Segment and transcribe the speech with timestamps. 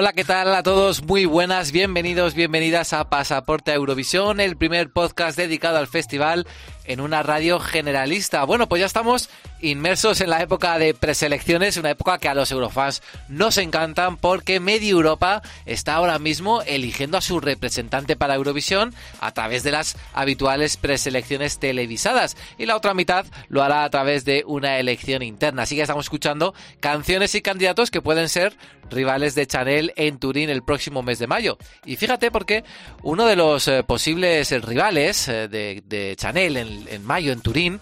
[0.00, 1.02] Hola, ¿qué tal a todos?
[1.02, 6.46] Muy buenas, bienvenidos, bienvenidas a Pasaporte a Eurovisión, el primer podcast dedicado al festival
[6.86, 8.42] en una radio generalista.
[8.44, 9.28] Bueno, pues ya estamos
[9.62, 14.60] inmersos en la época de preselecciones, una época que a los eurofans nos encantan porque
[14.60, 19.96] media Europa está ahora mismo eligiendo a su representante para Eurovisión a través de las
[20.12, 25.62] habituales preselecciones televisadas y la otra mitad lo hará a través de una elección interna.
[25.62, 28.54] Así que estamos escuchando canciones y candidatos que pueden ser
[28.90, 31.58] rivales de Chanel en Turín el próximo mes de mayo.
[31.84, 32.64] Y fíjate porque
[33.02, 37.80] uno de los eh, posibles rivales eh, de, Chanel en mayo en Turín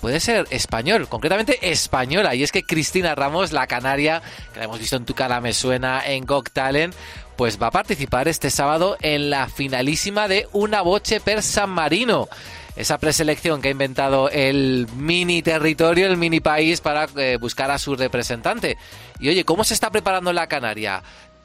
[0.00, 2.34] puede ser español, concretamente española.
[2.34, 5.52] Y es que Cristina Ramos, la canaria, que la hemos visto en Tu cara me
[5.52, 6.94] suena, en Got Talent,
[7.36, 12.28] pues va a participar este sábado en la finalísima de Una Boche per San Marino.
[12.76, 17.78] Esa preselección que ha inventado el mini territorio, el mini país para eh, buscar a
[17.78, 18.78] su representante.
[19.18, 21.02] Y oye, ¿cómo se está preparando la Canaria?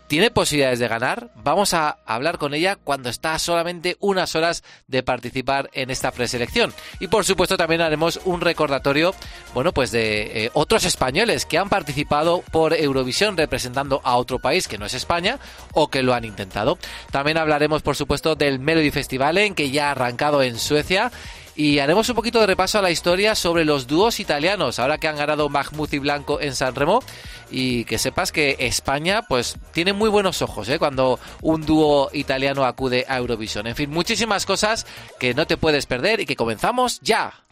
[0.08, 1.32] ¿Tiene posibilidades de ganar?
[1.44, 6.74] Vamos a hablar con ella cuando está solamente unas horas de participar en esta preselección.
[7.00, 9.16] Y por supuesto también haremos un recordatorio,
[9.56, 14.68] bueno, pues de eh, otros españoles que han participado por Eurovisión representando a otro país
[14.68, 15.40] que no es España
[15.74, 16.78] o que lo han intentado.
[17.10, 21.12] También hablaremos, por supuesto, del Melody Festival en que ya ha arrancado en Suecia
[21.56, 25.08] y haremos un poquito de repaso a la historia sobre los dúos italianos, ahora que
[25.08, 27.02] han ganado Mahmoud y Blanco en San Remo.
[27.50, 30.80] Y que sepas que España, pues, tiene muy buenos ojos ¿eh?
[30.80, 33.68] cuando un dúo italiano acude a Eurovisión.
[33.68, 34.86] En fin, muchísimas cosas
[35.20, 37.46] que no te puedes perder y que comenzamos ya.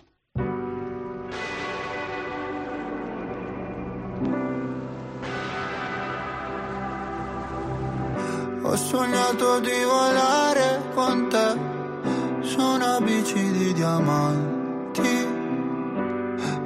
[12.58, 15.28] Una bici di diamanti.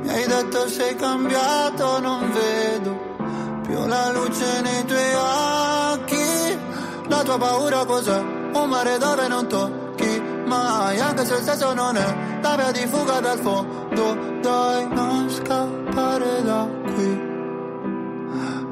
[0.02, 3.16] Mi hai detto sei cambiato, non vedo
[3.64, 6.60] più la luce nei tuoi occhi.
[7.08, 8.20] La tua paura cos'è?
[8.54, 12.88] Un mare dove non tocchi mai, anche se il senso non è la via di
[12.88, 14.36] fuga dal fondo.
[14.42, 17.22] Dai, non scappare da qui,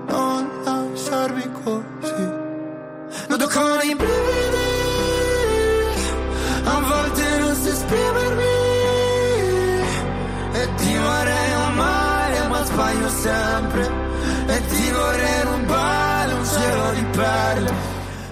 [0.08, 2.44] non lasciarmi così.
[3.28, 4.65] Noto con i brividi,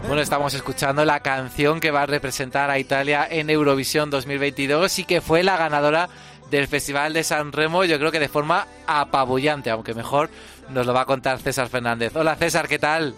[0.08, 5.04] Bueno, estamos escuchando la canción que va a representar a Italia en Eurovisión 2022 y
[5.06, 6.10] que fue la ganadora
[6.52, 10.30] del Festival de San Remo, yo creo que de forma apabullante, aunque mejor
[10.70, 12.16] nos lo va a contar César Fernández.
[12.16, 13.16] Hola César, ¿qué tal?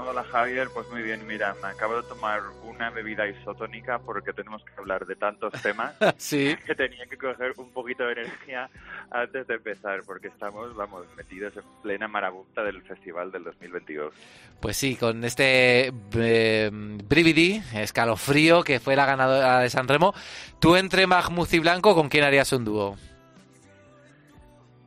[0.00, 4.64] Hola Javier, pues muy bien, mira, me acabo de tomar una bebida isotónica porque tenemos
[4.64, 6.56] que hablar de tantos temas sí.
[6.66, 8.68] que tenía que coger un poquito de energía
[9.10, 14.12] antes de empezar porque estamos, vamos, metidos en plena marabunta del festival del 2022.
[14.60, 20.14] Pues sí, con este eh, Brividi, escalofrío, que fue la ganadora de San Remo,
[20.60, 22.96] tú entre Mahmoud y Blanco, ¿con quién harías un dúo?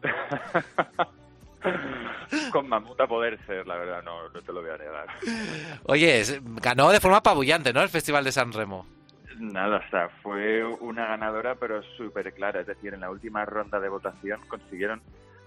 [2.57, 5.06] Con Mamut a poder ser, la verdad, no, no te lo voy a negar.
[5.84, 6.23] Oye,
[6.59, 7.84] ganó de forma apabullante, ¿no?
[7.84, 8.88] El Festival de San Remo.
[9.38, 12.62] Nada, o sea, fue una ganadora, pero súper clara.
[12.62, 15.03] Es decir, en la última ronda de votación consiguieron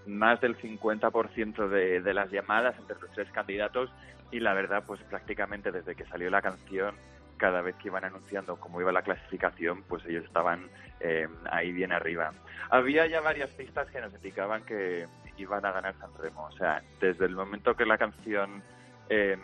[0.07, 3.89] más del 50% de, de las llamadas entre los tres candidatos
[4.31, 6.95] y la verdad, pues prácticamente desde que salió la canción,
[7.35, 10.69] cada vez que iban anunciando cómo iba la clasificación, pues ellos estaban
[11.01, 12.31] eh, ahí bien arriba.
[12.69, 16.45] Había ya varias pistas que nos indicaban que iban a ganar San Remo.
[16.45, 18.61] O sea, desde el momento que la canción
[19.09, 19.37] eh,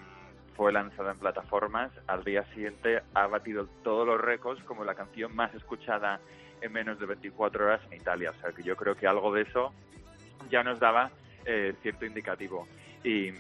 [0.56, 5.36] fue lanzada en plataformas, al día siguiente ha batido todos los récords como la canción
[5.36, 6.20] más escuchada
[6.62, 8.32] en menos de 24 horas en Italia.
[8.32, 9.72] O sea, que yo creo que algo de eso
[10.50, 11.12] ya nos daba
[11.46, 12.68] eh, cierto indicativo.
[13.04, 13.32] Y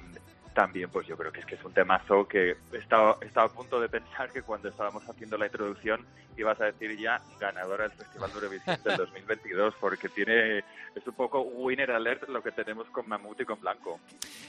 [0.57, 3.79] también, pues yo creo que es que es un temazo que estaba, estaba a punto
[3.79, 6.03] de pensar que cuando estábamos haciendo la introducción
[6.35, 10.63] ibas a decir ya ganadora del Festival de Eurovisión del 2022, porque tiene
[10.95, 13.99] es un poco winner alert lo que tenemos con Mamut y con Blanco.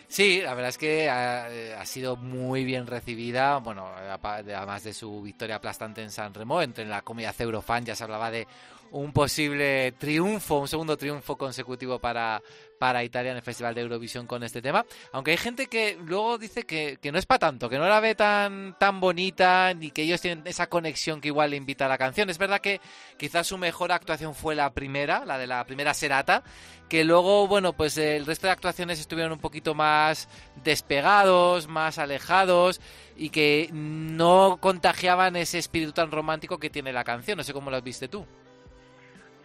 [0.07, 5.21] Sí, la verdad es que ha, ha sido muy bien recibida, bueno, además de su
[5.21, 8.47] victoria aplastante en San Remo, entre la comunidad Eurofan ya se hablaba de
[8.91, 12.43] un posible triunfo, un segundo triunfo consecutivo para,
[12.79, 14.85] para Italia en el Festival de Eurovisión con este tema.
[15.13, 18.01] Aunque hay gente que luego dice que, que no es para tanto, que no la
[18.01, 21.89] ve tan, tan bonita, ni que ellos tienen esa conexión que igual le invita a
[21.89, 22.31] la canción.
[22.31, 22.81] Es verdad que
[23.19, 26.43] quizás su mejor actuación fue la primera, la de la primera serata,
[26.89, 30.29] que luego, bueno, pues el resto de actuaciones estuvieron un poquito más
[30.65, 32.81] despegados, más alejados
[33.17, 37.37] y que no contagiaban ese espíritu tan romántico que tiene la canción.
[37.37, 38.27] No sé cómo lo viste tú.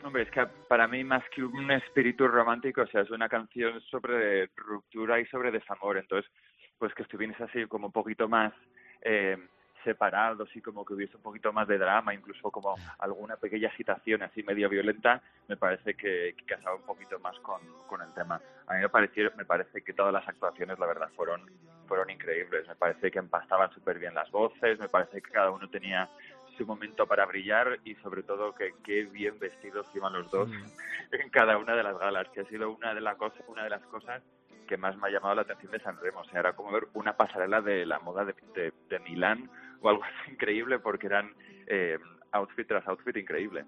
[0.04, 3.80] Hombre, es que para mí más que un espíritu romántico, o sea, es una canción
[3.82, 5.98] sobre ruptura y sobre desamor.
[5.98, 6.30] Entonces,
[6.78, 8.54] pues que estuvieras así como un poquito más
[9.02, 9.38] eh,
[9.84, 14.24] separados y como que hubiese un poquito más de drama, incluso como alguna pequeña agitación
[14.24, 17.62] así medio violenta, me parece que, que casaba un poquito más con,
[18.02, 18.42] el tema.
[18.68, 21.50] A mí me, pareció, me parece que todas las actuaciones, la verdad, fueron,
[21.88, 22.68] fueron increíbles.
[22.68, 26.10] Me parece que empastaban súper bien las voces, me parece que cada uno tenía
[26.58, 30.50] su momento para brillar y sobre todo que qué bien vestidos iban los dos
[31.12, 33.70] en cada una de las galas, que ha sido una de, la cosa, una de
[33.70, 34.22] las cosas
[34.68, 36.22] que más me ha llamado la atención de San Remo.
[36.22, 39.50] O sea, era como ver una pasarela de la moda de, de, de Milán
[39.82, 41.34] o algo así increíble porque eran
[41.68, 41.98] eh,
[42.32, 43.66] outfit tras outfit increíble.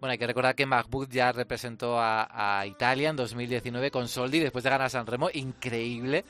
[0.00, 4.40] Bueno, hay que recordar que Mahmoud ya representó a, a, Italia en 2019 con Soldi
[4.40, 5.28] después de ganar San Remo.
[5.32, 6.24] Increíble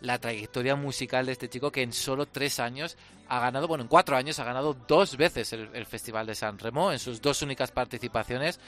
[0.00, 2.96] la trayectoria musical de este chico que en solo tres años
[3.28, 6.58] ha ganado, bueno, en cuatro años ha ganado dos veces el, el Festival de San
[6.58, 8.58] Remo en sus dos únicas participaciones.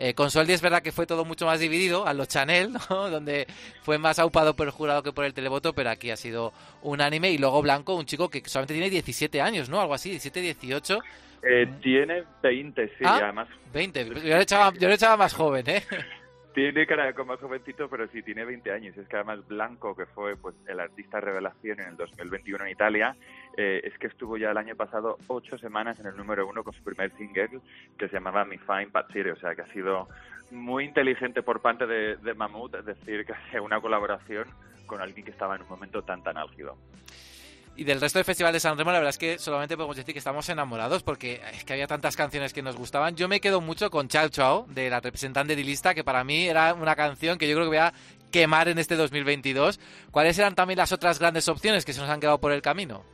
[0.00, 3.10] Eh, con Soldi es verdad que fue todo mucho más dividido, a los Chanel, ¿no?
[3.10, 3.46] donde
[3.82, 6.52] fue más aupado por el jurado que por el televoto, pero aquí ha sido
[6.82, 7.30] unánime.
[7.32, 9.80] Y luego Blanco, un chico que solamente tiene 17 años, ¿no?
[9.80, 10.98] Algo así, 17, 18.
[11.42, 13.18] Eh, tiene 20, sí, ¿Ah?
[13.22, 13.48] además.
[13.72, 15.82] 20, yo le, echaba, yo le echaba más joven, ¿eh?
[16.54, 18.96] Tiene cara como más jovencito, pero sí, tiene 20 años.
[18.96, 23.16] Es que además Blanco, que fue pues el artista revelación en el 2021 en Italia,
[23.56, 26.72] eh, es que estuvo ya el año pasado ocho semanas en el número uno con
[26.72, 27.60] su primer single,
[27.98, 29.32] que se llamaba Mi Fine Patsire.
[29.32, 30.08] O sea, que ha sido
[30.50, 32.36] muy inteligente por parte de, de
[32.78, 34.48] es decir, que hacía una colaboración
[34.86, 36.76] con alguien que estaba en un momento tan, tan álgido.
[37.78, 40.12] Y del resto del Festival de San Remo, la verdad es que solamente podemos decir
[40.12, 43.14] que estamos enamorados porque es que había tantas canciones que nos gustaban.
[43.14, 46.48] Yo me quedo mucho con Chao Chao, de la representante de lista, que para mí
[46.48, 47.94] era una canción que yo creo que voy a
[48.32, 49.78] quemar en este 2022.
[50.10, 53.04] ¿Cuáles eran también las otras grandes opciones que se nos han quedado por el camino?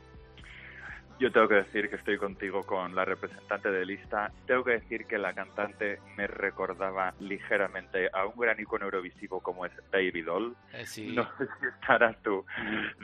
[1.17, 4.33] Yo tengo que decir que estoy contigo con la representante de lista.
[4.45, 9.65] Tengo que decir que la cantante me recordaba ligeramente a un gran icono eurovisivo como
[9.65, 10.55] es David Doll.
[10.73, 11.15] Eh, sí.
[11.15, 12.45] No sé si estarás tú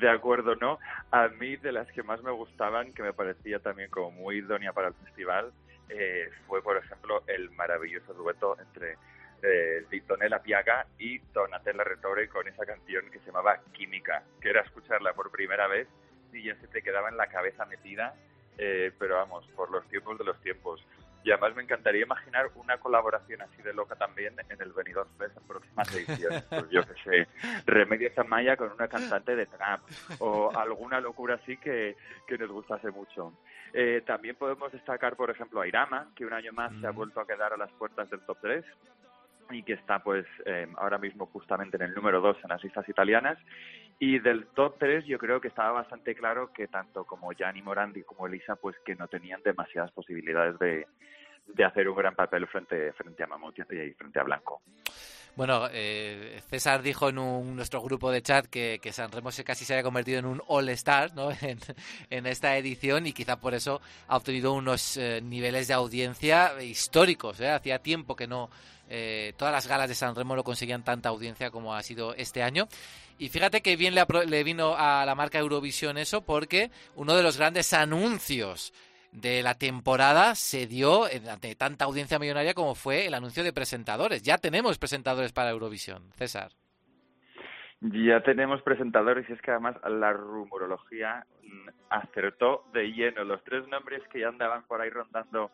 [0.02, 0.80] de acuerdo o no.
[1.12, 4.74] A mí, de las que más me gustaban, que me parecía también como muy idónea
[4.74, 5.54] para el festival,
[5.88, 8.98] eh, fue, por ejemplo, el maravilloso dueto entre
[9.42, 14.62] eh, Donella Piaga y Donatella Retore con esa canción que se llamaba Química, que era
[14.62, 15.88] escucharla por primera vez
[16.34, 18.16] y ya se te quedaba en la cabeza metida,
[18.58, 20.86] eh, pero vamos, por los tiempos de los tiempos.
[21.24, 25.38] Y además me encantaría imaginar una colaboración así de loca también en el Benidorm Fest
[25.38, 26.44] en próximas ediciones.
[26.50, 27.28] Pues yo que sé,
[27.66, 29.82] Remedios Amaya con una cantante de trap
[30.20, 31.96] o alguna locura así que,
[32.28, 33.34] que nos gustase mucho.
[33.74, 36.82] Eh, también podemos destacar, por ejemplo, a Irama, que un año más mm.
[36.82, 38.66] se ha vuelto a quedar a las puertas del top 3
[39.54, 42.88] y que está pues eh, ahora mismo justamente en el número 2 en las listas
[42.88, 43.38] italianas.
[44.00, 48.04] Y del top 3 yo creo que estaba bastante claro que tanto como Gianni Morandi
[48.04, 50.88] como Elisa pues que no tenían demasiadas posibilidades de,
[51.48, 54.62] de hacer un gran papel frente, frente a Mamut y frente a Blanco.
[55.36, 59.46] Bueno, eh, César dijo en un, nuestro grupo de chat que, que San Remo se
[59.46, 61.30] casi se había convertido en un All-Star ¿no?
[62.10, 67.40] en, esta edición y quizá por eso ha obtenido unos eh, niveles de audiencia históricos.
[67.40, 67.50] ¿eh?
[67.50, 68.50] Hacía tiempo que no
[68.94, 72.44] eh, todas las galas de San Remo no conseguían tanta audiencia como ha sido este
[72.44, 72.68] año.
[73.18, 77.24] Y fíjate que bien le, le vino a la marca Eurovisión eso porque uno de
[77.24, 78.74] los grandes anuncios
[79.14, 84.24] de la temporada se dio ante tanta audiencia millonaria como fue el anuncio de presentadores.
[84.24, 86.52] Ya tenemos presentadores para Eurovisión, César.
[87.80, 91.26] Ya tenemos presentadores y es que además la rumorología
[91.90, 93.24] acertó de lleno.
[93.24, 95.50] Los tres nombres que ya andaban por ahí rondando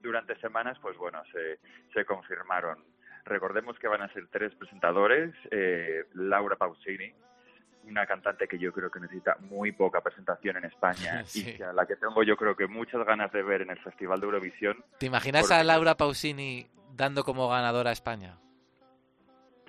[0.00, 1.58] durante semanas, pues bueno, se,
[1.92, 2.84] se confirmaron.
[3.24, 7.12] Recordemos que van a ser tres presentadores, eh, Laura Pausini,
[7.84, 11.50] una cantante que yo creo que necesita muy poca presentación en España sí.
[11.50, 13.78] y que a la que tengo yo creo que muchas ganas de ver en el
[13.78, 14.84] Festival de Eurovisión.
[14.98, 15.54] ¿Te imaginas porque...
[15.54, 18.38] a Laura Pausini dando como ganadora a España?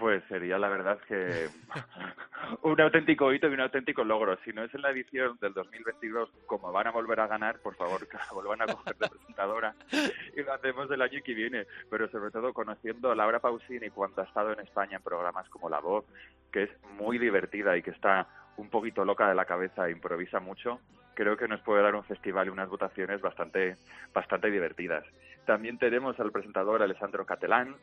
[0.01, 1.47] Pues sería la verdad que
[2.63, 4.35] un auténtico hito y un auténtico logro.
[4.43, 7.75] Si no es en la edición del 2022, como van a volver a ganar, por
[7.75, 9.75] favor, que la vuelvan a coger de presentadora
[10.35, 11.67] y lo hacemos el año que viene.
[11.91, 15.69] Pero sobre todo conociendo a Laura Pausini cuando ha estado en España en programas como
[15.69, 16.03] La Voz,
[16.51, 18.27] que es muy divertida y que está
[18.57, 20.79] un poquito loca de la cabeza e improvisa mucho,
[21.13, 23.75] creo que nos puede dar un festival y unas votaciones bastante,
[24.15, 25.05] bastante divertidas.
[25.45, 27.75] También tenemos al presentador Alessandro Catalán,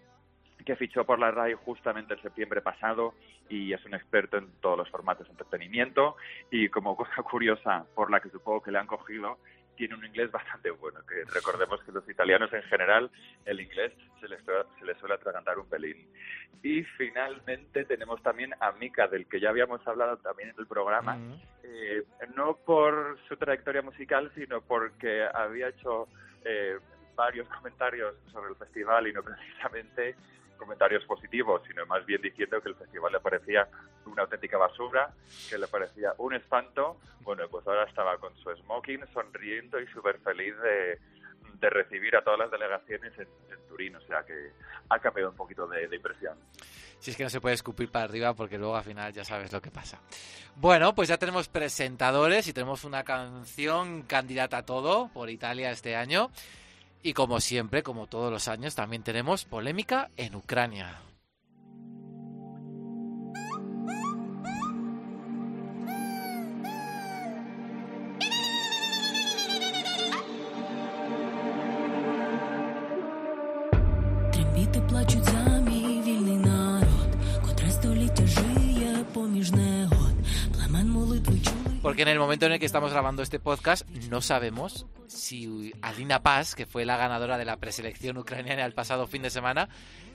[0.64, 3.14] que fichó por la RAI justamente en septiembre pasado
[3.48, 6.16] y es un experto en todos los formatos de entretenimiento
[6.50, 9.38] y como cosa curiosa por la que supongo que le han cogido
[9.78, 13.10] tiene un inglés bastante bueno, que recordemos que los italianos en general
[13.44, 15.96] el inglés se les, se les suele atragantar un pelín.
[16.64, 21.16] Y finalmente tenemos también a Mika, del que ya habíamos hablado también en el programa,
[21.62, 22.02] eh,
[22.34, 26.08] no por su trayectoria musical, sino porque había hecho
[26.44, 26.78] eh,
[27.14, 30.16] varios comentarios sobre el festival y no precisamente
[30.58, 33.66] comentarios positivos, sino más bien diciendo que el festival le parecía
[34.04, 35.10] una auténtica basura,
[35.48, 36.98] que le parecía un espanto.
[37.20, 40.98] Bueno, pues ahora estaba con su smoking, sonriendo y súper feliz de,
[41.54, 43.28] de, recibir a todas las delegaciones en,
[43.68, 44.52] Turín, o sea que
[44.88, 46.38] ha cambiado un poquito de, de impresión.
[46.98, 49.52] Si es que no se puede escupir para arriba porque luego al final ya sabes
[49.52, 50.00] lo que pasa.
[50.56, 55.94] Bueno, pues ya tenemos presentadores y tenemos una canción candidata a todo por Italia este
[55.94, 56.30] año.
[57.02, 61.00] Y como siempre, como todos los años, también tenemos polémica en Ucrania.
[81.82, 84.86] Porque en el momento en el que estamos grabando este podcast no sabemos
[85.28, 89.28] si Alina Paz, que fue la ganadora de la preselección ucraniana el pasado fin de
[89.28, 89.68] semana,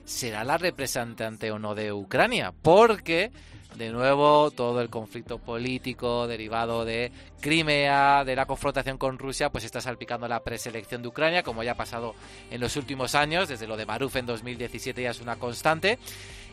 [0.04, 2.52] será la representante o no de Ucrania.
[2.62, 3.30] Porque,
[3.76, 9.64] de nuevo, todo el conflicto político derivado de Crimea, de la confrontación con Rusia, pues
[9.64, 12.16] está salpicando la preselección de Ucrania, como ya ha pasado
[12.50, 16.00] en los últimos años, desde lo de Maruf en 2017 ya es una constante.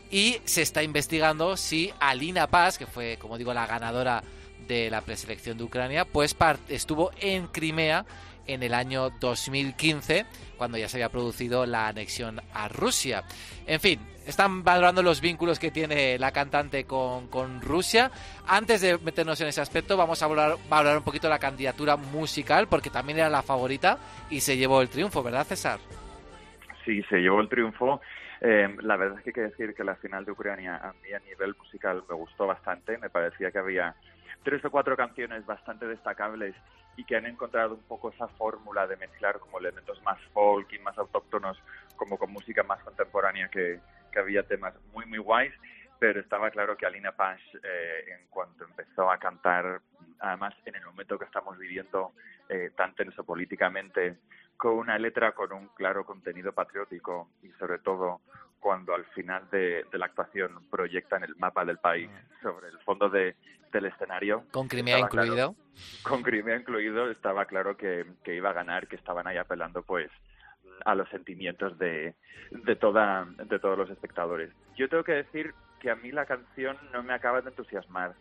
[0.08, 4.22] Y se está investigando si Alina Paz, que fue, como digo, la ganadora
[4.68, 6.36] de la preselección de Ucrania, pues
[6.68, 8.06] estuvo en Crimea
[8.46, 13.24] en el año 2015, cuando ya se había producido la anexión a Rusia.
[13.66, 18.10] En fin, están valorando los vínculos que tiene la cantante con, con Rusia.
[18.46, 22.68] Antes de meternos en ese aspecto, vamos a valorar, valorar un poquito la candidatura musical,
[22.68, 23.98] porque también era la favorita
[24.30, 25.80] y se llevó el triunfo, ¿verdad, César?
[26.84, 28.00] Sí, se llevó el triunfo.
[28.40, 31.12] Eh, la verdad es que hay que decir que la final de Ucrania a mí
[31.12, 32.98] a nivel musical me gustó bastante.
[32.98, 33.94] Me parecía que había
[34.42, 36.54] tres o cuatro canciones bastante destacables
[36.96, 40.78] y que han encontrado un poco esa fórmula de mezclar como elementos más folk y
[40.78, 41.58] más autóctonos
[41.96, 43.80] como con música más contemporánea que,
[44.10, 45.52] que había temas muy muy guays.
[45.98, 49.80] Pero estaba claro que Alina Paz eh, en cuanto empezó a cantar
[50.18, 52.12] además en el momento que estamos viviendo
[52.48, 54.18] eh, tan tenso políticamente
[54.56, 58.20] con una letra con un claro contenido patriótico y sobre todo
[58.62, 62.42] cuando al final de, la actuación proyectan el mapa del país mm.
[62.42, 63.34] sobre el fondo de,
[63.72, 64.44] del escenario.
[64.52, 65.56] Con Crimea incluido.
[66.02, 70.10] con Crimea incluido estaba claro que, iba a ganar, que estaban ahí apelando pues
[70.84, 72.14] a los sentimientos de,
[72.50, 74.50] de, toda, de todos los espectadores.
[74.76, 78.14] Yo tengo que decir que a mí la canción no me acaba de entusiasmar.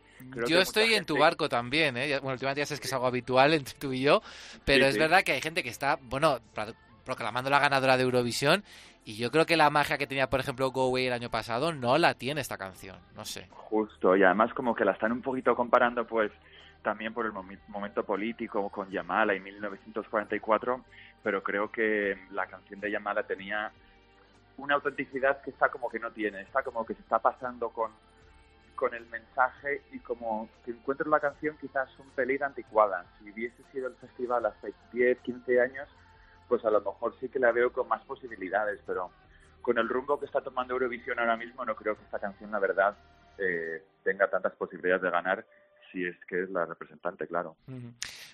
[0.47, 2.17] yo estoy en tu barco también, ¿eh?
[2.19, 4.23] Bueno, últimamente ya sabes que es algo habitual entre tú y yo,
[4.65, 6.39] pero es verdad que hay gente que está, bueno,
[7.03, 8.63] proclamando la ganadora de Eurovisión
[9.03, 11.73] y yo creo que la magia que tenía, por ejemplo, Go Away el año pasado
[11.73, 13.47] no la tiene esta canción, no sé.
[13.49, 16.31] Justo, y además como que la están un poquito comparando pues
[16.83, 17.31] también por el
[17.67, 20.81] momento político con Yamala y 1944,
[21.23, 23.71] pero creo que la canción de Yamala tenía
[24.57, 27.91] una autenticidad que está como que no tiene, está como que se está pasando con,
[28.75, 33.05] con el mensaje y como que encuentro la canción quizás un pelín anticuada.
[33.17, 35.87] Si hubiese sido el festival hace 10, 15 años,
[36.51, 39.09] pues a lo mejor sí que la veo con más posibilidades, pero
[39.61, 42.59] con el rumbo que está tomando Eurovisión ahora mismo no creo que esta canción, la
[42.59, 42.93] verdad,
[43.37, 45.45] eh, tenga tantas posibilidades de ganar
[45.91, 47.57] si es que es la representante, claro.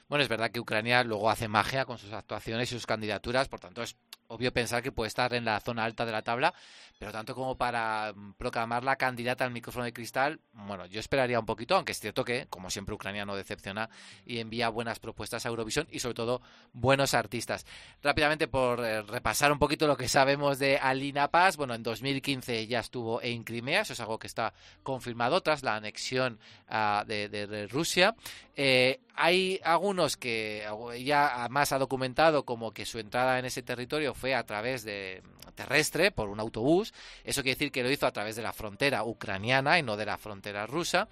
[0.08, 3.60] Bueno, es verdad que Ucrania luego hace magia con sus actuaciones y sus candidaturas, por
[3.60, 3.98] tanto es
[4.28, 6.54] obvio pensar que puede estar en la zona alta de la tabla,
[7.00, 11.40] pero tanto como para mm, proclamar la candidata al micrófono de cristal, bueno, yo esperaría
[11.40, 13.90] un poquito, aunque es cierto que, como siempre, Ucrania no decepciona
[14.26, 16.42] y envía buenas propuestas a Eurovisión y sobre todo
[16.74, 17.66] buenos artistas.
[18.02, 22.68] Rápidamente, por eh, repasar un poquito lo que sabemos de Alina Paz, bueno, en 2015
[22.68, 27.47] ya estuvo en Crimea, eso es algo que está confirmado tras la anexión ah, de,
[27.70, 28.16] Rusia.
[28.56, 30.66] Eh, hay algunos que
[31.04, 35.22] ya más ha documentado como que su entrada en ese territorio fue a través de
[35.56, 36.94] terrestre por un autobús.
[37.24, 40.06] Eso quiere decir que lo hizo a través de la frontera ucraniana y no de
[40.06, 41.10] la frontera rusa.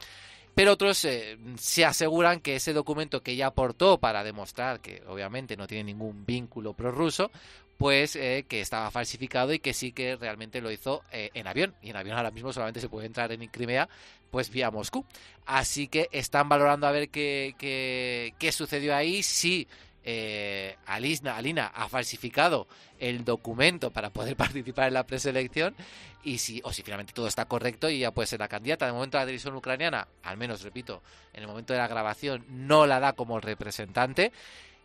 [0.56, 5.58] Pero otros eh, se aseguran que ese documento que ella aportó para demostrar que obviamente
[5.58, 7.30] no tiene ningún vínculo prorruso,
[7.78, 11.76] pues eh, que estaba falsificado y que sí que realmente lo hizo eh, en avión.
[11.82, 13.90] Y en avión ahora mismo solamente se puede entrar en Crimea
[14.32, 15.06] pues vía Moscú.
[15.46, 19.68] Así que están valorando a ver qué, qué, sucedió ahí, si
[20.06, 22.68] eh, Alina, ha falsificado
[23.00, 25.76] el documento para poder participar en la preselección
[26.24, 28.86] y si, o si finalmente todo está correcto y ya puede ser la candidata.
[28.86, 31.02] De momento la televisión ucraniana, al menos repito,
[31.34, 34.32] en el momento de la grabación no la da como representante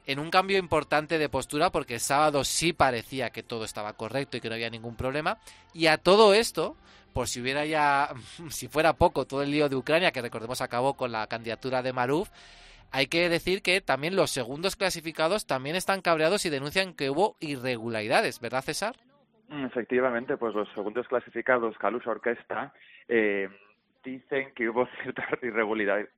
[0.06, 4.36] en un cambio importante de postura porque el sábado sí parecía que todo estaba correcto
[4.36, 5.38] y que no había ningún problema.
[5.74, 6.76] Y a todo esto,
[7.12, 8.12] por si hubiera ya,
[8.50, 11.92] si fuera poco, todo el lío de Ucrania, que recordemos acabó con la candidatura de
[11.92, 12.30] Maruf,
[12.92, 17.36] hay que decir que también los segundos clasificados también están cabreados y denuncian que hubo
[17.40, 18.96] irregularidades, ¿verdad, César?
[19.48, 22.72] Mm, efectivamente, pues los segundos clasificados, Calus Orquesta,
[23.08, 23.48] eh,
[24.04, 25.26] dicen que hubo ciertas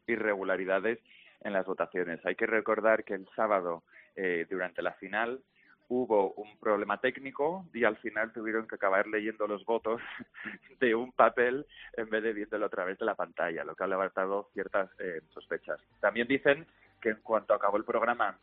[0.07, 0.99] irregularidades
[1.41, 2.25] en las votaciones.
[2.25, 3.83] Hay que recordar que el sábado,
[4.17, 5.41] eh, durante la final,
[5.89, 10.01] hubo un problema técnico y al final tuvieron que acabar leyendo los votos
[10.81, 13.89] de un papel en vez de viéndolo a través de la pantalla, lo que ha
[13.89, 15.81] levantado ciertas eh, sospechas.
[16.01, 16.67] También dicen
[17.01, 18.39] que en cuanto acabó el programa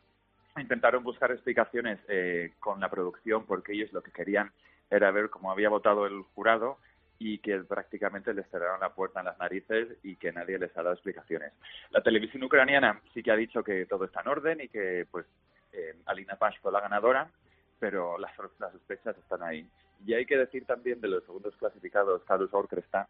[0.58, 4.50] intentaron buscar explicaciones eh, con la producción porque ellos lo que querían
[4.90, 6.78] era ver cómo había votado el jurado
[7.18, 10.82] y que prácticamente les cerraron la puerta en las narices y que nadie les ha
[10.82, 11.52] dado explicaciones.
[11.90, 15.26] La televisión ucraniana sí que ha dicho que todo está en orden y que pues
[15.72, 17.30] eh, Alina Pash fue la ganadora,
[17.78, 19.68] pero las, sospechas están ahí.
[20.04, 23.08] Y hay que decir también de los segundos clasificados, Carlos Orquesta,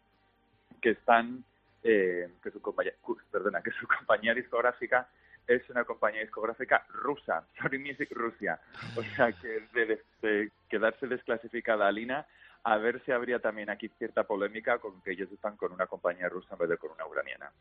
[0.81, 1.43] que están
[1.83, 2.93] eh, que su compañía,
[3.31, 5.09] perdona, que su compañía discográfica
[5.47, 8.59] es una compañía discográfica rusa, Sony Music Rusia.
[8.95, 9.67] O sea que
[10.21, 12.25] de quedarse desclasificada Alina
[12.63, 16.29] a ver si habría también aquí cierta polémica con que ellos están con una compañía
[16.29, 17.51] rusa en vez de con una ucraniana.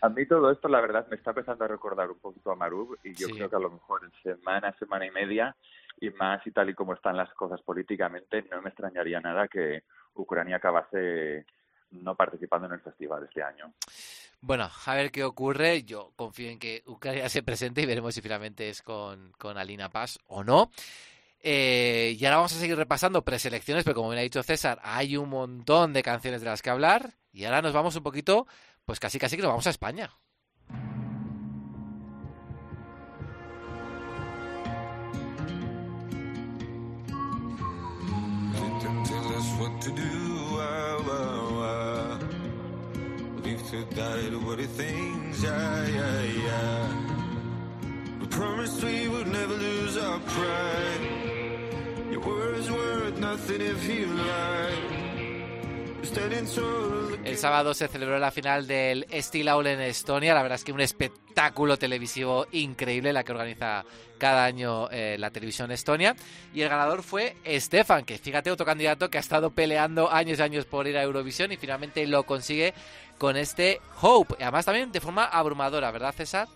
[0.00, 2.98] A mí todo esto, la verdad, me está empezando a recordar un poquito a Marub
[3.04, 5.54] y yo creo que a lo mejor en semana, semana y media
[6.00, 9.84] y más y tal y como están las cosas políticamente, no me extrañaría nada que
[10.14, 11.46] Ucrania acabase
[11.92, 13.72] no participando en el festival este año.
[14.40, 15.84] Bueno, a ver qué ocurre.
[15.84, 19.88] Yo confío en que Ucrania se presente y veremos si finalmente es con, con Alina
[19.88, 20.72] Paz o no.
[21.42, 25.16] Eh, y ahora vamos a seguir repasando preselecciones, pero como bien ha dicho César, hay
[25.16, 27.14] un montón de canciones de las que hablar.
[27.32, 28.46] Y ahora nos vamos un poquito,
[28.84, 30.10] pues casi casi que nos vamos a España.
[57.24, 60.34] El sábado se celebró la final del Steel Aul en Estonia.
[60.34, 63.84] La verdad es que un espectáculo televisivo increíble la que organiza
[64.18, 66.14] cada año eh, la televisión Estonia.
[66.52, 70.42] Y el ganador fue Stefan, que fíjate, otro candidato que ha estado peleando años y
[70.42, 72.74] años por ir a Eurovisión y finalmente lo consigue
[73.18, 74.34] con este Hope.
[74.40, 76.48] Además también de forma abrumadora, ¿verdad, César?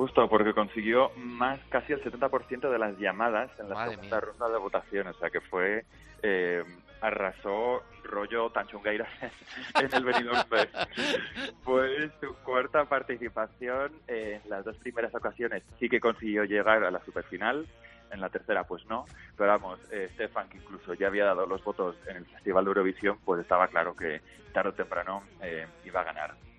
[0.00, 4.56] Justo, porque consiguió más casi el 70% de las llamadas en la segunda ronda de
[4.56, 5.84] votación, o sea que fue
[6.22, 6.64] eh,
[7.02, 9.06] arrasó rollo Tanchungueira
[9.78, 10.40] en el Benidorm.
[11.64, 15.64] Fue su cuarta participación en las dos primeras ocasiones.
[15.78, 17.66] Sí que consiguió llegar a la superfinal,
[18.10, 19.04] en la tercera pues no,
[19.36, 22.68] pero vamos, eh, Stefan, que incluso ya había dado los votos en el Festival de
[22.70, 24.22] Eurovisión, pues estaba claro que
[24.54, 26.49] tarde o temprano eh, iba a ganar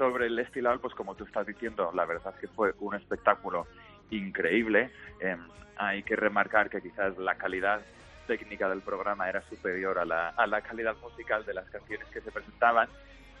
[0.00, 3.66] sobre el estival, pues como tú estás diciendo, la verdad es que fue un espectáculo
[4.08, 4.90] increíble.
[5.20, 5.38] Em,
[5.76, 7.82] hay que remarcar que quizás la calidad
[8.26, 12.22] técnica del programa era superior a la, a la calidad musical de las canciones que
[12.22, 12.88] se presentaban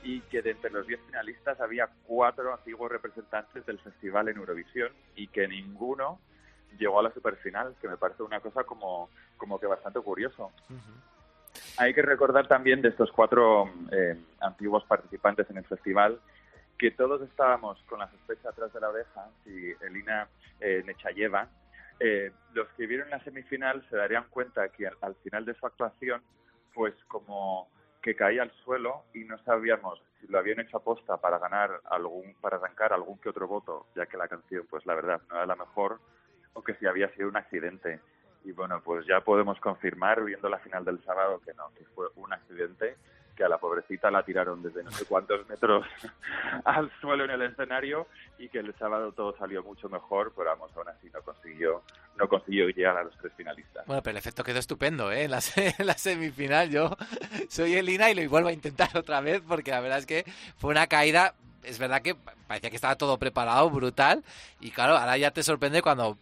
[0.02, 4.92] y que de entre los 10 finalistas había cuatro antiguos representantes del festival en Eurovisión
[5.16, 6.18] y que ninguno
[6.78, 10.52] llegó a la superfinal, que me parece una cosa como, como que bastante curioso.
[11.78, 16.20] Hay que recordar también de estos cuatro eh, antiguos participantes en el festival
[16.80, 20.26] que todos estábamos con la sospecha atrás de la oreja, si Elina
[20.60, 21.46] eh, Nechayeva,
[21.98, 26.22] eh, los que vieron la semifinal se darían cuenta que al, final de su actuación,
[26.72, 27.68] pues como
[28.00, 32.34] que caía al suelo y no sabíamos si lo habían hecho aposta para ganar algún,
[32.40, 35.44] para arrancar algún que otro voto, ya que la canción, pues la verdad, no era
[35.44, 36.00] la mejor,
[36.54, 38.00] o que si había sido un accidente.
[38.42, 42.06] Y bueno, pues ya podemos confirmar, viendo la final del sábado, que no, que fue
[42.16, 42.96] un accidente
[43.44, 45.86] a la pobrecita la tiraron desde no sé cuántos metros
[46.64, 48.06] al suelo en el escenario
[48.38, 51.82] y que el sábado todo salió mucho mejor, pero vamos, aún así no consiguió,
[52.16, 53.86] no consiguió llegar a los tres finalistas.
[53.86, 55.24] Bueno, pero el efecto quedó estupendo, ¿eh?
[55.24, 55.40] En la,
[55.78, 56.96] la semifinal yo
[57.48, 60.24] soy Elina y lo vuelvo a intentar otra vez porque la verdad es que
[60.56, 62.14] fue una caída es verdad que
[62.46, 64.24] parecía que estaba todo preparado, brutal,
[64.60, 66.16] y claro, ahora ya te sorprende cuando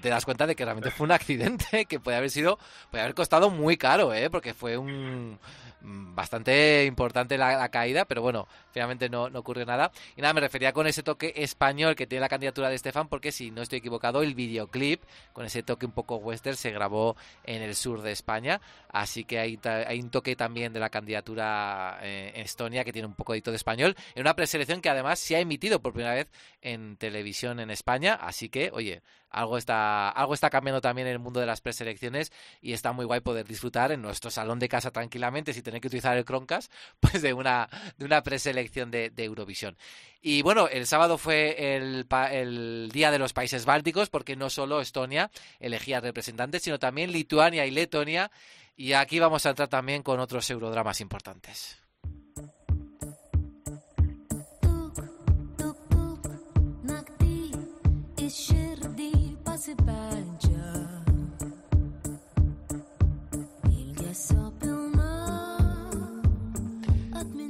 [0.00, 2.56] te das cuenta de que realmente fue un accidente que puede haber sido,
[2.90, 4.30] puede haber costado muy caro, ¿eh?
[4.30, 4.86] Porque fue un
[5.26, 5.38] Mm,
[5.86, 9.92] bastante importante la, caída, pero bueno, finalmente no, no, ocurrió nada.
[10.16, 13.32] Y nada, me refería con ese toque español que tiene la candidatura de Estefan, porque
[13.32, 17.62] si no estoy equivocado, el videoclip con ese toque un poco western se grabó en
[17.62, 22.32] el sur de España, así que hay, hay un toque también de la candidatura eh,
[22.34, 25.40] en Estonia que tiene un poco de español, en una preselección que además se ha
[25.40, 26.28] emitido por primera vez
[26.62, 31.18] en televisión en España, así que, oye, algo está, algo está cambiando también en el
[31.18, 34.90] mundo de las preselecciones y está muy guay poder disfrutar en nuestro salón de casa
[34.90, 39.76] tranquilamente sin tener que utilizar el Chromecast, pues de una, de una preselección de, Eurovisión.
[40.22, 44.80] Y bueno, el sábado fue el, el, Día de los Países Bálticos, porque no solo
[44.80, 48.30] Estonia elegía representantes, sino también Lituania y Letonia.
[48.76, 51.78] Y aquí vamos a entrar también con otros eurodramas importantes.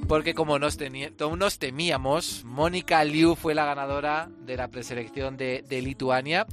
[0.06, 0.78] Porque como nos,
[1.36, 6.46] nos temíamos, Mónica Liu fue la ganadora de la preselección de, Lituania.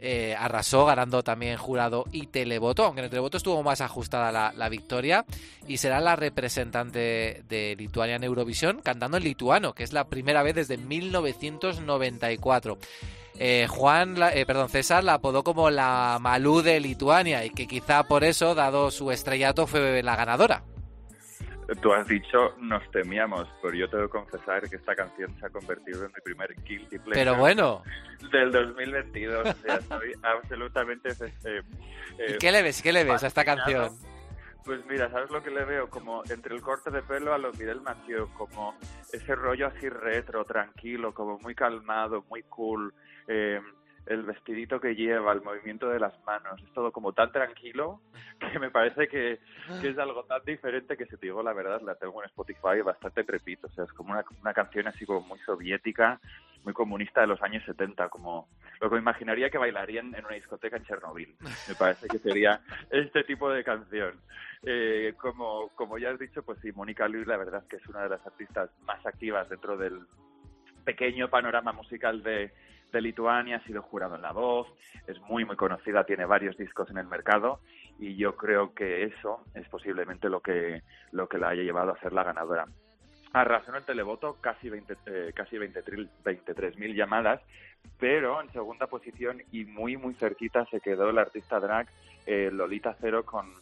[0.00, 4.68] Eh, arrasó ganando también jurado y televoto, aunque en el televoto estuvo más ajustada la,
[4.68, 5.24] victoria
[5.68, 10.42] y será la representante de Lituania en Eurovisión cantando en lituano, que es la primera
[10.42, 12.76] vez desde 1994.
[13.38, 18.04] Eh, Juan, eh, perdón, César la apodó como la Malú de Lituania y que quizá
[18.04, 20.62] por eso, dado su estrellato, fue la ganadora.
[21.80, 25.50] Tú has dicho nos temíamos, pero yo tengo que confesar que esta canción se ha
[25.50, 27.14] convertido en mi primer guilty pleasure.
[27.14, 27.82] Pero bueno.
[28.32, 29.48] Del 2022.
[29.48, 31.08] O sea, estoy absolutamente.
[31.44, 31.62] Eh,
[32.28, 32.80] ¿Y qué le ves?
[32.82, 33.90] ¿Qué le ves a esta canción?
[34.64, 35.88] Pues mira, ¿sabes lo que le veo?
[35.88, 38.76] Como entre el corte de pelo a lo Fidel Mathieu, como
[39.12, 42.92] ese rollo así retro, tranquilo, como muy calmado, muy cool.
[43.28, 43.60] Eh,
[44.06, 48.00] el vestidito que lleva, el movimiento de las manos, es todo como tan tranquilo
[48.52, 49.40] que me parece que,
[49.82, 53.22] es algo tan diferente que si te digo la verdad, la tengo en Spotify bastante
[53.22, 56.20] repito, o sea, es como una, una canción así como muy soviética,
[56.62, 58.48] muy comunista de los años 70, como
[58.80, 61.36] lo que me imaginaría que bailarían en una discoteca en Chernobyl.
[61.68, 62.60] Me parece que sería
[62.90, 64.20] este tipo de canción.
[64.62, 68.02] Eh, como, como ya has dicho, pues sí, Mónica Luis la verdad que es una
[68.02, 70.00] de las artistas más activas dentro del
[70.86, 72.50] pequeño panorama musical de,
[72.98, 74.68] Lituania, ha sido jurado en La Voz,
[75.06, 77.60] es muy, muy conocida, tiene varios discos en el mercado
[77.98, 82.00] y yo creo que eso es posiblemente lo que, lo que la haya llevado a
[82.00, 82.64] ser la ganadora.
[83.34, 87.42] Arrasó en el televoto casi, 20, eh, casi 23.000 llamadas,
[87.98, 91.88] pero en segunda posición y muy, muy cerquita se quedó el artista drag
[92.24, 93.52] eh, Lolita Cero con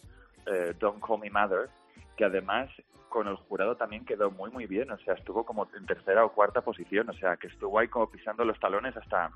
[0.47, 1.71] eh, Don't Call Me Mother,
[2.17, 2.71] que además
[3.15, 6.33] con el jurado también quedó muy muy bien, o sea, estuvo como en tercera o
[6.33, 9.31] cuarta posición, o sea, que estuvo ahí como pisando los talones hasta,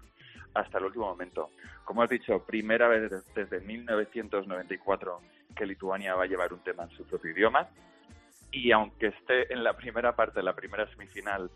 [0.53, 1.51] hasta el último momento.
[1.85, 5.21] Como has dicho, primera vez desde 1994
[5.55, 7.69] que Lituania va a llevar un tema en su propio idioma.
[8.51, 11.49] Y aunque esté en la primera parte, la primera semifinal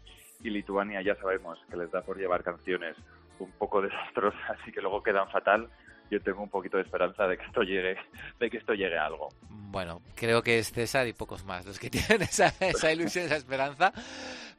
[0.45, 2.97] y Lituania ya sabemos que les da por llevar canciones
[3.41, 5.69] un poco desastrosas y que luego quedan fatal,
[6.13, 7.97] yo tengo un poquito de esperanza de que esto llegue,
[8.39, 9.31] de que esto llegue a algo.
[9.49, 13.37] Bueno, creo que es César y pocos más los que tienen esa, esa ilusión, esa
[13.37, 13.93] esperanza,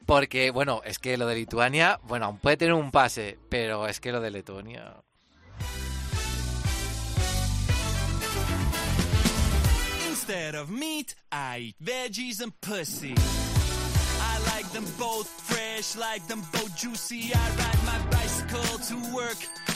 [0.04, 4.00] porque bueno, es que lo de Lituania, bueno, aún puede tener un pase, pero es
[4.00, 4.96] que lo de Letonia.
[10.08, 13.14] Instead of meat, I eat veggies and pussy.
[13.14, 17.30] I like them both fresh, like them both juicy.
[17.32, 19.73] I ride my bicycle to work.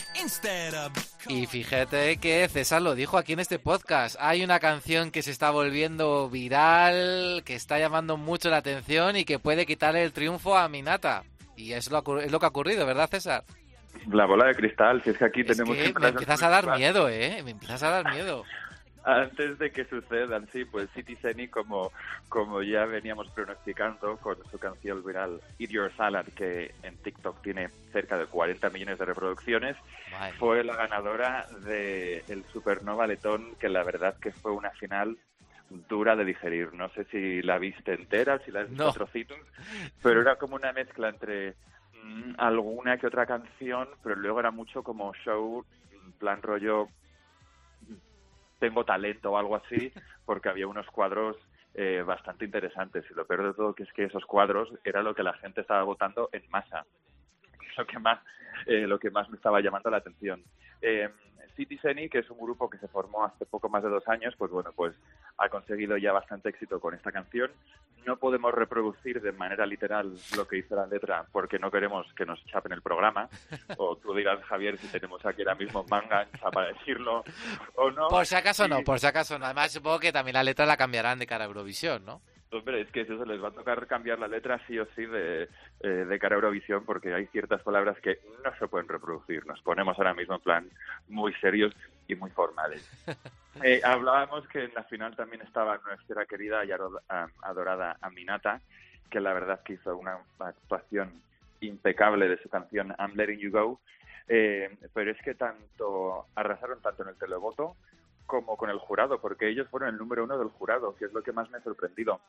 [1.28, 4.16] Y fíjate que César lo dijo aquí en este podcast.
[4.18, 9.24] Hay una canción que se está volviendo viral, que está llamando mucho la atención y
[9.24, 11.24] que puede quitarle el triunfo a Minata.
[11.56, 13.44] Y es lo, es lo que ha ocurrido, ¿verdad, César?
[14.08, 15.76] La bola de cristal, si es que aquí tenemos...
[15.76, 17.42] Que me empiezas a dar miedo, ¿eh?
[17.44, 18.44] Me empiezas a dar miedo
[19.08, 21.16] antes de que sucedan, sí, pues City
[21.48, 21.90] como,
[22.28, 27.68] como ya veníamos pronosticando con su canción viral Eat Your Salad, que en TikTok tiene
[27.90, 29.76] cerca de 40 millones de reproducciones,
[30.38, 35.16] fue la ganadora del el Supernova Letón, que la verdad que fue una final
[35.88, 36.74] dura de digerir.
[36.74, 39.38] No sé si la viste entera, si la has visto trocitos,
[40.02, 41.54] pero era como una mezcla entre
[42.04, 45.64] mm, alguna que otra canción, pero luego era mucho como show,
[46.18, 46.88] plan rollo
[48.58, 49.92] tengo talento o algo así,
[50.24, 51.36] porque había unos cuadros
[51.74, 53.04] eh, bastante interesantes.
[53.10, 55.60] Y lo peor de todo que es que esos cuadros era lo que la gente
[55.60, 56.84] estaba votando en masa.
[57.78, 58.18] Lo que más,
[58.66, 60.42] eh, lo que más me estaba llamando la atención.
[60.82, 61.08] Eh,
[61.58, 64.50] Citizen, que es un grupo que se formó hace poco más de dos años, pues
[64.50, 64.94] bueno, pues
[65.36, 67.50] ha conseguido ya bastante éxito con esta canción.
[68.06, 72.24] No podemos reproducir de manera literal lo que dice la letra porque no queremos que
[72.24, 73.28] nos chapen el programa.
[73.76, 77.24] O tú dirás, Javier, si tenemos aquí ahora mismo manga para decirlo
[77.74, 78.08] o no.
[78.08, 79.44] Por si acaso no, por si acaso no.
[79.44, 82.22] Además, supongo que también la letra la cambiarán de cara a Eurovisión, ¿no?
[82.50, 85.48] Hombre, es que eso les va a tocar cambiar la letra sí o sí de,
[85.80, 89.46] eh, de cara a Eurovisión porque hay ciertas palabras que no se pueden reproducir.
[89.46, 90.70] Nos ponemos ahora mismo en plan
[91.08, 91.74] muy serios
[92.06, 92.88] y muy formales.
[93.64, 98.60] Eh, hablábamos que en la final también estaba nuestra querida y adorada Aminata,
[99.10, 101.20] que la verdad que hizo una actuación
[101.60, 103.80] impecable de su canción I'm Letting You Go,
[104.28, 107.74] eh, pero es que tanto arrasaron tanto en el televoto
[108.28, 111.22] como con el jurado, porque ellos fueron el número uno del jurado, que es lo
[111.22, 112.20] que más me ha sorprendido.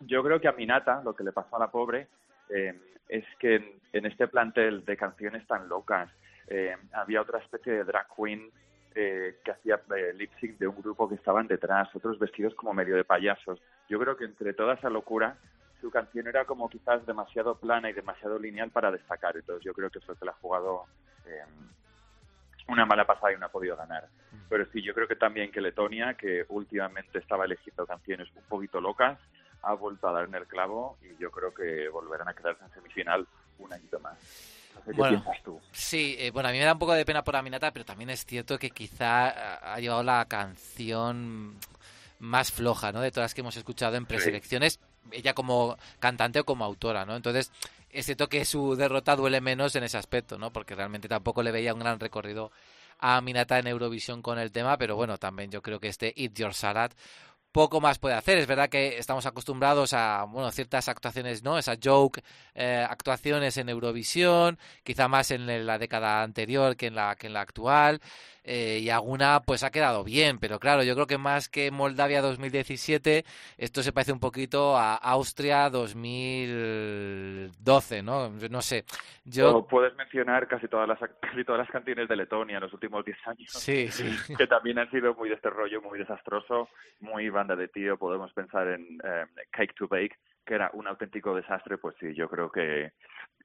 [0.00, 2.08] Yo creo que a Minata, lo que le pasó a la pobre,
[2.48, 2.74] eh,
[3.08, 6.10] es que en, este plantel de canciones tan locas,
[6.48, 8.50] eh, había otra especie de drag queen
[8.94, 9.80] eh, que hacía
[10.14, 13.60] lip sync de un grupo que estaban detrás, otros vestidos como medio de payasos.
[13.88, 15.36] Yo creo que entre toda esa locura,
[15.82, 19.36] su canción era como quizás demasiado plana y demasiado lineal para destacar.
[19.36, 20.86] Entonces yo creo que eso que la ha jugado
[22.68, 24.08] una mala pasada y no ha podido ganar.
[24.32, 24.36] Mm.
[24.48, 28.80] Pero sí, yo creo que también que Letonia, que últimamente estaba eligiendo canciones un poquito
[28.80, 29.18] locas,
[29.62, 32.70] ha vuelto a dar en el clavo y yo creo que volverán a quedarse en
[32.72, 33.26] semifinal
[33.58, 34.18] un añito más.
[34.84, 35.60] ¿Qué bueno, piensas tú?
[35.72, 38.10] Sí, eh, bueno, a mí me da un poco de pena por Aminata, pero también
[38.10, 41.56] es cierto que quizá ha llevado la canción
[42.18, 43.00] más floja, ¿no?
[43.00, 47.16] De todas las que hemos escuchado en preselecciones, ella como cantante o como autora, ¿no?
[47.16, 47.52] Entonces,
[47.94, 50.52] es cierto que su derrota duele menos en ese aspecto, ¿no?
[50.52, 52.50] Porque realmente tampoco le veía un gran recorrido
[52.98, 56.34] a Minata en Eurovisión con el tema, pero bueno, también yo creo que este Eat
[56.34, 56.92] Your Salad
[57.54, 58.38] poco más puede hacer.
[58.38, 61.56] Es verdad que estamos acostumbrados a bueno ciertas actuaciones, ¿no?
[61.56, 62.20] Esas joke
[62.52, 67.32] eh, actuaciones en Eurovisión, quizá más en la década anterior que en la que en
[67.32, 68.00] la actual.
[68.46, 72.20] Eh, y alguna pues ha quedado bien, pero claro, yo creo que más que Moldavia
[72.20, 73.24] 2017,
[73.56, 78.28] esto se parece un poquito a Austria 2012, ¿no?
[78.50, 78.84] No sé.
[79.24, 79.66] Yo...
[79.66, 83.16] puedes mencionar casi todas las casi todas las canciones de Letonia en los últimos 10
[83.28, 83.50] años.
[83.50, 84.04] Sí, sí.
[84.36, 86.68] Que también han sido muy de este rollo, muy desastroso,
[87.00, 87.96] muy banda de tío.
[87.96, 92.28] Podemos pensar en eh, Cake to Bake, que era un auténtico desastre, pues sí, yo
[92.28, 92.92] creo que,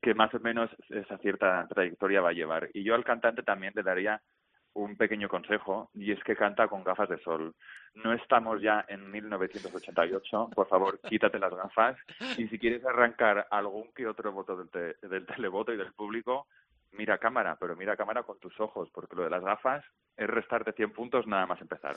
[0.01, 2.69] que más o menos esa cierta trayectoria va a llevar.
[2.73, 4.21] Y yo al cantante también le daría
[4.73, 7.53] un pequeño consejo y es que canta con gafas de sol.
[7.95, 11.97] No estamos ya en 1988, por favor, quítate las gafas
[12.37, 16.47] y si quieres arrancar algún que otro voto del, del televoto y del público,
[16.91, 19.83] mira cámara, pero mira cámara con tus ojos, porque lo de las gafas
[20.15, 21.95] es restarte 100 puntos nada más empezar.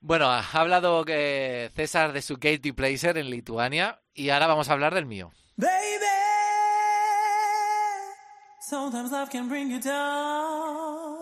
[0.00, 4.72] Bueno, ha hablado que César de su Katy Placer en Lituania y ahora vamos a
[4.72, 5.32] hablar del mío.
[5.56, 6.06] Baby,
[8.60, 11.17] sometimes love can bring you down.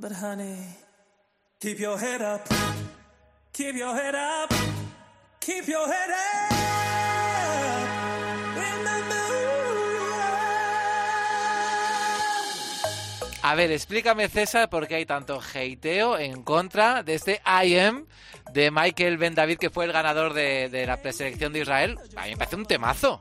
[0.00, 0.56] But honey,
[1.60, 2.40] keep your head up.
[3.52, 4.50] Keep your head up.
[5.40, 6.56] Keep your head up.
[13.42, 18.06] A ver, explícame César por qué hay tanto hateo en contra de este I Am
[18.54, 21.98] de Michael Ben David, que fue el ganador de, de la preselección de Israel.
[22.16, 23.20] A mí me parece un temazo.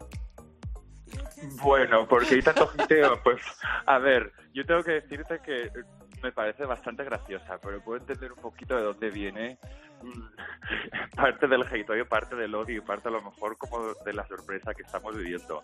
[1.61, 3.41] Bueno, porque hay tanto hateo, pues
[3.85, 5.69] a ver, yo tengo que decirte que
[6.21, 9.57] me parece bastante graciosa, pero puedo entender un poquito de dónde viene
[10.01, 14.25] mm, parte del hate, parte del odio y parte a lo mejor como de la
[14.27, 15.61] sorpresa que estamos viviendo.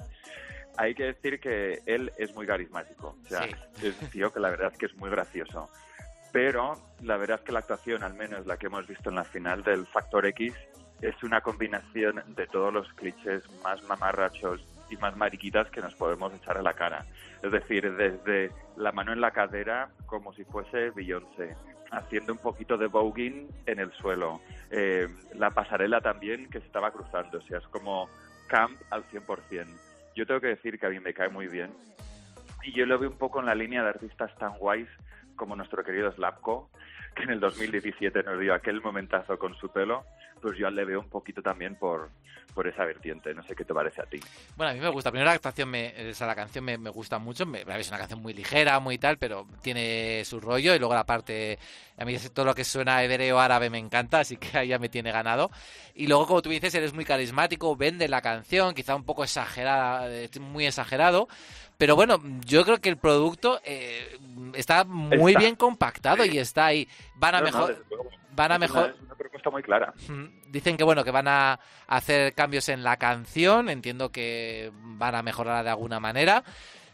[0.77, 3.45] Hay que decir que él es muy carismático, o sea,
[3.81, 5.69] es un tío que la verdad es que es muy gracioso.
[6.33, 9.23] Pero la verdad es que la actuación, al menos la que hemos visto en la
[9.23, 10.53] final del Factor X,
[11.01, 16.33] es una combinación de todos los clichés más mamarrachos y más mariquitas que nos podemos
[16.33, 17.05] echar a la cara.
[17.41, 21.55] Es decir, desde la mano en la cadera como si fuese Beyoncé,
[21.91, 24.41] haciendo un poquito de voguing en el suelo.
[24.71, 28.09] Eh, la pasarela también que se estaba cruzando, o sea, es como
[28.47, 29.65] camp al 100%.
[30.15, 31.71] Yo tengo que decir que a mí me cae muy bien.
[32.63, 34.89] Y yo lo veo un poco en la línea de artistas tan guays
[35.35, 36.69] como nuestro querido Slapko,
[37.15, 40.05] que en el 2017 nos dio aquel momentazo con su pelo,
[40.45, 42.11] pues yo le veo un poquito también por,
[42.53, 43.33] por esa vertiente.
[43.33, 44.19] No sé qué te parece a ti.
[44.55, 45.09] Bueno, a mí me gusta.
[45.09, 47.47] Primero la actuación, me, esa, la canción me, gusta mucho.
[47.47, 50.75] Me, es una canción muy ligera, muy tal, pero tiene su rollo.
[50.75, 51.57] Y luego la parte,
[51.97, 54.87] a mí todo lo que suena hebreo árabe me encanta, así que ahí ya me
[54.87, 55.49] tiene ganado.
[55.95, 60.13] Y luego, como tú dices, eres muy carismático, vende la canción, quizá un poco exagerada,
[60.13, 61.27] eh, muy exagerado.
[61.77, 64.17] Pero bueno, yo creo que el producto eh,
[64.53, 66.87] está muy bien compactado y está ahí.
[67.15, 67.85] Van a mejor.
[68.31, 68.95] van a mejor.
[69.03, 69.93] Una, propuesta muy clara.
[70.47, 73.69] Dicen que bueno, que van a hacer cambios en la canción.
[73.69, 76.43] Entiendo que van a mejorarla de alguna manera.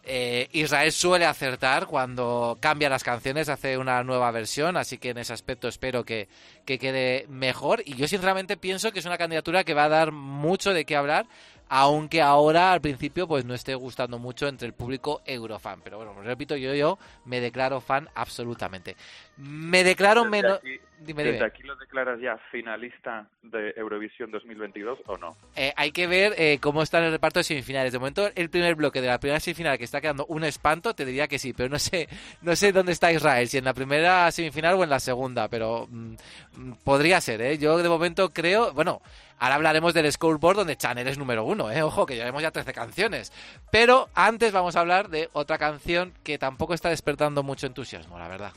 [0.03, 5.19] Eh, Israel suele acertar cuando cambia las canciones, hace una nueva versión, así que en
[5.19, 6.27] ese aspecto espero que,
[6.65, 7.83] que quede mejor.
[7.85, 10.95] Y yo sinceramente pienso que es una candidatura que va a dar mucho de qué
[10.95, 11.27] hablar
[11.73, 15.79] aunque ahora al principio pues no esté gustando mucho entre el público eurofan.
[15.81, 18.97] Pero bueno, repito, yo, yo me declaro fan absolutamente.
[19.37, 20.59] Me declaro menos...
[21.03, 25.35] Dime, ¿Desde aquí lo declaras ya finalista de Eurovisión 2022 o no?
[25.55, 27.91] Eh, hay que ver eh, cómo está el reparto de semifinales.
[27.91, 31.03] De momento, el primer bloque de la primera semifinal que está quedando un espanto, te
[31.03, 32.07] diría que sí, pero no sé,
[32.43, 35.87] no sé dónde está Israel, si en la primera semifinal o en la segunda, pero
[35.89, 36.13] mm,
[36.57, 37.57] mm, podría ser, ¿eh?
[37.57, 39.01] Yo de momento creo, bueno,
[39.39, 41.81] ahora hablaremos del scoreboard donde Chanel es número uno, ¿eh?
[41.81, 43.33] Ojo, que llevamos ya 13 canciones.
[43.71, 48.27] Pero antes vamos a hablar de otra canción que tampoco está despertando mucho entusiasmo, la
[48.27, 48.53] verdad.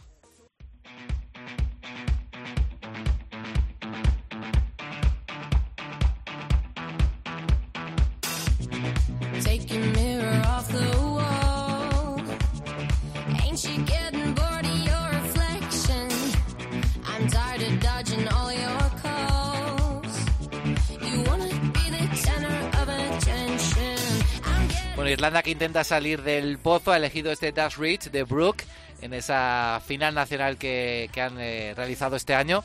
[25.05, 28.65] Bueno, Irlanda que intenta salir del pozo ha elegido este Dash Reach de Brooke
[29.03, 32.65] en esa final nacional que, han eh, realizado este año.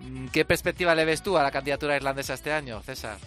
[0.00, 3.18] Mm, ¿Qué perspectiva le ves tú a la candidatura irlandesa este año, César?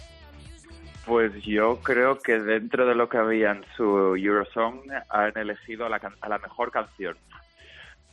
[1.06, 5.88] Pues yo creo que dentro de lo que había en su Eurosong han elegido a
[5.88, 7.16] la, mejor canción.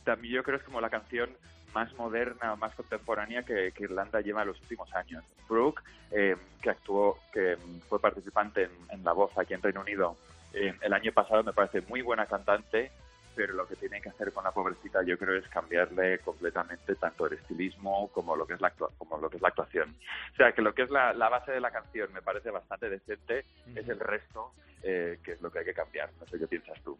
[0.04, 1.30] También yo creo que es como la canción
[1.78, 5.22] más moderna, más contemporánea que, Irlanda lleva en los últimos años.
[5.48, 7.56] Brooke, eh, que actuó, que
[7.88, 10.16] fue participante en, La Voz aquí en Reino Unido
[10.52, 12.90] eh, el año pasado, me parece muy buena cantante,
[13.38, 17.28] pero lo que tiene que hacer con la pobrecita yo creo es cambiarle completamente tanto
[17.28, 19.94] el estilismo como lo que es la como lo que es la actuación.
[20.32, 23.44] O sea que lo que es la, base de la canción me parece bastante decente,
[23.76, 26.10] es el resto eh, que es lo que hay que cambiar.
[26.18, 26.98] No sé qué piensas tú.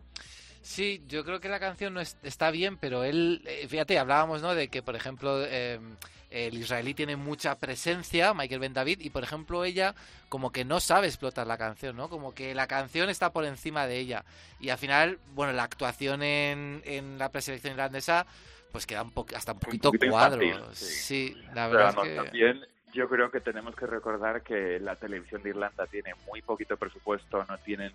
[0.62, 4.54] Sí, yo creo que la canción no está bien, pero él, eh, fíjate, hablábamos, ¿no?
[4.54, 5.96] De que, por ejemplo, em,
[6.30, 9.94] el israelí tiene mucha presencia, Michael Ben David, y por ejemplo ella
[10.28, 12.08] como que no sabe explotar la canción, ¿no?
[12.08, 14.24] Como que la canción está por encima de ella.
[14.60, 18.26] Y al final, bueno, la actuación en, en la preselección irlandesa,
[18.72, 20.40] pues queda un hasta un poquito, cuadro.
[20.72, 21.36] sí.
[21.54, 22.16] la verdad es que...
[22.16, 26.76] También yo creo que tenemos que recordar que la televisión de Irlanda tiene muy poquito
[26.76, 27.92] presupuesto, no tienen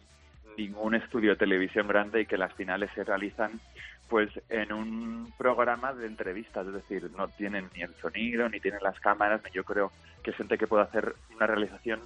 [0.58, 3.60] ningún estudio de televisión grande y que las finales se realizan
[4.10, 8.82] pues en un programa de entrevistas, es decir, no tienen ni el sonido, ni tienen
[8.84, 12.00] las cámaras, ni yo creo que es gente que pueda hacer una realización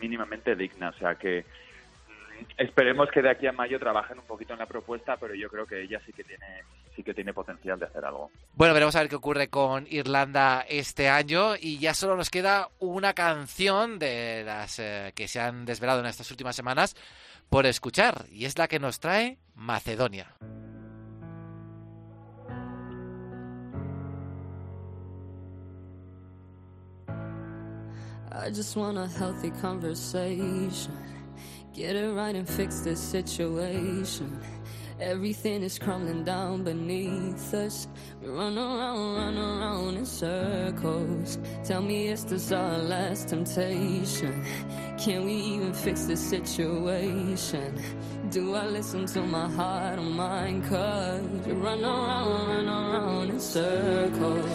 [0.00, 1.44] mínimamente digna, o sea que
[2.08, 5.48] mm, esperemos que de aquí a mayo trabajen un poquito en la propuesta, pero yo
[5.48, 6.46] creo que ella sí que tiene
[6.94, 8.30] sí que tiene potencial de hacer algo.
[8.54, 12.70] Bueno, veremos a ver qué ocurre con Irlanda este año y ya solo nos queda
[12.80, 16.96] una canción de las eh, que se han desvelado en estas últimas semanas
[17.48, 20.34] por escuchar y es la que nos trae Macedonia.
[28.30, 30.92] I just want a healthy conversation.
[31.72, 34.38] Get it right and fix this situation.
[35.00, 37.88] Everything is crumbling down beneath us.
[38.20, 41.38] We run around, run around in circles.
[41.64, 44.44] Tell me, is this our last temptation?
[44.98, 47.80] Can we even fix this situation?
[48.30, 50.68] Do I listen to my heart or mind?
[50.68, 54.47] Cause we run around, run around in circles.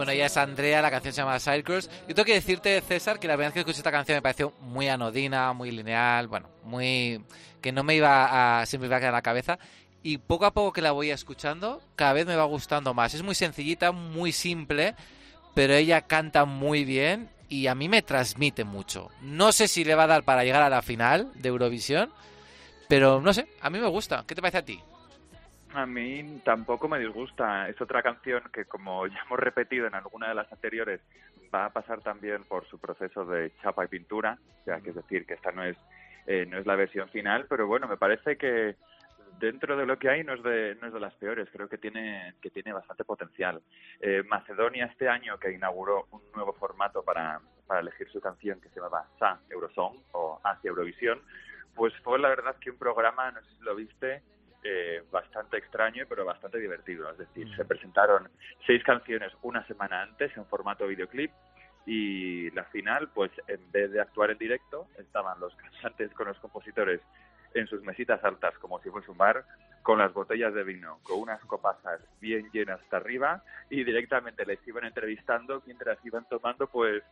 [0.00, 1.90] Bueno, ya es Andrea, la canción se llama Circles.
[2.08, 4.54] Yo tengo que decirte, César, que la verdad es que escuché esta canción me pareció
[4.62, 7.22] muy anodina, muy lineal, bueno, muy.
[7.60, 8.64] que no me iba a.
[8.64, 9.58] siempre iba a quedar en la cabeza
[10.02, 13.12] y poco a poco que la voy escuchando, cada vez me va gustando más.
[13.12, 14.94] Es muy sencillita, muy simple,
[15.52, 19.10] pero ella canta muy bien y a mí me transmite mucho.
[19.20, 22.10] No sé si le va a dar para llegar a la final de Eurovisión,
[22.88, 24.24] pero no sé, a mí me gusta.
[24.26, 24.80] ¿Qué te parece a ti?
[25.72, 27.68] A mí tampoco me disgusta.
[27.68, 31.00] Es otra canción que, como ya hemos repetido en alguna de las anteriores,
[31.54, 34.38] va a pasar también por su proceso de chapa y pintura.
[34.60, 35.76] O sea, que es decir, que esta no es,
[36.26, 38.76] eh, no es la versión final, pero bueno, me parece que
[39.38, 41.78] dentro de lo que hay no es de, no es de las peores, creo que
[41.78, 43.62] tiene, que tiene bastante potencial.
[44.00, 48.68] Eh, Macedonia este año que inauguró un nuevo formato para, para elegir su canción que
[48.68, 51.22] se llamaba SA Eurosong o Asia Eurovisión,
[51.74, 54.22] pues fue la verdad que un programa, no sé si lo viste,
[54.62, 57.10] eh, bastante extraño pero bastante divertido.
[57.10, 58.28] Es decir, se presentaron
[58.66, 61.30] seis canciones una semana antes en formato videoclip
[61.86, 66.38] y la final, pues en vez de actuar en directo, estaban los cantantes con los
[66.38, 67.00] compositores
[67.54, 69.44] en sus mesitas altas como si fuese un bar,
[69.82, 71.76] con las botellas de vino, con unas copas
[72.20, 77.02] bien llenas hasta arriba y directamente les iban entrevistando mientras iban tomando pues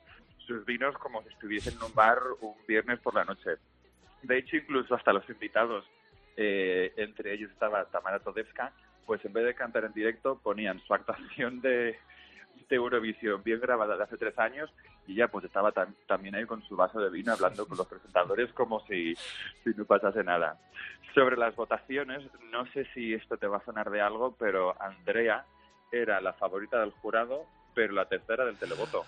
[0.46, 3.56] sus vinos como si estuviesen en un bar un viernes por la noche.
[4.22, 5.84] De hecho, incluso hasta los invitados
[6.40, 8.72] eh, entre ellos estaba Tamara Todevska,
[9.04, 11.98] pues en vez de cantar en directo ponían su actuación de,
[12.70, 14.70] Eurovisión bien grabada de hace tres años
[15.06, 17.86] y ya pues estaba tam- también ahí con su vaso de vino hablando con los
[17.86, 19.14] presentadores como si,
[19.64, 20.60] no pasase nada.
[21.14, 22.22] Sobre las votaciones,
[22.52, 25.46] no sé si esto te va a sonar de algo, pero Andrea
[25.90, 29.06] era la favorita del jurado, pero la tercera del televoto.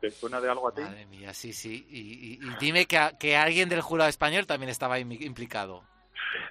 [0.00, 0.80] ¿Te suena de algo a ti?
[0.80, 1.84] Madre mía, sí, sí.
[1.90, 5.82] Y, y- dime que, a- que alguien del jurado español también estaba im- implicado.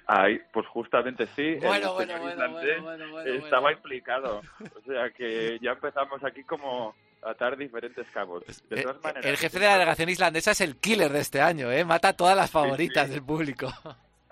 [0.06, 1.54] Ay, pues justamente sí.
[1.54, 3.76] el Bueno, bueno, señor bueno, bueno, bueno, bueno, estaba bueno.
[3.78, 4.40] implicado.
[4.60, 8.44] O sea que ya empezamos aquí como a atar diferentes cabos.
[8.68, 11.40] De Eh, todas maneras, El jefe de la delegación islandesa es el killer de este
[11.40, 11.84] año, ¿eh?
[11.84, 13.12] Mata a todas las favoritas sí.
[13.14, 13.70] del público.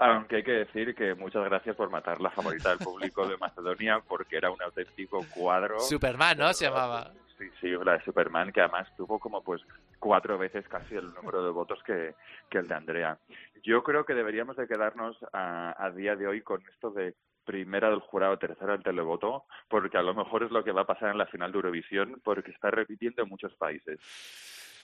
[0.01, 4.01] Aunque hay que decir que muchas gracias por matar la favorita del público de Macedonia
[4.07, 5.81] porque era un auténtico cuadro.
[5.81, 6.53] Superman, ¿no?
[6.53, 7.11] Se llamaba.
[7.37, 9.61] Sí, sí, la de Superman, que además tuvo como pues
[10.01, 12.15] cuatro veces casi el número de votos que,
[12.49, 13.19] que el de Andrea.
[13.63, 18.01] Yo creo que deberíamos de quedarnos a, día de hoy con esto de primera del
[18.01, 21.19] jurado, tercera del televoto, porque a lo mejor es lo que va a pasar en
[21.19, 23.99] la final de Eurovisión, porque está repitiendo en muchos países.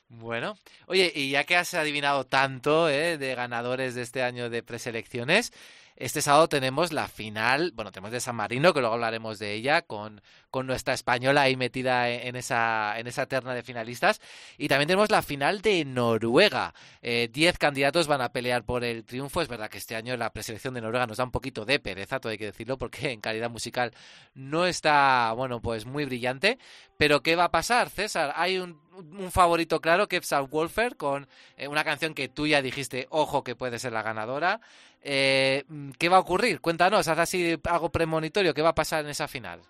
[0.09, 0.55] Bueno,
[0.87, 3.18] oye, y ya que has adivinado tanto ¿eh?
[3.18, 5.53] de ganadores de este año de preselecciones,
[5.97, 9.82] este sábado tenemos la final, bueno, tenemos de San Marino, que luego hablaremos de ella,
[9.82, 10.20] con,
[10.51, 14.20] con nuestra española ahí metida en en esa, en esa terna de finalistas.
[14.59, 16.74] Y también tenemos la final de Noruega.
[17.03, 19.40] Eh, diez candidatos van a pelear por el triunfo.
[19.40, 22.20] Es verdad que este año la preselección de Noruega nos da un poquito de pereza,
[22.20, 23.92] todo hay que decirlo, porque en calidad musical
[24.34, 26.59] no está, bueno, pues muy brillante.
[26.97, 28.32] Pero ¿qué va a pasar, César?
[28.36, 32.62] Hay un, un favorito claro que es Wolfer con eh, una canción que tú ya
[32.62, 34.61] dijiste, ojo, que puede ser la ganadora.
[35.07, 35.64] Eh,
[35.98, 36.62] ¿Qué va a ocurrir?
[36.62, 39.61] Cuéntanos, haz así algo premonitorio, ¿qué va a pasar en esa final?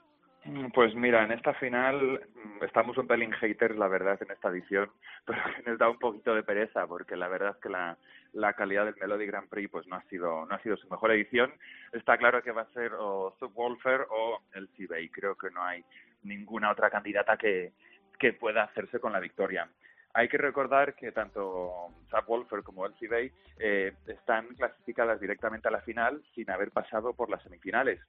[0.44, 4.50] Mm, Pues mira, en esta final mm, estamos un pelín haters, la verdad, en esta
[4.50, 4.90] edición,
[5.26, 7.96] pero que nos da un poquito de pereza, porque la verdad es que la,
[8.52, 11.52] calidad del Melody Grand Prix pues no ha sido no ha sido su mejor edición.
[11.92, 15.08] Está claro que va a ser o Subwoofer o el Bay.
[15.08, 15.84] Creo que no hay
[16.22, 17.72] ninguna otra candidata que
[18.38, 19.68] pueda hacerse con la victoria.
[20.14, 25.80] Hay que recordar que tanto Subwoofer como el Bay eh, están clasificadas directamente a la
[25.80, 28.00] final sin haber pasado por las semifinales.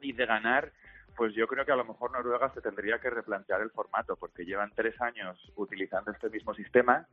[0.00, 0.72] Y de ganar
[1.16, 4.44] pues yo creo que a lo mejor Noruega se tendría que replantear el formato, porque
[4.44, 7.06] llevan tres años utilizando este mismo sistema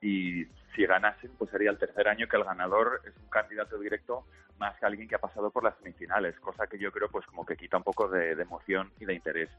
[0.00, 4.26] y si ganasen, pues sería el tercer año que el ganador es un candidato directo
[4.58, 7.46] más que alguien que ha pasado por las semifinales, cosa que yo creo pues como
[7.46, 9.50] que quita un poco de, de emoción y de interés.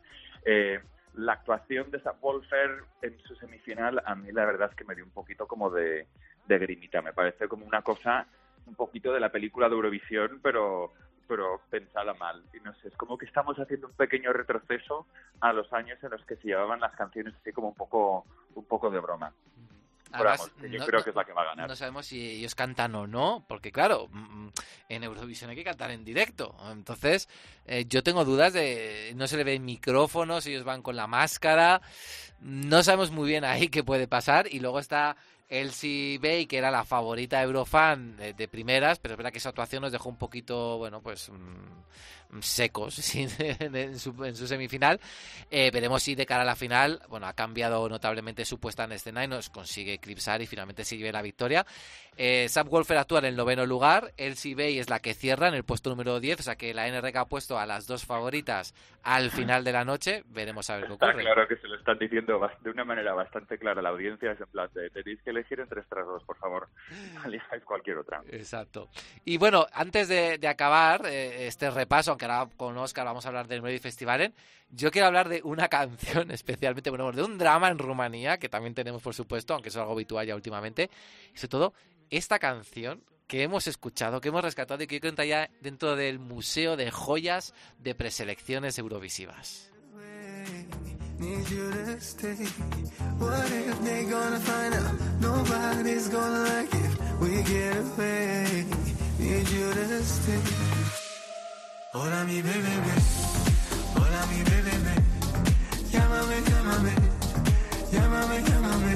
[0.45, 0.79] Eh,
[1.15, 4.95] la actuación de Sam Wolfer en su semifinal a mí la verdad es que me
[4.95, 6.07] dio un poquito como de,
[6.47, 8.27] de grimita, me parece como una cosa
[8.65, 10.91] un poquito de la película de Eurovisión, pero
[11.27, 12.41] pero pensada mal.
[12.53, 15.05] Y no sé, es como que estamos haciendo un pequeño retroceso
[15.41, 18.63] a los años en los que se llevaban las canciones así como un poco, un
[18.63, 19.33] poco de broma.
[20.11, 21.67] Pero vamos, que yo creo que es la que va a ganar.
[21.67, 24.49] No sabemos si ellos cantan o no, porque claro, mm,
[24.89, 26.55] en Eurovisión hay que cantar en directo.
[26.71, 27.27] Entonces,
[27.65, 29.13] eh, yo tengo dudas de.
[29.15, 31.81] No se le ven micrófonos, ellos van con la máscara.
[32.39, 34.47] No sabemos muy bien ahí qué puede pasar.
[34.51, 35.17] Y luego está
[35.49, 39.49] Elsie Bay, que era la favorita Eurofan de, de primeras, pero es verdad que esa
[39.49, 44.99] actuación nos dejó un poquito, bueno, pues mm, secos sí, en, su, en, su, semifinal.
[45.49, 48.93] Eh, veremos si de cara a la final, bueno, ha cambiado notablemente su puesta en
[48.93, 51.65] escena y nos consigue eclipsar y finalmente se lleve la victoria.
[52.17, 55.53] Eh, Sam Wolfer actúa en el noveno lugar, Elsie Bay es la que cierra en
[55.53, 58.73] el puesto número 10, o sea que la NRK ha puesto a las dos favoritas
[59.03, 61.11] al final de la noche, veremos a ver qué ocurre.
[61.11, 64.41] Está claro que se lo están diciendo de una manera bastante clara la audiencia, es
[64.41, 66.67] en plan de tenéis que elegir entre estas dos, por favor,
[67.25, 68.23] elijáis cualquier otra.
[68.31, 68.89] Exacto.
[69.23, 73.29] Y bueno, antes de, de acabar eh, este repaso, aunque ahora con Oscar vamos a
[73.29, 74.33] hablar del Melody Festivalen,
[74.71, 78.73] yo quiero hablar de una canción especialmente, bueno, de un drama en Rumanía, que también
[78.73, 80.89] tenemos por supuesto, aunque es algo habitual ya últimamente,
[81.33, 81.73] y sobre todo
[82.09, 86.75] esta canción que hemos escuchado, que hemos rescatado y que entra ya dentro del Museo
[86.75, 89.71] de Joyas de Preselecciones Eurovisivas.
[91.19, 92.35] Need you to stay.
[93.17, 95.19] What if they gonna find out?
[95.19, 96.71] Nobody's gonna like
[97.19, 98.65] we get away.
[99.17, 101.06] Need you to stay.
[101.93, 102.73] Hola mi bebé,
[103.95, 104.93] hola mi bebé.
[105.91, 106.91] Llámame, llámame,
[107.91, 108.95] llámame, llámame.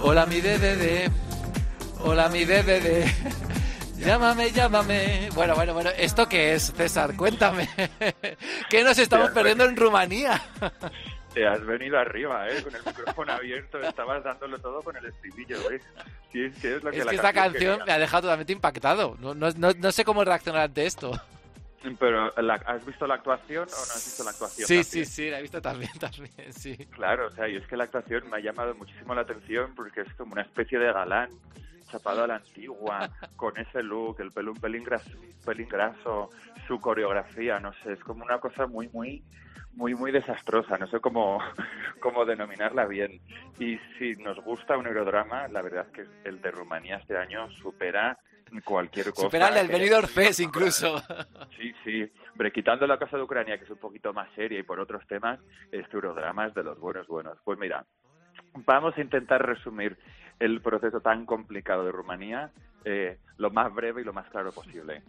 [0.00, 1.10] Hola mi bebé,
[2.00, 3.04] hola mi bebé.
[3.96, 5.30] Llámame, llámame.
[5.34, 5.90] Bueno, bueno, bueno.
[5.96, 7.16] ¿Esto qué es, César?
[7.16, 7.68] Cuéntame.
[8.70, 10.40] ¿Qué nos estamos perdiendo en Rumanía?
[11.32, 12.62] Te has venido arriba, ¿eh?
[12.62, 15.56] Con el micrófono abierto, estabas dándolo todo con el estribillo.
[16.30, 17.84] Sí, es que es lo que es la que esta canción quería.
[17.86, 19.16] me ha dejado totalmente impactado.
[19.18, 21.18] No, no, no, no sé cómo reaccionar ante esto.
[21.94, 24.66] Pero, ¿la, ¿has visto la actuación o no has visto la actuación?
[24.66, 24.84] Sí, también?
[24.84, 26.76] sí, sí, la he visto también, también, sí.
[26.90, 30.00] Claro, o sea, y es que la actuación me ha llamado muchísimo la atención porque
[30.00, 31.30] es como una especie de galán.
[31.88, 35.08] Chapado a la antigua, con ese look, el pelo un pelín graso,
[35.44, 36.30] pelín graso,
[36.66, 39.22] su coreografía, no sé, es como una cosa muy, muy,
[39.76, 41.38] muy, muy desastrosa, no sé cómo,
[42.00, 43.20] cómo denominarla bien.
[43.60, 47.48] Y si nos gusta un eurodrama, la verdad es que el de Rumanía este año
[47.52, 48.18] supera
[48.64, 49.22] cualquier cosa.
[49.22, 50.98] Supera el del que- Benidorm Fest incluso.
[51.56, 52.12] Sí, sí.
[52.32, 55.06] Hombre, quitando la cosa de Ucrania, que es un poquito más seria y por otros
[55.06, 55.40] temas,
[55.72, 57.38] este es de los buenos, buenos.
[57.44, 57.84] Pues mira,
[58.66, 59.96] vamos a intentar resumir
[60.38, 62.50] el proceso tan complicado de Rumanía
[62.84, 65.02] eh, lo más breve y lo más claro posible.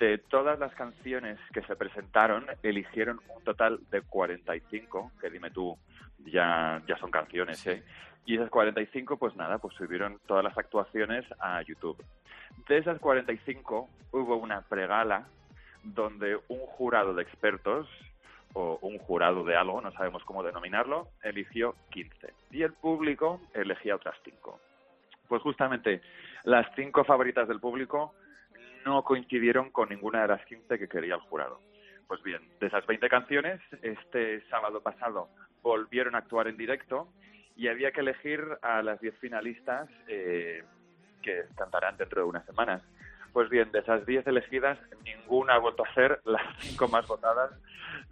[0.00, 5.78] De todas las canciones que se presentaron, eligieron un total de 45, que dime tú,
[6.26, 7.82] ya, ya son canciones, ¿eh?
[8.26, 12.02] Y esas 45, pues nada, pues subieron todas las actuaciones a YouTube.
[12.68, 15.26] De esas 45 hubo una pregala
[15.82, 17.88] donde un jurado de expertos
[18.52, 23.96] o un jurado de algo, no sabemos cómo denominarlo, eligió 15 y el público elegía
[23.96, 24.60] otras 5.
[25.28, 26.00] Pues justamente
[26.44, 28.14] las cinco favoritas del público
[28.84, 31.60] no coincidieron con ninguna de las 15 que quería el jurado.
[32.08, 35.28] Pues bien, de esas 20 canciones, este sábado pasado
[35.62, 37.08] volvieron a actuar en directo
[37.56, 40.64] y había que elegir a las 10 finalistas eh,
[41.22, 42.82] que cantarán dentro de unas semanas.
[43.32, 47.52] Pues bien, de esas 10 elegidas, ninguna ha vuelto a ser las 5 más votadas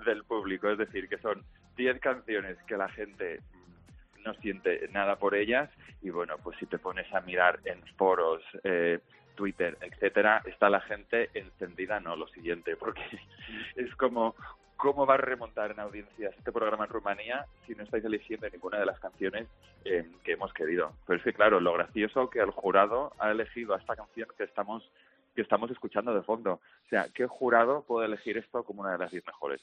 [0.05, 0.71] del público.
[0.71, 1.43] Es decir, que son
[1.77, 5.71] 10 canciones que la gente mm, no siente nada por ellas
[6.03, 9.01] y bueno, pues si te pones a mirar en foros, eh,
[9.35, 13.03] Twitter, etcétera, está la gente encendida, no, lo siguiente, porque
[13.77, 14.35] es como
[14.79, 18.79] cómo va a remontar en audiencias este programa en Rumanía si no estáis eligiendo ninguna
[18.79, 19.49] de las canciones
[19.85, 20.93] eh, que hemos querido.
[21.05, 24.45] Pero es que claro, lo gracioso que el jurado ha elegido a esta canción que
[24.45, 24.89] estamos
[25.35, 26.55] que estamos escuchando de fondo.
[26.55, 29.61] O sea, ¿qué jurado puede elegir esto como una de las 10 mejores?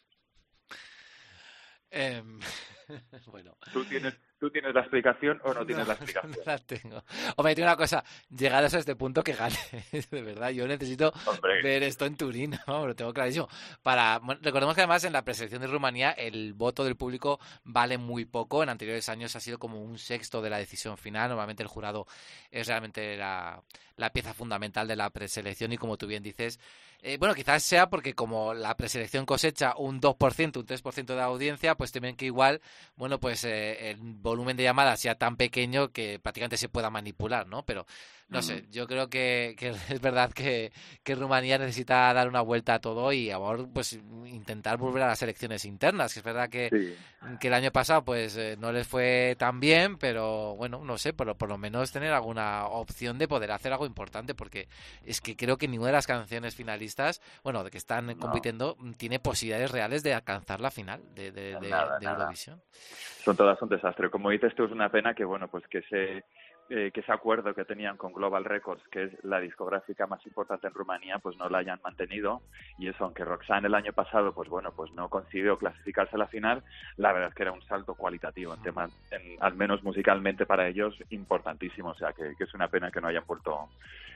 [1.92, 2.40] Em,
[3.28, 3.58] bueno.
[3.74, 6.32] ¿Tú tienes, ¿Tú tienes la explicación o no tienes la explicación?
[6.32, 7.04] No la tengo.
[7.36, 9.58] Hombre, tengo una cosa, llegados a este punto que gane,
[10.12, 11.62] de verdad, yo necesito Hombre.
[11.64, 13.48] ver esto en Turín, lo tengo clarísimo.
[13.82, 17.98] Para, bueno, recordemos que además en la preselección de Rumanía el voto del público vale
[17.98, 21.64] muy poco, en anteriores años ha sido como un sexto de la decisión final, normalmente
[21.64, 22.06] el jurado
[22.52, 23.62] es realmente la,
[23.98, 26.60] la pieza fundamental de la preselección y como tú bien dices,
[27.06, 31.76] eh, bueno, quizás sea porque como la preselección cosecha un 2%, un 3% de audiencia,
[31.76, 32.62] pues temen que igual,
[32.96, 37.48] bueno, pues eh, el volumen de llamadas sea tan pequeño que prácticamente se pueda manipular,
[37.48, 37.64] ¿no?
[37.64, 37.86] Pero
[38.28, 40.72] no sé, yo creo que, que es verdad que,
[41.04, 45.22] que Rumanía necesita dar una vuelta a todo y ahora pues intentar volver a las
[45.22, 47.38] elecciones internas, que es verdad que, Sí.
[47.40, 51.14] que el año pasado pues eh, no les fue tan bien, pero bueno, no sé,
[51.14, 54.68] pero por lo menos tener alguna opción de poder hacer algo importante, porque
[55.04, 56.95] es que creo que ninguna de las canciones finalistas,
[57.44, 58.18] bueno, de que están No.
[58.18, 62.06] compitiendo, mm, tiene posibilidades reales de alcanzar la final de, de, de- Nada, de.
[62.06, 62.62] Eurovisión.
[63.24, 64.10] son todas un desastre.
[64.10, 66.24] Como dices tú, es una pena que, bueno, pues que ese,
[66.70, 70.68] eh, que ese acuerdo que tenían con Global Records, que es la discográfica más importante
[70.68, 72.42] en Rumanía, pues no la hayan mantenido.
[72.80, 76.28] Y eso, aunque Roxanne el año pasado, pues bueno, pues no consiguió clasificarse a la
[76.28, 76.64] final,
[76.98, 80.68] la verdad es que era un salto cualitativo en temas, en- al menos musicalmente para
[80.68, 81.90] ellos, importantísimo.
[81.90, 83.70] O sea, que, que es una pena que no hayan vuelto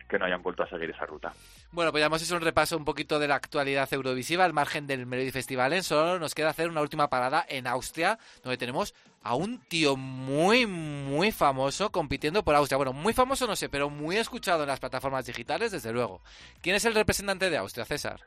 [0.09, 1.31] que no hayan vuelto a seguir esa ruta.
[1.71, 4.87] Bueno, pues ya hemos hecho un repaso un poquito de la actualidad eurovisiva al margen
[4.87, 5.71] del Melody Festival.
[5.73, 9.95] En solo nos queda hacer una última parada en Austria, donde tenemos a un tío
[9.95, 12.77] muy, muy famoso compitiendo por Austria.
[12.77, 16.21] Bueno, muy famoso no sé, pero muy escuchado en las plataformas digitales, desde luego.
[16.61, 18.21] ¿Quién es el representante de Austria, César?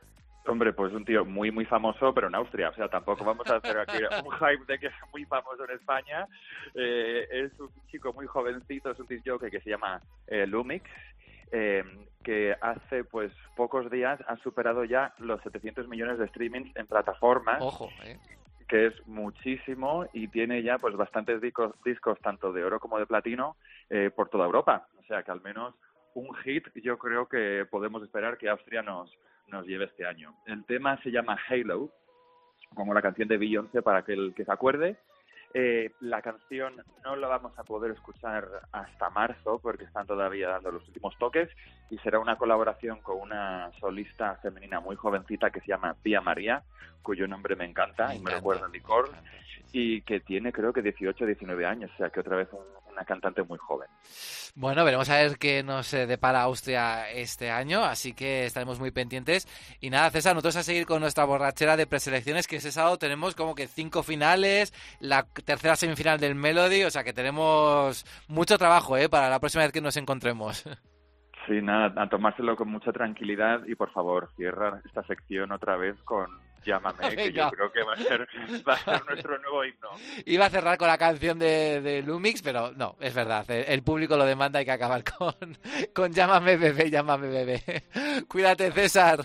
[0.45, 2.69] Hombre, pues un tío muy, muy famoso, pero en Austria.
[2.69, 5.71] O sea, tampoco vamos a hacer aquí un hype de que es muy famoso en
[5.71, 6.27] España.
[6.75, 10.83] Eh, es un chico muy jovencito, es un jockey que se llama eh, Lumix,
[11.53, 11.83] eh,
[12.23, 17.61] que hace pues pocos días ha superado ya los 700 millones de streamings en plataformas,
[17.61, 18.17] Ojo, ¿eh?
[18.67, 23.05] que es muchísimo y tiene ya pues bastantes discos, discos tanto de oro como de
[23.05, 23.55] platino
[23.91, 24.87] eh, por toda Europa.
[24.97, 25.75] O sea, que al menos
[26.15, 29.15] un hit yo creo que podemos esperar que Austria nos,
[29.47, 30.33] nos lleve este año.
[30.47, 31.91] El tema se llama Halo,
[32.73, 34.97] como la canción de Beyoncé para aquel que se acuerde.
[35.55, 40.71] Eh, la canción no la vamos a poder escuchar hasta marzo porque están todavía dando
[40.71, 41.47] los últimos toques
[41.91, 46.63] y será una colaboración con una solista femenina muy jovencita que se llama Pia María,
[47.03, 49.11] cuyo nombre me encanta Me y me recuerda a Licor
[49.71, 52.82] y que tiene creo que 18 o 19 años, o sea que otra vez un-
[52.93, 53.89] una cantante muy joven.
[54.55, 58.91] Bueno, veremos a ver qué nos eh, depara Austria este año, así que estaremos muy
[58.91, 59.47] pendientes.
[59.81, 63.35] Y nada, César, nosotros a seguir con nuestra borrachera de preselecciones, que ese sábado tenemos
[63.35, 68.95] como que cinco finales, la tercera semifinal del Melody, o sea que tenemos mucho trabajo
[68.95, 69.09] ¿eh?
[69.09, 70.63] para la próxima vez que nos encontremos.
[71.45, 76.01] Sí, nada, a tomárselo con mucha tranquilidad y por favor cierra esta sección otra vez
[76.03, 76.29] con,
[76.65, 78.27] Llámame, que yo creo que va a, ser,
[78.67, 79.89] va a ser nuestro nuevo himno.
[80.25, 83.49] Iba a cerrar con la canción de, de Lumix, pero no, es verdad.
[83.49, 85.35] El, público lo demanda, hay que acabar con,
[85.93, 87.63] con Llámame bebé, llámame bebé.
[88.27, 89.19] Cuídate, César.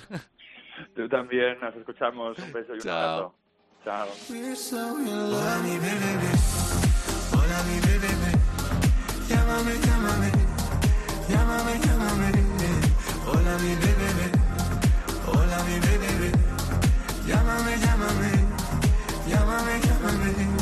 [0.95, 2.39] Tú también, nos escuchamos.
[2.39, 3.35] Un beso y un abrazo.
[3.85, 4.09] Chao.
[4.29, 6.13] Hola mi bebé,
[7.33, 8.13] hola mi bebé,
[9.29, 10.31] llámame, llámame,
[11.29, 12.33] llámame, llámame.
[13.27, 14.31] Hola mi bebé,
[15.27, 16.48] hola mi bebé,
[17.29, 18.31] llámame, llámame,
[19.29, 20.59] llámame, llámame.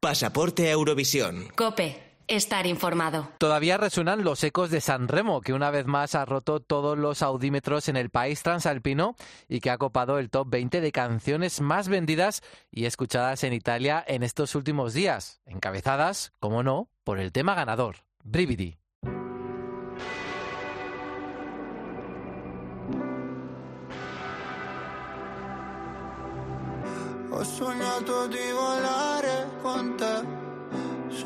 [0.00, 1.48] Pasaporte Eurovisión.
[1.56, 2.05] Cope.
[2.28, 3.28] Estar informado.
[3.38, 7.22] Todavía resuenan los ecos de San Remo, que una vez más ha roto todos los
[7.22, 9.14] audímetros en el país transalpino
[9.48, 14.04] y que ha copado el top 20 de canciones más vendidas y escuchadas en Italia
[14.08, 18.76] en estos últimos días, encabezadas, como no, por el tema ganador, Brividi.
[27.30, 30.45] Ho sognato di volare con te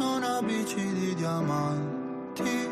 [0.01, 2.69] una bici di diamanti.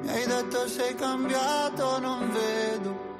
[0.00, 3.10] Mi hai detto sei cambiato, non vedo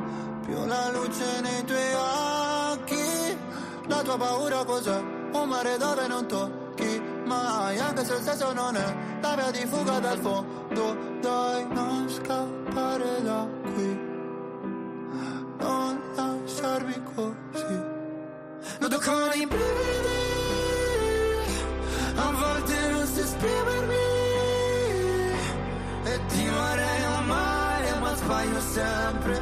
[0.45, 3.39] più la luce nei tuoi occhi.
[3.87, 5.01] La tua paura cos'è?
[5.33, 9.67] Un mare dove non tocchi mai, anche se il senso non è la via di
[9.67, 11.11] fuga dal fondo.
[11.21, 14.01] Dai, non scappare da qui,
[15.59, 17.81] non lasciarmi così.
[18.81, 20.22] Noto con i brividi
[22.15, 23.95] A volte non so esprimermi
[26.05, 29.41] E ti vorrei amare ma sbaglio sempre.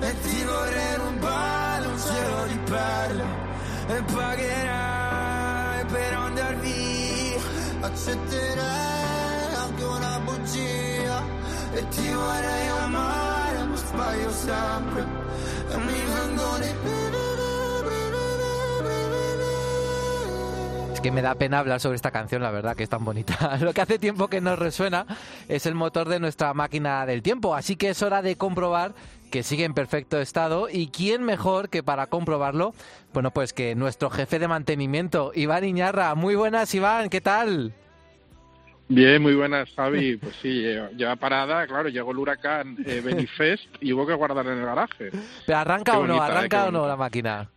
[0.00, 3.24] E ti vorrei rubare un cielo di perle
[3.88, 7.40] E pagherai per andar via.
[7.80, 11.22] Accetterei anche una bugia
[11.72, 15.06] E ti vorrei amare ma sbaglio sempre.
[15.68, 16.74] E mi vengono i
[21.04, 23.58] que me da pena hablar sobre esta canción, la verdad, que es tan bonita.
[23.60, 25.04] Lo que hace tiempo que nos resuena
[25.50, 28.94] es el motor de nuestra máquina del tiempo, así que es hora de comprobar
[29.30, 32.72] que sigue en perfecto estado y quién mejor que para comprobarlo,
[33.12, 36.14] bueno, pues que nuestro jefe de mantenimiento, Iván Iñarra.
[36.14, 37.74] Muy buenas, Iván, ¿qué tal?
[38.88, 40.16] Bien, muy buenas, Javi.
[40.16, 40.64] Pues sí,
[40.96, 45.10] lleva parada, claro, llegó el huracán eh, Benifest y hubo que guardarla en el garaje.
[45.44, 46.22] ¿Pero arranca o no?
[46.22, 47.50] ¿Arranca o no la máquina?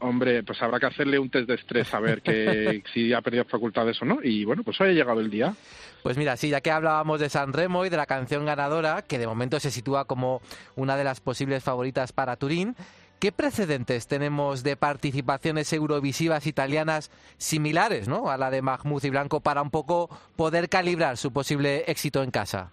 [0.00, 3.44] Hombre, pues habrá que hacerle un test de estrés a ver que, si ha perdido
[3.44, 4.18] facultades o no.
[4.22, 5.54] Y bueno, pues hoy ha llegado el día.
[6.02, 9.18] Pues mira, sí, ya que hablábamos de San Remo y de la canción ganadora, que
[9.18, 10.42] de momento se sitúa como
[10.76, 12.76] una de las posibles favoritas para Turín,
[13.18, 18.28] ¿qué precedentes tenemos de participaciones eurovisivas italianas similares ¿no?
[18.28, 22.30] a la de Mahmoud y Blanco para un poco poder calibrar su posible éxito en
[22.30, 22.70] casa?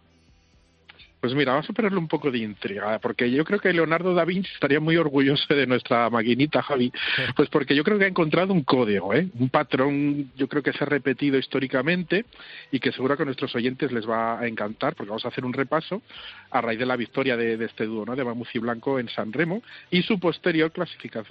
[1.22, 4.26] Pues mira, vamos a ponerle un poco de intriga, porque yo creo que Leonardo da
[4.26, 6.92] Vinci estaría muy orgulloso de nuestra maquinita, Javi,
[7.36, 9.30] pues porque yo creo que ha encontrado un código, ¿eh?
[9.38, 12.26] un patrón, yo creo que se ha repetido históricamente
[12.72, 15.46] y que seguro que a nuestros oyentes les va a encantar, porque vamos a hacer
[15.46, 16.02] un repaso
[16.50, 18.16] a raíz de la victoria de, este dúo, ¿no?
[18.16, 19.62] de Mamuz y Blanco en San Remo
[19.92, 20.74] y su posterior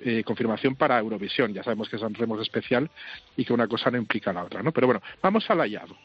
[0.05, 1.53] eh, confirmación para Eurovisión.
[1.53, 2.88] Ya sabemos que San Remo es especial
[3.36, 4.70] y que una cosa no implica la otra, ¿no?
[4.70, 5.97] Pero bueno, vamos al hallado.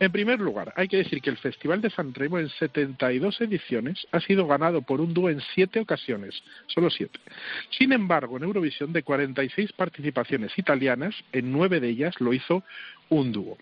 [0.00, 4.06] En primer lugar, hay que decir que el Festival de San Remo en 72 ediciones
[4.10, 7.20] ha sido ganado por un dúo en siete ocasiones, solo siete.
[7.70, 12.64] Sin embargo, en Eurovisión de 46 participaciones italianas, en nueve de ellas lo hizo
[13.08, 13.56] un dúo.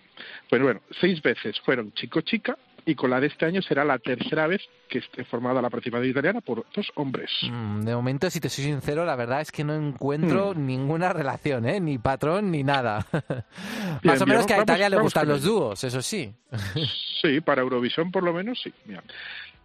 [0.48, 4.46] Pues bueno, seis veces fueron chico-chica y con la de este año será la tercera
[4.46, 7.30] vez que esté formada la participación italiana por dos hombres.
[7.42, 10.66] Mm, de momento, si te soy sincero, la verdad es que no encuentro mm.
[10.66, 11.80] ninguna relación, ¿eh?
[11.80, 13.06] ni patrón ni nada.
[14.02, 16.32] Más o menos que a Italia le gustan los dúos, eso sí.
[17.22, 18.72] sí, para Eurovisión por lo menos sí.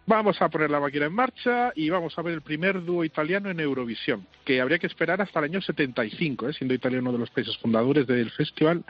[0.08, 3.50] Vamos a poner la máquina en marcha y vamos a ver el primer dúo italiano
[3.50, 6.54] en Eurovisión, que habría que esperar hasta el año 75, ¿eh?
[6.54, 8.82] siendo Italia uno de los países fundadores del festival,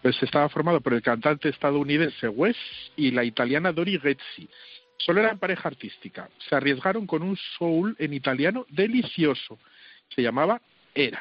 [0.00, 2.56] pues estaba formado por el cantante estadounidense Wes
[2.94, 4.48] y la italiana Dori Ghezzi.
[4.96, 6.28] Solo eran pareja artística.
[6.48, 9.58] Se arriesgaron con un soul en italiano delicioso.
[10.14, 10.62] Se llamaba
[10.94, 11.20] Era.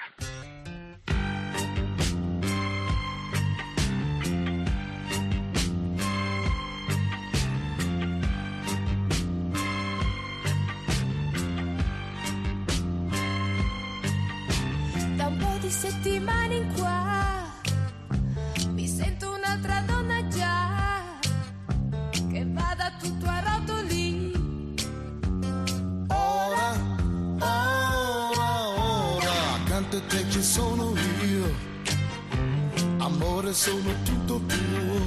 [33.19, 35.01] L'amore sono tutto tuo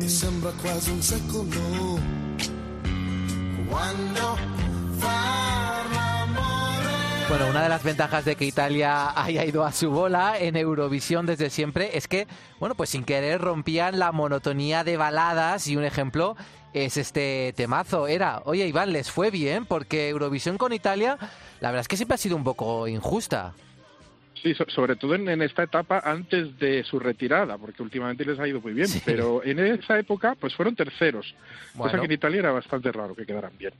[0.00, 2.00] e sembra quasi un secolo
[3.68, 4.36] quando.
[7.28, 11.24] Bueno, una de las ventajas de que Italia haya ido a su bola en Eurovisión
[11.26, 12.26] desde siempre es que,
[12.58, 16.36] bueno, pues sin querer rompían la monotonía de baladas y un ejemplo
[16.72, 18.08] es este temazo.
[18.08, 21.16] Era, oye Iván, les fue bien porque Eurovisión con Italia,
[21.60, 23.54] la verdad es que siempre ha sido un poco injusta.
[24.46, 28.60] Sí, sobre todo en, esta etapa antes de su retirada, porque últimamente les ha ido
[28.60, 31.34] muy bien, pero en esa época pues fueron terceros,
[31.76, 33.72] cosa que en Italia era bastante raro que quedaran bien.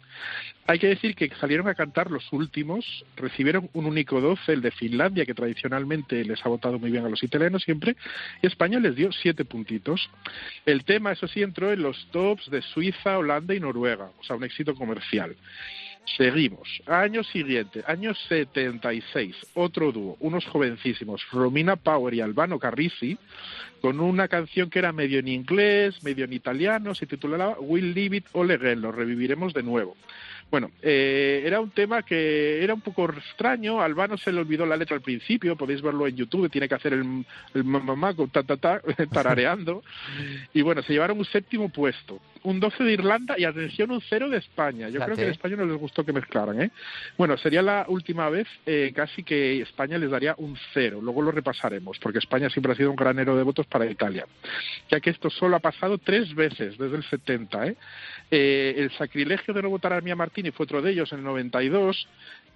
[0.67, 4.73] Hay que decir que salieron a cantar los últimos, recibieron un único 12, el de
[4.73, 7.95] Finlandia, que tradicionalmente les ha votado muy bien a los italianos siempre,
[8.43, 10.11] y España les dio siete puntitos.
[10.65, 14.35] El tema, eso sí, entró en los tops de Suiza, Holanda y Noruega, o sea,
[14.35, 15.37] un éxito comercial.
[16.17, 16.83] Seguimos.
[16.87, 23.19] Año siguiente, año 76, otro dúo, unos jovencísimos, Romina Power y Albano Carrisi,
[23.81, 28.19] con una canción que era medio en inglés, medio en italiano, se titulaba Will Leave
[28.19, 29.97] It All Again, lo reviviremos de nuevo.
[30.49, 33.81] Bueno, eh, era un tema que era un poco extraño.
[33.81, 36.93] Albano se le olvidó la letra al principio, podéis verlo en YouTube, tiene que hacer
[36.93, 38.81] el, el mamá con ta, ta, ta,
[39.13, 39.83] tarareando.
[40.55, 44.29] Y bueno, se llevaron un séptimo puesto, un 12 de Irlanda y atención, un cero
[44.31, 44.89] de España.
[44.89, 46.71] Yo creo que en España no les gustó que mezclaran, ¿eh?
[47.19, 51.01] Bueno, sería la última vez eh, casi que España les daría un cero.
[51.03, 54.27] Luego lo repasaremos, porque España siempre ha sido un granero de votos para Italia.
[54.89, 57.77] Ya que esto solo ha pasado tres veces desde el 70, ¿eh?
[58.31, 61.25] Eh, el sacrilegio de no votar a Mía Martini fue otro de ellos en el
[61.25, 62.09] 92,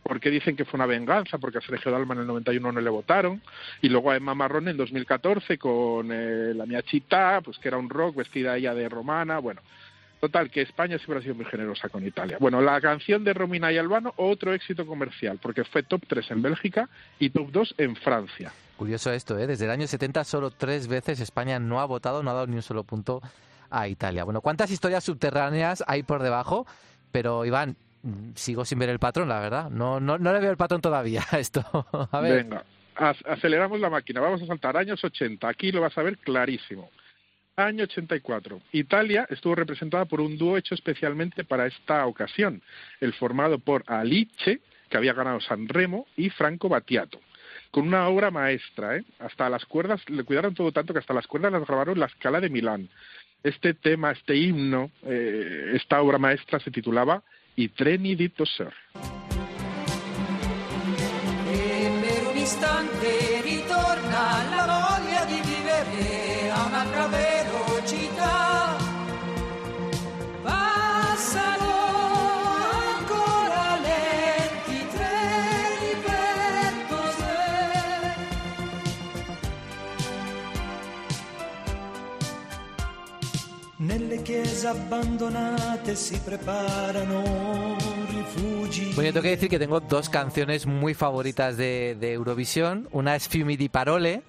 [0.03, 2.91] porque dicen que fue una venganza, porque a Sergio Dalma en el 91 no le
[2.91, 3.43] votaron,
[3.81, 7.79] y luego a Emma Marrón en 2014 con eh, la Mia Chita, pues que era
[7.79, 9.61] un rock, vestida ella de romana, bueno.
[10.21, 12.37] Total, que España siempre ha sido muy generosa con Italia.
[12.39, 16.43] Bueno, la canción de Romina y Albano, otro éxito comercial, porque fue top 3 en
[16.43, 18.53] Bélgica y top 2 en Francia.
[18.77, 19.47] Curioso esto, ¿eh?
[19.47, 22.57] Desde el año 70 solo tres veces España no ha votado, no ha dado ni
[22.57, 23.23] un solo punto
[23.71, 24.25] a Italia.
[24.25, 26.67] Bueno, ¿cuántas historias subterráneas hay por debajo?
[27.13, 27.77] Pero Iván,
[28.35, 29.71] sigo sin ver el patrón, la verdad.
[29.71, 31.65] No, no, no le veo el patrón todavía esto.
[32.13, 32.45] A ver.
[32.45, 32.65] Venga,
[32.97, 34.21] aceleramos la máquina.
[34.21, 35.49] Vamos a saltar años 80.
[35.49, 36.91] Aquí lo vas a ver clarísimo.
[37.57, 38.61] Año 84.
[38.73, 42.63] Italia estuvo representada por un dúo hecho especialmente para esta ocasión,
[43.01, 47.21] el formado por Alice, que había ganado San Remo, y Franco Battiato
[47.71, 49.05] con una obra maestra, ¿eh?
[49.21, 52.41] Hasta las cuerdas, le cuidaron todo tanto que hasta las cuerdas las grabaron la escala
[52.41, 52.89] de Milán
[53.43, 57.23] este tema, este himno, eh, esta obra maestra se titulaba
[57.61, 58.73] I treni di Tosser.
[88.95, 92.89] Bueno, yo tengo que decir que tengo dos canciones muy favoritas de, de Eurovisión.
[92.93, 94.23] Una es Fiumi di Parole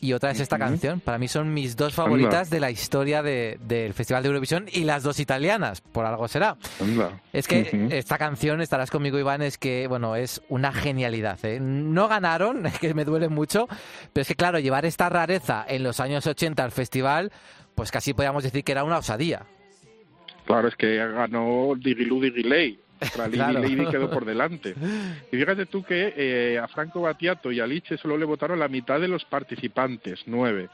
[0.00, 1.00] y otra es esta canción.
[1.00, 4.84] Para mí son mis dos favoritas de la historia de- del Festival de Eurovisión y
[4.84, 6.56] las dos italianas, por algo será.
[6.80, 7.20] Anda.
[7.32, 11.38] Es que esta canción, estarás conmigo Iván, es que, bueno, es una genialidad.
[11.44, 11.58] ¿eh?
[11.60, 13.66] No ganaron, es que me duele mucho,
[14.12, 17.32] pero es que claro, llevar esta rareza en los años 80 al festival,
[17.74, 19.46] pues casi podríamos decir que era una osadía.
[20.48, 22.78] Claro, es que ganó Digilu Digilei.
[23.18, 23.60] La Claro.
[23.60, 24.74] Lady Lady quedó por delante.
[25.30, 28.66] Y fíjate tú que eh, a Franco Battiato y a Liche solo le votaron la
[28.66, 30.70] mitad de los participantes, nueve.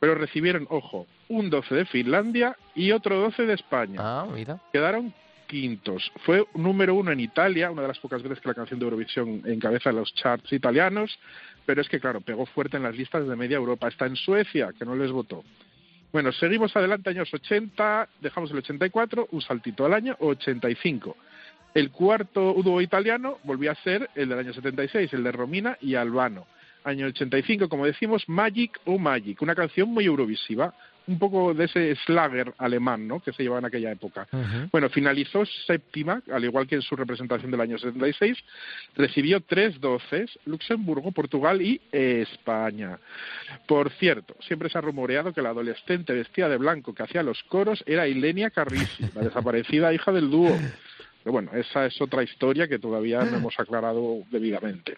[0.00, 3.96] Pero recibieron, ojo, un 12 de Finlandia y otro 12 de España.
[3.98, 4.58] Ah, mira.
[4.72, 5.12] Quedaron
[5.46, 6.10] quintos.
[6.24, 9.42] Fue número uno en Italia, una de las pocas veces que la canción de Eurovisión
[9.44, 11.18] encabeza los charts italianos,
[11.66, 13.88] pero es que, claro, pegó fuerte en las listas de media Europa.
[13.88, 15.44] Está en Suecia, que no les votó.
[16.10, 21.14] Bueno, seguimos adelante, años 80, dejamos el 84, un saltito al año 85.
[21.74, 25.96] El cuarto dúo italiano volvió a ser el del año 76, el de Romina y
[25.96, 26.46] Albano.
[26.84, 30.72] Año 85, como decimos, Magic o Magic, una canción muy eurovisiva,
[31.08, 34.28] un poco de ese Schlager alemán, ¿no?, que se llevaba en aquella época.
[34.70, 38.38] Bueno, finalizó séptima, al igual que en su representación del año 76.
[38.94, 42.98] Recibió tres doces, Luxemburgo, Portugal y España.
[43.66, 47.42] Por cierto, siempre se ha rumoreado que la adolescente vestida de blanco que hacía los
[47.44, 50.56] coros era Ilenia Carrisi, la desaparecida hija del dúo.
[51.28, 54.96] Pero bueno, esa es otra historia que todavía no hemos aclarado debidamente.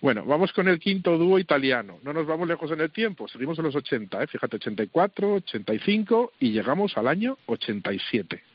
[0.00, 1.98] Bueno, vamos con el quinto dúo italiano.
[2.04, 4.26] No nos vamos lejos en el tiempo, seguimos en los 80, ¿eh?
[4.28, 8.53] fíjate, 84, 85 y llegamos al año 87.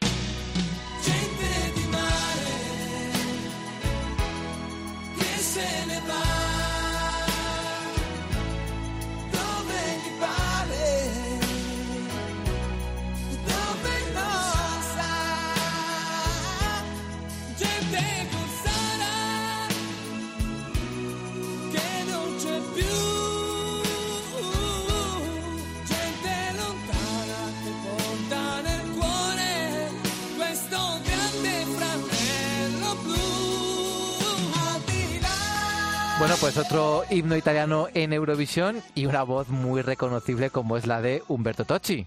[36.20, 41.02] Bueno, pues otro himno italiano en Eurovisión y una voz muy reconocible como es la
[41.02, 42.06] de Umberto Tocci.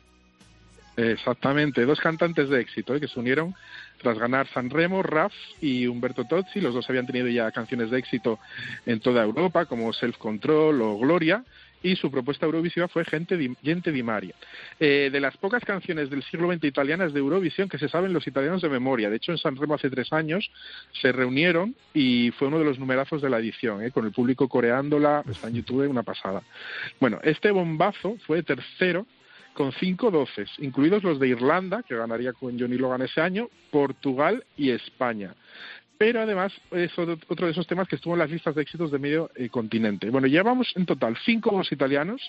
[0.99, 3.01] Exactamente, dos cantantes de éxito ¿eh?
[3.01, 3.55] que se unieron
[4.03, 5.33] tras ganar Sanremo, Raf
[5.63, 6.61] y Umberto Tozzi.
[6.61, 8.39] Los dos habían tenido ya canciones de éxito
[8.85, 11.43] en toda Europa, como Self Control o Gloria,
[11.83, 14.35] y su propuesta eurovisiva fue Gente di, Gente di Maria.
[14.79, 18.27] Eh, de las pocas canciones del siglo XX italianas de Eurovisión que se saben los
[18.27, 19.11] italianos de memoria.
[19.11, 20.51] De hecho, en Sanremo hace tres años
[21.01, 23.91] se reunieron y fue uno de los numerazos de la edición, ¿eh?
[23.91, 26.43] con el público coreándola, está en YouTube, una pasada.
[27.01, 29.07] Bueno, este bombazo fue tercero
[29.55, 34.45] con cinco doces, incluidos los de Irlanda, que ganaría con Johnny Logan ese año, Portugal
[34.57, 35.35] y España.
[35.99, 38.99] Pero además es otro de esos temas que estuvo en las listas de éxitos de
[38.99, 40.11] medio eh, continente.
[40.11, 42.21] Bueno, llevamos en total cinco dos italianos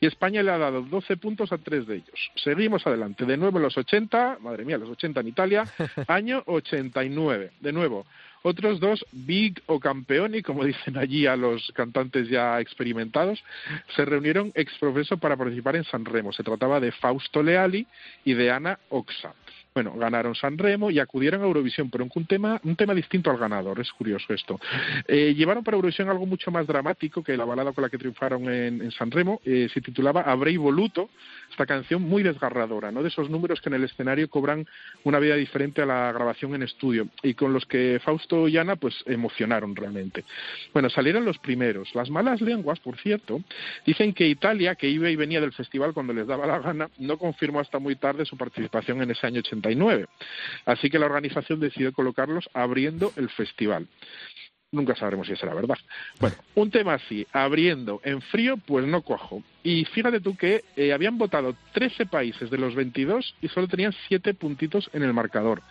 [0.00, 2.30] y España le ha dado 12 puntos a tres de ellos.
[2.36, 3.24] Seguimos adelante.
[3.24, 5.64] De nuevo en los 80, madre mía, los 80 en Italia,
[6.06, 7.52] año 89.
[7.60, 8.06] De nuevo,
[8.46, 13.42] otros dos, Big o Campeoni, como dicen allí a los cantantes ya experimentados,
[13.96, 16.32] se reunieron ex profeso para participar en Sanremo.
[16.32, 17.84] Se trataba de Fausto Leali
[18.24, 19.34] y de Ana Oxa.
[19.76, 23.78] Bueno, ganaron Sanremo y acudieron a Eurovisión, pero un tema, un tema distinto al ganador,
[23.78, 24.58] es curioso esto.
[25.06, 28.48] Eh, llevaron para Eurovisión algo mucho más dramático que la balada con la que triunfaron
[28.48, 31.10] en, en Sanremo, eh, se titulaba Abrei Voluto,
[31.50, 33.02] esta canción muy desgarradora, ¿no?
[33.02, 34.66] De esos números que en el escenario cobran
[35.04, 38.76] una vida diferente a la grabación en estudio y con los que Fausto y Ana
[38.76, 40.24] pues emocionaron realmente.
[40.72, 41.94] Bueno, salieron los primeros.
[41.94, 43.42] Las malas lenguas, por cierto,
[43.84, 47.18] dicen que Italia, que iba y venía del festival cuando les daba la gana, no
[47.18, 49.65] confirmó hasta muy tarde su participación en ese año 80
[50.64, 53.88] Así que la organización decidió colocarlos abriendo el festival.
[54.72, 55.78] Nunca sabremos si será verdad.
[56.18, 59.42] Bueno, un tema así, abriendo en frío, pues no cojo.
[59.62, 63.94] Y fíjate tú que eh, habían votado 13 países de los 22 y solo tenían
[64.08, 65.62] 7 puntitos en el marcador.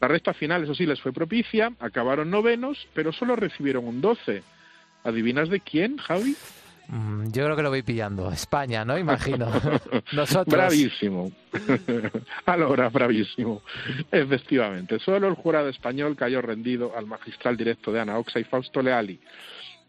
[0.00, 4.42] La recta final, eso sí, les fue propicia, acabaron novenos, pero solo recibieron un 12.
[5.04, 6.36] ¿Adivinas de quién, Javi?
[6.88, 8.30] Mm, yo creo que lo voy pillando.
[8.30, 8.98] España, ¿no?
[8.98, 9.46] Imagino.
[10.12, 10.46] Nosotros.
[10.46, 11.32] Bravísimo.
[12.46, 13.62] Alora, bravísimo.
[14.10, 14.98] Efectivamente.
[14.98, 19.18] Solo el jurado español cayó rendido al magistral directo de Ana Oxa y Fausto Leali.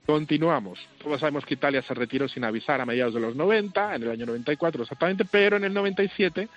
[0.06, 0.80] Continuamos.
[1.04, 4.12] Todos sabemos que Italia se retiró sin avisar a mediados de los 90, en el
[4.12, 6.48] año 94 exactamente, pero en el 97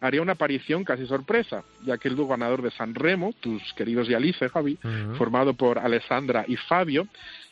[0.00, 4.08] haría una aparición casi sorpresa, ya que el dúo ganador de San Remo, tus queridos
[4.08, 5.16] Yalice, Javi, uh -huh.
[5.16, 7.08] formado por Alessandra y Fabio,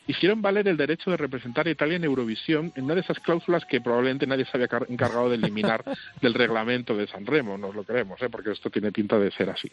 [0.07, 3.65] hicieron valer el derecho de representar a Italia en Eurovisión en una de esas cláusulas
[3.65, 5.83] que probablemente nadie se había encargado de eliminar
[6.21, 8.29] del reglamento de San Remo, nos lo creemos, ¿eh?
[8.29, 9.69] porque esto tiene pinta de ser así.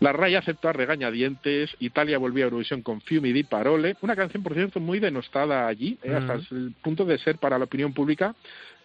[0.00, 4.42] La RAI aceptó a regañadientes, Italia volvió a Eurovisión con Fiumi di Parole, una canción,
[4.42, 6.14] por cierto, muy denostada allí, ¿eh?
[6.14, 8.34] hasta el punto de ser para la opinión pública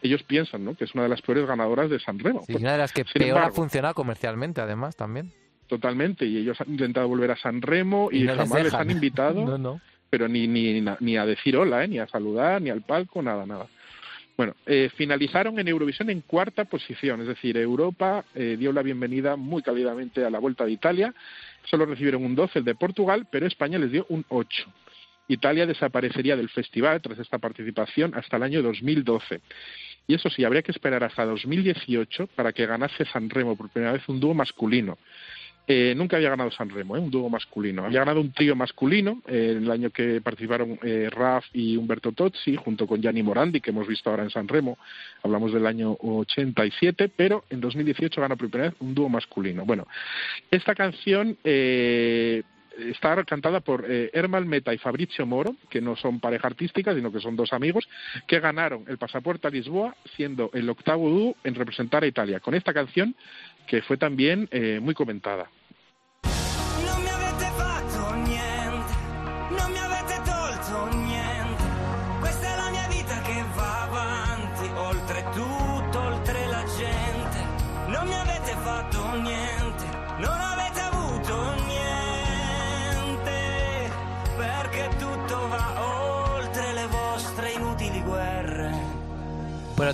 [0.01, 0.75] ellos piensan ¿no?
[0.75, 2.43] que es una de las peores ganadoras de San Remo.
[2.45, 5.31] Sí, una de las que Sin peor embargo, ha funcionado comercialmente, además, también.
[5.67, 8.89] Totalmente, y ellos han intentado volver a San Remo y, y no jamás les, han
[8.89, 9.81] invitado, no, no.
[10.09, 11.87] pero ni, ni, ni a decir hola, ¿eh?
[11.87, 13.67] ni a saludar, ni al palco, nada, nada.
[14.37, 19.35] Bueno, eh, finalizaron en Eurovisión en cuarta posición, es decir, Europa eh, dio la bienvenida
[19.35, 21.13] muy cálidamente a la Vuelta de Italia,
[21.63, 24.71] solo recibieron un 12 el de Portugal, pero España les dio un 8.
[25.27, 29.41] Italia desaparecería del festival tras esta participación hasta el año 2012.
[30.07, 33.91] Y eso sí, habría que esperar hasta 2018 para que ganase San Remo por primera
[33.91, 34.97] vez un dúo masculino.
[35.69, 36.99] Eh, nunca había ganado San Remo, ¿eh?
[37.01, 37.83] un dúo masculino.
[37.83, 42.55] Había ganado un trío masculino eh, el año que participaron eh, Raf y Umberto Tozzi,
[42.55, 44.77] junto con Gianni Morandi, que hemos visto ahora en San Remo.
[45.23, 49.65] Hablamos del año 87, pero en 2018 gana por primera vez un dúo masculino.
[49.65, 49.87] Bueno,
[50.49, 51.37] esta canción
[52.77, 57.11] está cantada por eh, Ermal Meta y Fabrizio Moro, que no son pareja artística, sino
[57.11, 57.87] que son dos amigos,
[58.27, 62.53] que ganaron el pasaporte a Lisboa, siendo el octavo dúo en representar a Italia, con
[62.53, 63.15] esta canción
[63.65, 65.49] que fue también eh, muy comentada.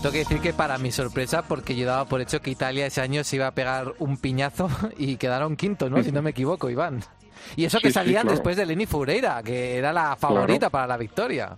[0.04, 3.02] Tengo que decir que para mi sorpresa, porque yo daba por hecho que Italia ese
[3.02, 6.04] año se iba a pegar un piñazo y quedaron quinto, ¿no?
[6.04, 7.00] Si no me equivoco, Iván.
[7.56, 8.32] Y eso que Sí, sí, salían claro.
[8.36, 10.72] después de Leni Fureira, que era la favorita Claro.
[10.72, 11.58] para la victoria.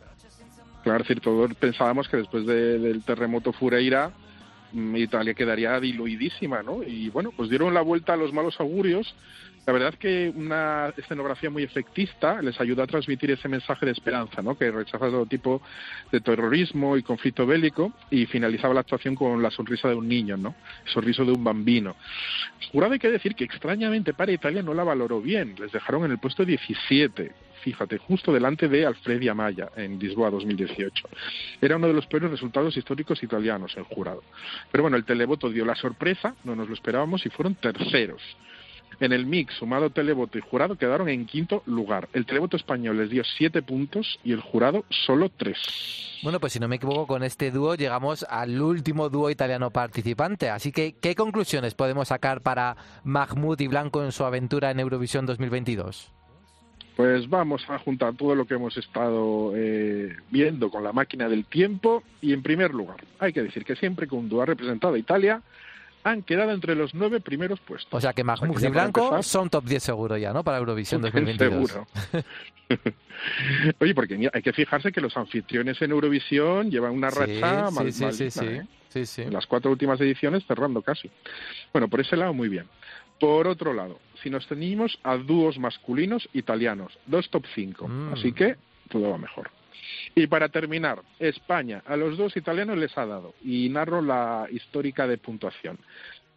[0.84, 4.12] Claro, es decir, todos pensábamos que después de- del terremoto Fureira,
[4.72, 6.84] mm, Italia quedaría diluidísima, ¿no?
[6.84, 9.16] Y bueno, pues dieron la vuelta a los malos augurios.
[9.66, 13.94] La verdad es que una escenografía muy efectista les ayudó a transmitir ese mensaje de
[13.94, 14.56] esperanza, ¿no?
[14.56, 15.62] Que rechaza todo tipo
[16.12, 20.38] de terrorismo y conflicto bélico y finalizaba la actuación con la sonrisa de un niño,
[20.38, 20.54] ¿no?
[20.86, 21.96] El sonriso de un bambino.
[22.72, 26.12] Jurado hay que decir que extrañamente para Italia no la valoró bien, les dejaron en
[26.12, 27.32] el puesto 17.
[27.64, 31.10] fíjate, justo delante de Alfred Amaya en Lisboa 2018.
[31.60, 34.22] Era uno de los peores resultados históricos italianos en jurado.
[34.72, 38.22] Pero bueno, el televoto dio la sorpresa, no nos lo esperábamos y fueron terceros.
[39.00, 42.08] En el mix, sumado televoto y jurado, quedaron en quinto lugar.
[42.14, 45.58] El televoto español les dio siete puntos y el jurado solo tres.
[46.24, 50.50] Bueno, pues si no me equivoco, con este dúo llegamos al último dúo italiano participante.
[50.50, 55.26] Así que, ¿qué conclusiones podemos sacar para Mahmoud y Blanco en su aventura en Eurovisión
[55.26, 56.12] 2022?
[56.96, 61.46] Pues vamos a juntar todo lo que hemos estado eh, viendo con la máquina del
[61.46, 64.94] tiempo y en primer lugar, hay que decir que siempre que un dúo ha representado
[64.94, 65.42] a Italia,
[66.06, 67.92] han quedado entre los nueve primeros puestos.
[67.92, 70.44] O sea que Mahmoud y Blanco son top 10 seguro ya, ¿no?
[70.44, 71.68] Para Eurovisión 2022.
[71.72, 71.88] Seguro.
[73.80, 78.32] Oye, porque hay que fijarse que los anfitriones en Eurovisión llevan una racha sí, sí,
[78.32, 81.10] sí, sí, sí, En las cuatro últimas ediciones cerrando casi.
[81.74, 82.68] Bueno, por ese lado muy bien.
[83.20, 88.14] Por otro lado, si nos teníamos a dúos masculinos italianos, dos top 5, Mm.
[88.14, 88.58] así que
[88.90, 89.50] todo va mejor.
[90.16, 95.08] Y para terminar, España a los dos italianos les ha dado, y narro la histórica
[95.08, 95.78] de puntuación,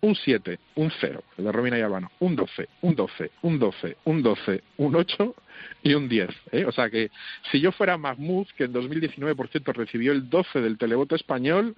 [0.00, 3.96] un 7, un 0, el de Romina y Albano, un 12, un 12, un 12,
[4.04, 5.34] un 12, un 8
[5.82, 6.28] y un 10.
[6.52, 6.64] ¿eh?
[6.66, 7.10] O sea que
[7.50, 11.74] si yo fuera Mahmoud, que en 2019, por cierto, recibió el 12 del televoto español,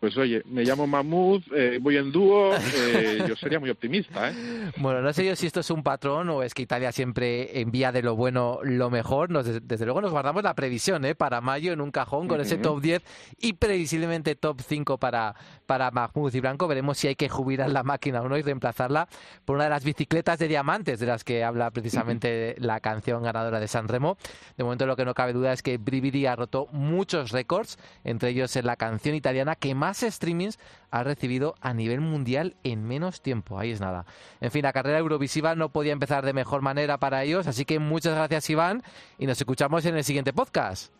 [0.00, 4.30] pues oye, me llamo Mahmoud, eh, voy en dúo, eh, yo sería muy optimista.
[4.30, 4.34] ¿eh?
[4.76, 7.92] Bueno, no sé yo si esto es un patrón o es que Italia siempre envía
[7.92, 9.30] de lo bueno lo mejor.
[9.30, 11.14] Nos, desde, luego nos guardamos la previsión ¿eh?
[11.14, 13.02] para mayo en un cajón con ese top 10
[13.38, 15.34] y previsiblemente top 5 para,
[15.64, 16.68] para Mahmoud y Blanco.
[16.68, 19.08] Veremos si hay que jubilar la máquina o no y reemplazarla
[19.46, 23.60] por una de las bicicletas de diamantes de las que habla precisamente la canción ganadora
[23.60, 24.18] de San Remo.
[24.58, 28.30] De momento lo que no cabe duda es que Brividi ha roto muchos récords, entre
[28.30, 30.58] ellos en la canción italiana que más streamings
[30.90, 33.58] ha recibido a nivel mundial en menos tiempo.
[33.58, 34.06] Ahí es nada.
[34.40, 37.78] En fin, la carrera eurovisiva no podía empezar de mejor manera para ellos, así que
[37.78, 38.82] muchas gracias Iván
[39.18, 40.92] y nos escuchamos en el siguiente podcast.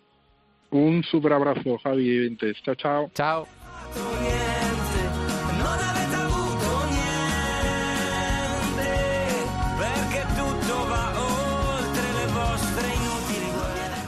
[0.70, 2.57] Un super abrazo, Javi Ventes.
[2.64, 3.11] Chao, chao.
[3.14, 3.47] Chao.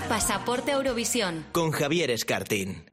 [0.09, 1.45] Pasaporte Eurovisión.
[1.53, 2.85] Con Javier Escartín.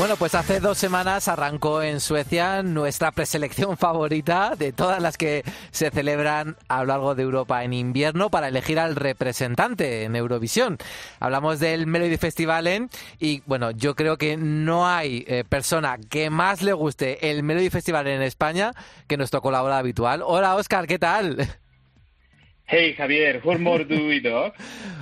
[0.00, 5.42] Bueno, pues hace dos semanas arrancó en Suecia nuestra preselección favorita de todas las que
[5.72, 10.78] se celebran a lo largo de Europa en invierno para elegir al representante en Eurovisión.
[11.18, 12.88] Hablamos del Melody Festivalen
[13.18, 17.68] y bueno, yo creo que no hay eh, persona que más le guste el Melody
[17.68, 18.72] Festival en España
[19.06, 20.22] que nuestro colaborador habitual.
[20.24, 21.36] Hola Oscar, ¿qué tal?
[22.66, 24.54] Hey Javier, du idag?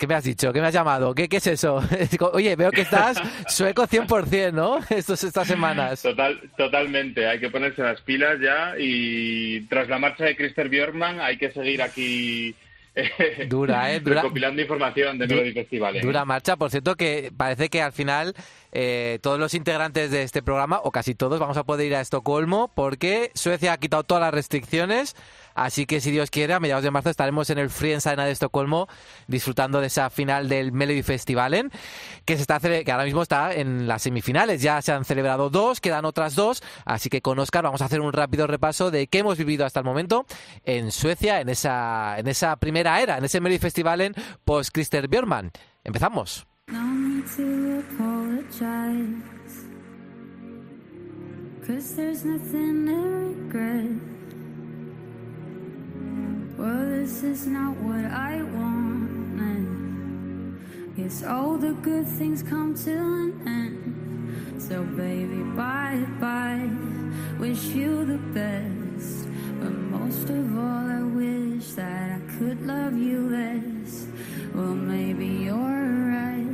[0.00, 0.50] ¿Qué me has dicho?
[0.50, 1.14] ¿Qué me has llamado?
[1.14, 1.82] ¿Qué, qué es eso?
[2.32, 4.78] Oye, veo que estás sueco 100%, ¿no?
[4.88, 6.00] Estos, estas semanas.
[6.00, 11.20] Total, totalmente, hay que ponerse las pilas ya y tras la marcha de Christer Björkman
[11.20, 12.54] hay que seguir aquí
[12.94, 14.00] eh, Dura, ¿eh?
[14.00, 15.96] Dura, recopilando información de Melody Festival.
[15.96, 16.00] ¿eh?
[16.00, 18.34] Dura marcha, por cierto, que parece que al final
[18.72, 22.00] eh, todos los integrantes de este programa, o casi todos, vamos a poder ir a
[22.00, 25.14] Estocolmo porque Suecia ha quitado todas las restricciones.
[25.54, 28.32] Así que, si Dios quiere, a mediados de marzo estaremos en el Friends Arena de
[28.32, 28.88] Estocolmo
[29.26, 31.70] disfrutando de esa final del Melody Festivalen,
[32.24, 34.62] que, se está, que ahora mismo está en las semifinales.
[34.62, 36.62] Ya se han celebrado dos, quedan otras dos.
[36.84, 39.80] Así que con Oscar vamos a hacer un rápido repaso de qué hemos vivido hasta
[39.80, 40.26] el momento
[40.64, 45.50] en Suecia, en esa, en esa primera era, en ese Melody Festivalen post-Christer Björkman.
[45.84, 46.46] Empezamos.
[46.68, 47.00] No
[56.60, 59.64] Well, this is not what I wanted.
[60.94, 64.60] Guess all the good things come to an end.
[64.60, 66.68] So, baby, bye bye.
[67.38, 69.26] Wish you the best.
[69.58, 74.06] But most of all, I wish that I could love you less.
[74.54, 76.44] Well, maybe you're right.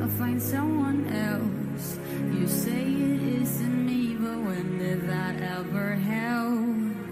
[0.00, 1.98] I'll find someone else.
[2.32, 7.03] You say it isn't me, but when did that ever help?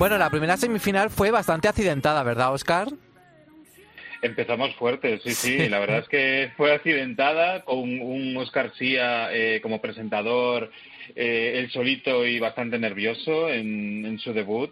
[0.00, 2.88] Bueno, la primera semifinal fue bastante accidentada, ¿verdad, Oscar?
[4.22, 9.60] Empezamos fuertes, sí, sí, la verdad es que fue accidentada con un Oscar Sia eh,
[9.60, 10.70] como presentador,
[11.14, 14.70] eh, él solito y bastante nervioso en, en su debut.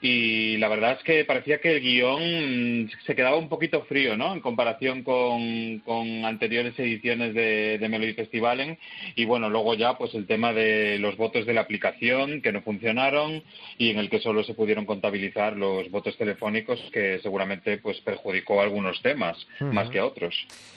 [0.00, 4.32] Y la verdad es que parecía que el guion se quedaba un poquito frío, ¿no?
[4.32, 8.78] En comparación con, con anteriores ediciones de, de Melody Festivalen
[9.14, 12.62] y bueno, luego ya pues el tema de los votos de la aplicación que no
[12.62, 13.42] funcionaron
[13.78, 18.60] y en el que solo se pudieron contabilizar los votos telefónicos que seguramente pues perjudicó
[18.60, 20.34] algunos temas más que a otros.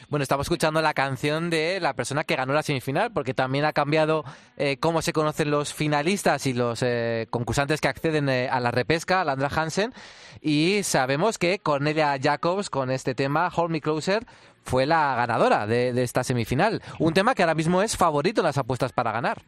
[0.10, 3.74] Bueno, estamos escuchando la canción de la persona que ganó la semifinal, porque también ha
[3.74, 4.26] cambiado
[4.58, 8.72] eh, cómo se conocen los finalistas y los eh, concursantes que acceden eh, a la
[8.72, 9.94] repesca, Landra Hansen,
[10.42, 14.26] y sabemos que Cornelia Jacobs con este tema, Hold Me Closer,
[14.64, 16.82] fue la ganadora de esta semifinal.
[16.98, 19.44] Un tema que ahora mismo es favorito en las apuestas para ganar.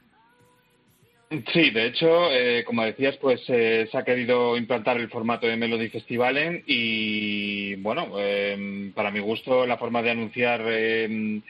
[1.54, 5.56] Sí, de hecho, eh, como decías, pues eh, se ha querido implantar el formato de
[5.56, 11.42] Melody Festivalen y, bueno, eh, para mi gusto, la forma de anunciar eh,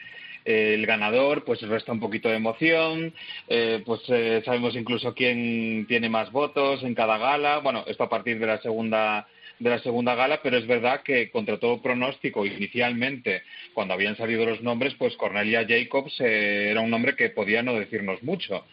[0.46, 3.12] el ganador, pues resta un poquito de emoción,
[3.48, 8.10] eh, pues eh, sabemos incluso quién tiene más votos en cada gala, bueno, esto a
[8.10, 9.28] partir de la segunda
[9.62, 13.43] de la segunda gala, pero es verdad que contra todo pronóstico, inicialmente,
[13.76, 17.76] cuando habían salido los nombres, pues Cornelia Jacobs eh, era un nombre que podía no
[17.76, 18.66] decirnos mucho.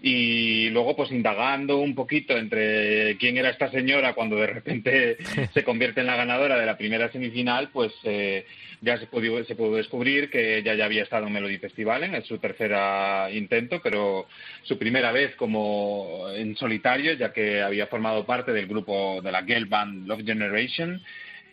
[0.00, 5.16] Y luego pues indagando un poquito entre quién era esta señora cuando de repente
[5.52, 8.46] se convierte en la ganadora de la primera semifinal, pues eh,
[8.80, 12.22] ya se pudo, se pudo descubrir que ella ya había estado en Melody Festival en
[12.22, 14.26] su tercera intento, pero
[14.62, 19.42] su primera vez como en solitario, ya que había formado parte del grupo de la
[19.42, 21.02] girl band Love Generation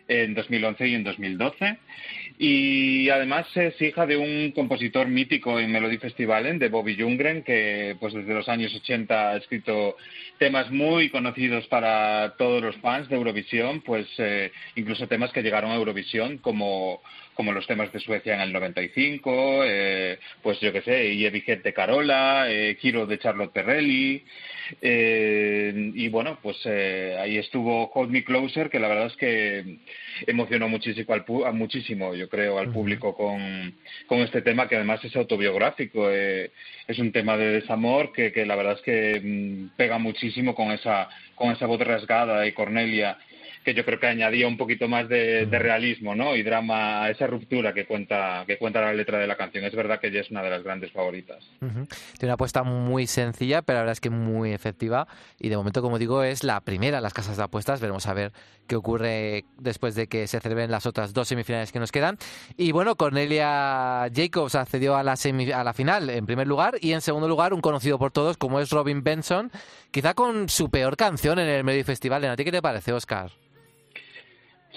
[0.08, 1.78] en 2011 y en 2012.
[2.38, 7.96] Y además es hija de un compositor mítico en Melody Festivalen, de Bobby Ljunggren, que
[7.98, 9.96] pues desde los años 80 ha escrito
[10.38, 15.70] temas muy conocidos para todos los fans de Eurovisión, pues eh, incluso temas que llegaron
[15.70, 17.00] a Eurovisión como
[17.36, 21.24] como los temas de Suecia en el 95, eh, pues yo qué sé, y
[21.62, 24.24] de Carola, eh, Giro de Charlotte Perrelli,
[24.80, 29.78] eh, y bueno, pues eh, ahí estuvo Hold Me Closer, que la verdad es que
[30.26, 33.74] emocionó muchísimo, al pu- a muchísimo yo creo, al público con,
[34.06, 36.50] con este tema, que además es autobiográfico, eh,
[36.88, 40.70] es un tema de desamor que, que la verdad es que mm, pega muchísimo con
[40.72, 43.18] esa, con esa voz rasgada de Cornelia
[43.66, 46.36] que yo creo que añadía un poquito más de, de realismo ¿no?
[46.36, 49.64] y drama a esa ruptura que cuenta, que cuenta la letra de la canción.
[49.64, 51.44] Es verdad que ella es una de las grandes favoritas.
[51.58, 51.86] Tiene
[52.22, 55.08] una apuesta muy sencilla, pero la verdad es que muy efectiva.
[55.40, 57.80] Y de momento, como digo, es la primera las casas de apuestas.
[57.80, 58.32] Veremos a ver
[58.68, 62.18] qué ocurre después de que se celebren las otras dos semifinales que nos quedan.
[62.56, 66.92] Y bueno, Cornelia Jacobs accedió a la, semi- a la final en primer lugar y
[66.92, 69.50] en segundo lugar un conocido por todos como es Robin Benson,
[69.90, 72.24] quizá con su peor canción en el Melody Festival.
[72.26, 73.32] ¿A ti qué te parece, Oscar?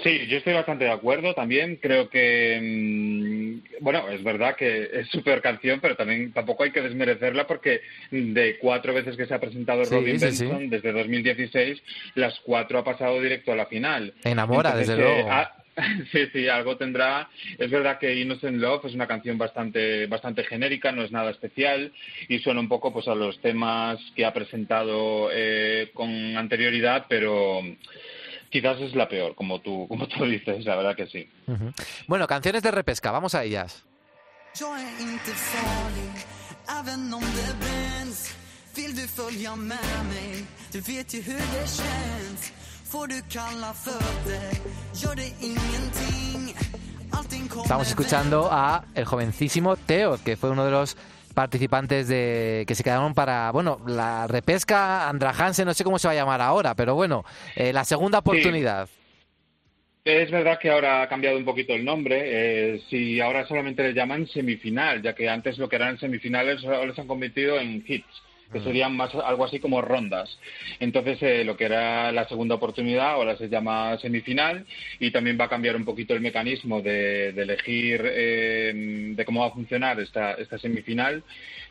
[0.03, 1.75] Sí, yo estoy bastante de acuerdo también.
[1.75, 6.81] Creo que, mm, bueno, es verdad que es súper canción, pero también tampoco hay que
[6.81, 7.81] desmerecerla porque
[8.11, 10.45] de cuatro veces que se ha presentado Sí, Robin sí, sí.
[10.45, 11.81] Benson desde 2016,
[12.15, 14.13] las cuatro ha pasado directo a la final.
[14.23, 15.29] Enamora, Entonces, desde eh, luego.
[15.31, 15.51] ah,
[16.11, 17.29] Sí, sí, algo tendrá.
[17.57, 21.91] Es verdad que Innocent Love es una canción bastante, bastante genérica, no es nada especial
[22.27, 27.61] y suena un poco pues a los temas que ha presentado eh, con anterioridad, pero
[28.49, 31.29] quizás es la peor, como tú, como tú dices, la verdad que sí.
[32.07, 33.83] Bueno, canciones de repesca, vamos a ellas.
[47.63, 50.97] Estamos escuchando a el jovencísimo Teo, que fue uno de los
[51.39, 56.05] participantes de que se quedaron para, bueno, la repesca Andra Hansen, no sé cómo se
[56.05, 57.23] va a llamar ahora, pero bueno,
[57.55, 58.89] eh, la segunda oportunidad.
[60.03, 62.23] Es verdad que ahora ha cambiado un poquito el nombre.
[62.25, 66.87] Eh, si ahora solamente le llaman semifinal, ya que antes lo que eran semifinales ahora
[66.87, 68.21] les han convertido en hits,
[68.51, 68.63] que Mm.
[68.63, 70.37] serían más algo así como rondas.
[70.79, 74.65] Entonces, eh, lo que era la segunda oportunidad ahora se llama semifinal
[74.99, 79.41] y también va a cambiar un poquito el mecanismo de, de elegir eh, de cómo
[79.41, 81.23] va a funcionar esta, esta semifinal.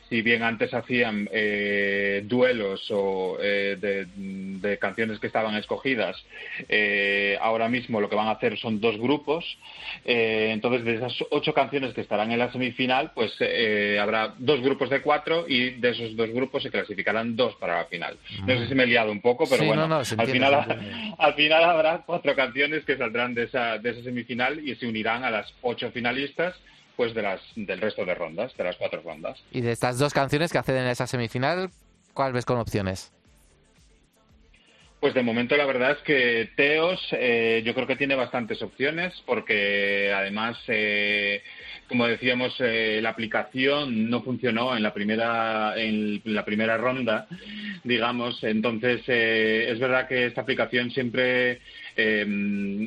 [0.08, 6.16] Si bien antes hacían eh, duelos o eh, de, de canciones que estaban escogidas,
[6.68, 9.44] eh, ahora mismo lo que van a hacer son dos grupos.
[10.04, 14.60] Eh, entonces, de esas ocho canciones que estarán en la semifinal, pues eh, habrá dos
[14.62, 18.16] grupos de cuatro y de esos dos grupos se clasificarán dos para la final.
[18.46, 20.20] No sé si me he liado un poco, pero Sí, bueno, no, no, se al,
[20.28, 21.14] entiende, final, entiende.
[21.18, 25.24] al final habrá cuatro canciones que saldrán de esa, de esa semifinal y se unirán
[25.24, 26.54] a las ocho finalistas
[26.98, 29.40] pues de las, del resto de rondas, de las cuatro rondas.
[29.52, 31.70] Y de estas dos canciones que acceden a esa semifinal,
[32.12, 33.12] ¿cuál ves con opciones?
[34.98, 39.14] Pues de momento la verdad es que Teos eh, yo creo que tiene bastantes opciones
[39.26, 41.40] porque además, eh,
[41.88, 47.28] como decíamos, eh, la aplicación no funcionó en la primera en la primera ronda
[47.84, 48.42] digamos.
[48.44, 51.60] Entonces, eh, es verdad que esta aplicación siempre
[52.00, 52.24] eh,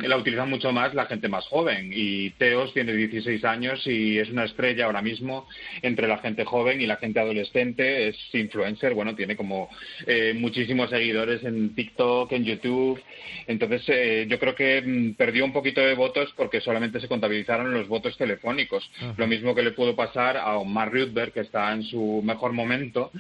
[0.08, 1.92] la utiliza mucho más la gente más joven.
[1.94, 5.48] Y Teos tiene 16 años y es una estrella ahora mismo
[5.82, 8.08] entre la gente joven y la gente adolescente.
[8.08, 9.70] Es influencer, bueno, tiene como
[10.08, 13.02] eh, muchísimos seguidores en TikTok, en YouTube.
[13.48, 17.74] Entonces, eh, yo creo que mm, perdió un poquito de votos porque solamente se contabilizaron
[17.74, 18.90] los votos telefónicos.
[19.18, 23.12] Lo mismo que le pudo pasar a Omar Rutberg, que está en su mejor momento,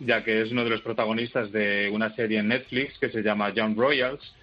[0.00, 3.54] ya que es uno de los protagonistas de una serie en Netflix que se llama
[3.54, 4.34] Young Royals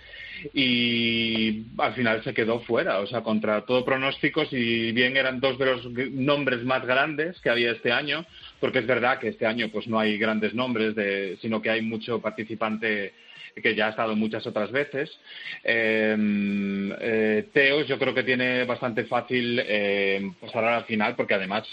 [0.54, 5.58] y al final se quedó fuera, o sea, contra todo pronóstico, si bien eran dos
[5.58, 8.26] de los nombres más grandes que había este año,
[8.60, 11.82] porque es verdad que este año pues no hay grandes nombres, de, sino que hay
[11.82, 13.14] mucho participante
[13.62, 15.10] que ya ha estado muchas otras veces.
[15.64, 16.16] Eh,
[17.00, 21.66] eh, Teos yo creo que tiene bastante fácil eh, pasar a la final porque además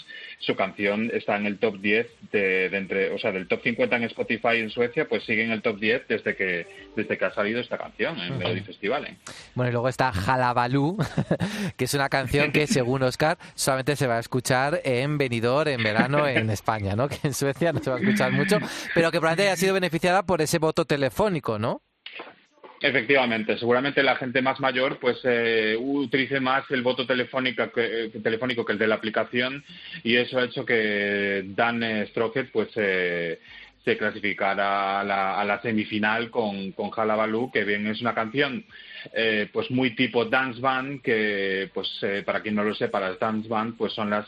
[0.45, 3.95] su canción está en el top 10 de, de entre, o sea, del top 50
[3.95, 7.33] en Spotify en Suecia, pues sigue en el top 10 desde que desde que ha
[7.33, 9.05] salido esta canción en Melody Festival.
[9.05, 9.17] ¿eh?
[9.55, 10.97] Bueno, y luego está Jalabalú,
[11.77, 15.83] que es una canción que, según Oscar, solamente se va a escuchar en Benidorm, en
[15.83, 17.07] verano, en España, ¿no?
[17.07, 18.57] Que en Suecia no se va a escuchar mucho,
[18.93, 21.81] pero que probablemente haya sido beneficiada por ese voto telefónico, ¿no?
[22.85, 28.19] Efectivamente, seguramente la gente más mayor pues eh, utilice más el voto telefónico que, que-
[28.19, 29.63] telefónico que el de la aplicación
[30.03, 33.39] y eso ha hecho que Dan eh, Strohet pues eh,
[33.85, 38.65] se clasificara a la, a la semifinal con, con Halabaloo, que bien es una canción
[39.13, 43.17] eh, pues muy tipo dance band, que pues eh, para quien no lo sepa, las
[43.17, 44.25] dance band pues son las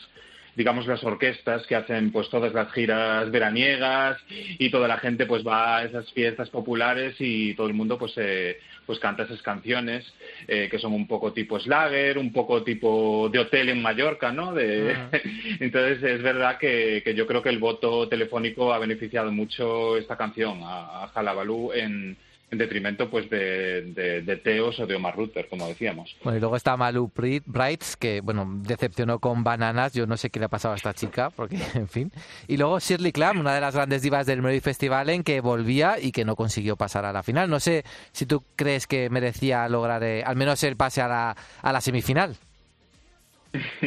[0.56, 5.46] digamos las orquestas que hacen pues todas las giras veraniegas y toda la gente pues
[5.46, 10.10] va a esas fiestas populares y todo el mundo pues eh, pues canta esas canciones
[10.48, 14.54] eh, que son un poco tipo Slager, un poco tipo de hotel en Mallorca, ¿no?
[14.54, 14.96] De...
[15.60, 20.16] Entonces es verdad que, que yo creo que el voto telefónico ha beneficiado mucho esta
[20.16, 22.16] canción a, a Jalabalú en,
[22.50, 26.16] en detrimento pues de, de, de Teos o de Omar Ruther, como decíamos.
[26.22, 29.92] Bueno, y luego está Malu Brights, que, bueno, decepcionó con Bananas.
[29.94, 32.12] Yo no sé qué le ha pasado a esta chica, porque, en fin.
[32.46, 35.98] Y luego Shirley Clamp, una de las grandes divas del Melody Festival, en que volvía
[36.00, 37.50] y que no consiguió pasar a la final.
[37.50, 41.36] No sé si tú crees que merecía lograr eh, al menos el pase a la,
[41.62, 42.36] a la semifinal.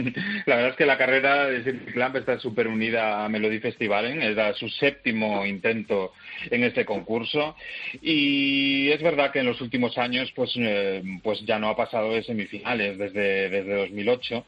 [0.45, 4.21] La verdad es que la carrera de Shirley Clamp está súper unida a Melody Festivalen,
[4.21, 6.13] era su séptimo intento
[6.49, 7.55] en este concurso
[8.01, 12.13] y es verdad que en los últimos años pues, eh, pues ya no ha pasado
[12.13, 14.45] de semifinales desde, desde 2008,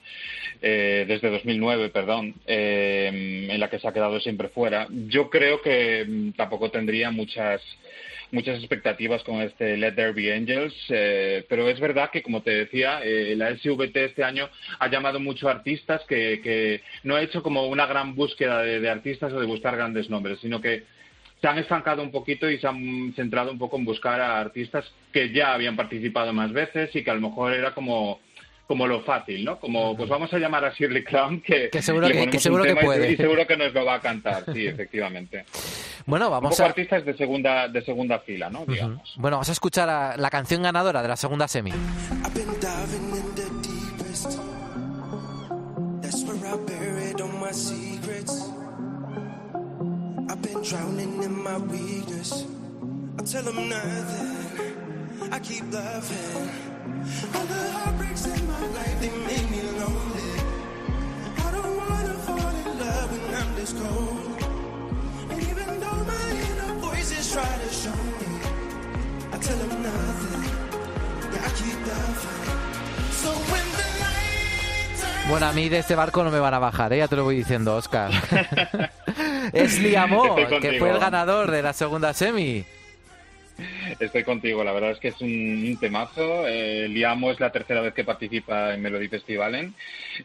[0.61, 4.88] eh, desde 2009, perdón, eh, en la que se ha quedado siempre fuera.
[4.89, 7.61] Yo creo que mm, tampoco tendría muchas
[8.31, 12.51] muchas expectativas con este Let There Be Angels, eh, pero es verdad que, como te
[12.51, 14.49] decía, eh, la SVT este año
[14.80, 18.80] ha llamado mucho a artistas que, que no ha hecho como una gran búsqueda de,
[18.80, 20.84] de artistas o de buscar grandes nombres, sino que
[21.41, 24.85] se han estancado un poquito y se han centrado un poco en buscar a artistas
[25.11, 28.19] que ya habían participado más veces y que a lo mejor era como
[28.68, 29.59] como lo fácil, ¿no?
[29.59, 33.11] Como, pues vamos a llamar a Shirley Clamp, que, Que seguro que- un seguro puede.
[33.11, 35.43] y seguro que nos lo va a cantar, sí, efectivamente.
[36.05, 36.68] Bueno, Un vamos poco a...
[36.68, 38.65] artistas de segunda, de segunda fila, ¿no?
[38.65, 39.13] Digamos.
[39.18, 41.72] Bueno, vamos a escuchar a la canción ganadora de la segunda semi.
[41.72, 42.47] I've been
[50.31, 52.45] I've been drowning in my weakness.
[53.19, 55.29] I tell them nothing.
[55.29, 56.49] I keep loving.
[57.35, 60.31] All the heartbreaks in my life, they make me lonely.
[61.35, 64.41] I don't wanna fall in love when I'm this cold.
[65.31, 68.31] And even though my inner voices try to show me,
[69.33, 70.43] I tell them nothing.
[71.33, 72.59] Yeah, I keep loving.
[73.19, 76.59] So when the light turns Bueno, a mí de este barco no me van a
[76.59, 76.99] bajar, ¿eh?
[76.99, 78.11] ya te lo voy diciendo, Oscar.
[79.53, 82.65] es Liamó, que fue el ganador de la segunda semi.
[84.02, 86.48] Estoy contigo, la verdad es que es un, temazo.
[86.48, 89.76] Eh, Liamo es la tercera vez que participa en Melody Festivalen.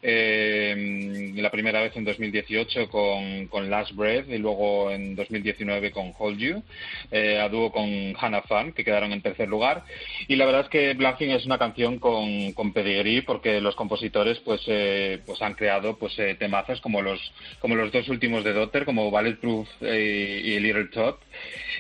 [0.03, 6.39] Eh, la primera vez en 2018 con, Last Breath y luego en 2019 con Hold
[6.39, 6.63] You,
[7.11, 9.85] eh, a dúo con Hannah Fan, que quedaron en tercer lugar.
[10.27, 14.39] Y la verdad es que Bluffing es una canción con, con pedigree porque los compositores
[14.39, 17.21] pues, eh, pues han creado pues, temazos como los,
[17.61, 21.19] como los dos últimos de Dotter, como Bulletproof y Little Top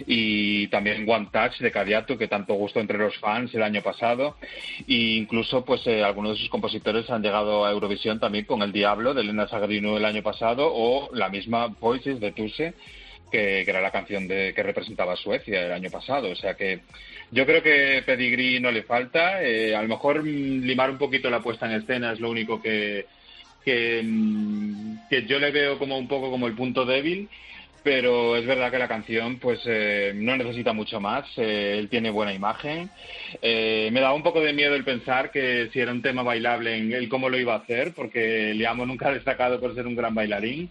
[0.06, 4.36] y también One Touch de Cadiato que tanto gustó entre los fans el año pasado
[4.86, 8.72] e incluso pues eh, algunos de sus compositores han llegado a Eurovisión también con El
[8.72, 12.74] Diablo de Elena Sagrino el año pasado o la misma Voices de Tuse
[13.30, 16.30] que, era la canción de, que representaba Suecia el año pasado.
[16.30, 16.80] O sea que
[17.30, 19.42] yo creo que Pedigree no le falta.
[19.42, 22.60] Eh, a lo mejor mm, limar un poquito la puesta en escena es lo único
[22.60, 23.06] que,
[23.64, 27.28] que, mm, que yo le veo como un poco como el punto débil
[27.86, 32.10] pero es verdad que la canción pues eh, no necesita mucho más, eh, él tiene
[32.10, 32.90] buena imagen.
[33.40, 36.76] Eh, me daba un poco de miedo el pensar que si era un tema bailable
[36.76, 39.94] en él cómo lo iba a hacer, porque Liamo nunca ha destacado por ser un
[39.94, 40.68] gran bailarín.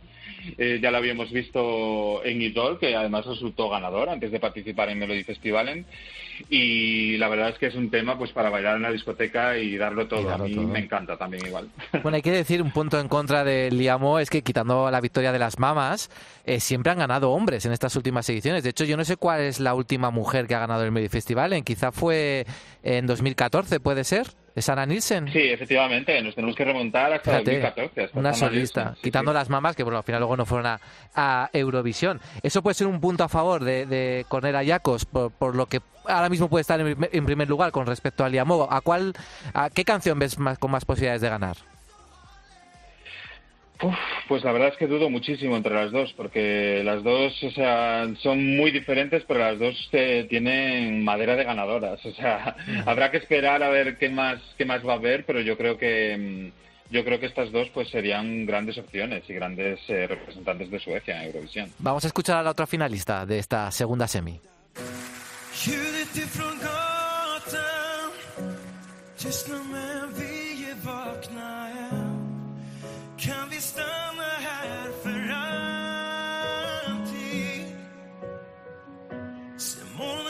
[0.58, 5.00] Eh, ya lo habíamos visto en Idol, que además resultó ganador antes de participar en
[5.00, 5.86] Melody Festivalen.
[6.49, 9.78] Y la verdad es que es un tema pues para bailar en la discoteca y
[9.78, 10.24] darlo todo.
[10.24, 10.68] darlo a mí todo.
[10.68, 11.70] me encanta también igual.
[12.03, 15.32] Bueno, hay que decir un punto en contra de Liamo es que quitando la victoria
[15.32, 16.10] de las mamas,
[16.45, 18.64] eh, siempre han ganado hombres en estas últimas ediciones.
[18.64, 21.10] De hecho, yo no sé cuál es la última mujer que ha ganado el Melody
[21.10, 21.53] Festival.
[21.53, 22.45] En quizá fue
[22.84, 24.28] en 2014, ¿puede ser?
[24.56, 25.27] ¿Es Anna Nielsen?
[25.32, 28.03] Sí, efectivamente, nos tenemos que remontar hasta Fíjate, 2014.
[28.06, 29.36] hasta una solista, Nielsen, quitando sí.
[29.36, 30.80] las mamas que bueno, al final luego no fueron a,
[31.14, 32.22] a Eurovisión.
[32.41, 35.82] Eso puede ser un punto a favor de, de Cornelia Yacos, por, por lo que
[36.07, 38.68] ahora mismo puede estar en, en primer lugar con respecto a Liamo.
[38.72, 39.14] ¿A cuál,
[39.53, 41.57] a qué canción ves más, con más posibilidades de ganar?
[43.82, 43.96] Uf,
[44.30, 48.08] pues la verdad es que dudo muchísimo entre las dos, porque las dos, o sea,
[48.22, 52.04] son muy diferentes, pero las dos eh, tienen madera de ganadoras.
[52.06, 55.42] O sea, habrá que esperar a ver qué más, qué más va a haber, pero
[55.42, 59.80] yo creo que mm, yo creo que estas dos pues serían grandes opciones y grandes
[59.90, 61.72] eh, representantes de Suecia en Eurovisión.
[61.80, 64.40] Vamos a escuchar a la otra finalista de esta segunda semi.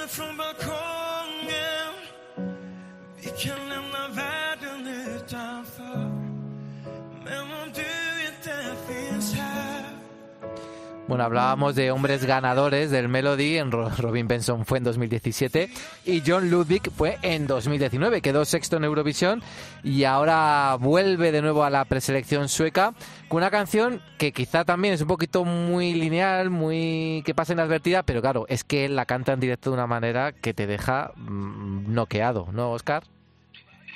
[0.07, 1.93] Från balkongen.
[3.17, 4.24] Vi kan lämna världen
[11.07, 15.69] Bueno, hablábamos de hombres ganadores del Melody, en Ro- Robin Benson fue en 2017
[16.03, 19.43] y John Ludwig fue en 2019, quedó sexto en Eurovisión
[19.83, 22.95] y ahora vuelve de nuevo a la preselección sueca
[23.27, 28.01] con una canción que quizá también es un poquito muy lineal, muy que pasa inadvertida,
[28.01, 31.93] pero claro, es que la canta en directo de una manera que te deja mm,
[31.93, 33.03] noqueado, ¿no, Oscar?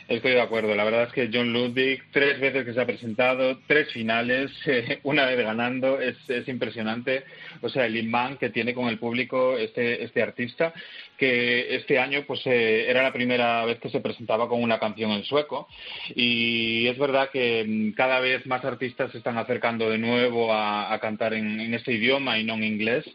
[0.10, 0.74] Estoy de acuerdo.
[0.74, 5.00] La verdad es que John Ludwig, tres veces que se ha presentado, tres finales, eh,
[5.04, 7.26] una vez ganando, es, es impresionante.
[7.62, 10.74] O sea, el imán que tiene con el público este, este artista,
[11.16, 15.12] que este año pues eh, era la primera vez que se presentaba con una canción
[15.12, 15.68] en sueco.
[16.16, 20.98] Y es verdad que mm, cada vez más artistas se están acercando de nuevo a,
[21.00, 23.06] cantar en, en este idioma y no en inglés.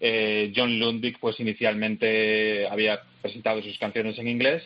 [0.00, 4.62] Eh, John Ludwig, pues inicialmente había presentado sus canciones en inglés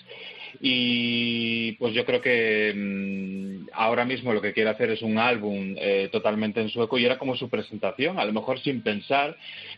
[0.60, 5.74] y pues yo creo que mm, ahora mismo lo que quiere hacer es un álbum
[5.78, 9.36] eh, totalmente en sueco y era como su presentación, a lo mejor sin pensar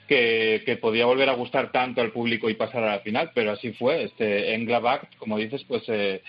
[0.09, 3.53] que, que podía volver a gustar tanto al público y pasar a la final, pero
[3.53, 4.05] así fue.
[4.05, 6.23] Este Englavak, como dices, pues eh,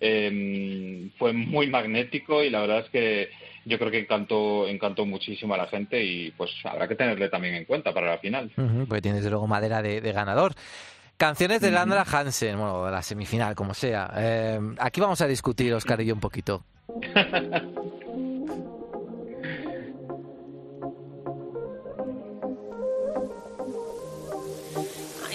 [0.00, 3.28] em, fue muy magnético y la verdad es que
[3.64, 7.54] yo creo que encantó, encantó muchísimo a la gente y pues habrá que tenerle también
[7.54, 8.50] en cuenta para la final.
[8.88, 10.54] Porque tiene desde luego madera de, de ganador.
[11.18, 14.08] Canciones de Landra Hansen, bueno, de la semifinal, como sea.
[14.14, 16.64] Eh, aquí vamos a discutir, Oscar y yo, un poquito.
[16.94, 17.02] I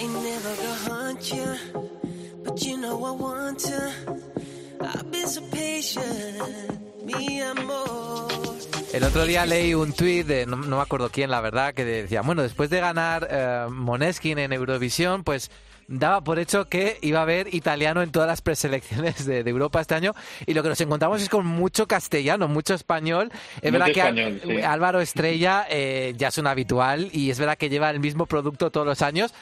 [0.00, 1.44] ain't never gonna hunt you,
[2.42, 3.92] but you know I want to.
[4.80, 8.32] I've been so patient, mi amor.
[8.94, 11.84] El otro día leí un tuit de, no, no me acuerdo quién, la verdad, que
[11.84, 15.50] decía, bueno, después de ganar eh, Moneskin en Eurovisión, pues
[15.88, 19.80] daba por hecho que iba a haber italiano en todas las preselecciones de, de Europa
[19.80, 20.12] este año
[20.46, 23.30] y lo que nos encontramos es con mucho castellano, mucho español.
[23.60, 24.62] Es Mucho verdad que español, sí.
[24.62, 28.70] Álvaro Estrella eh, ya es un habitual y es verdad que lleva el mismo producto
[28.70, 29.34] todos los años.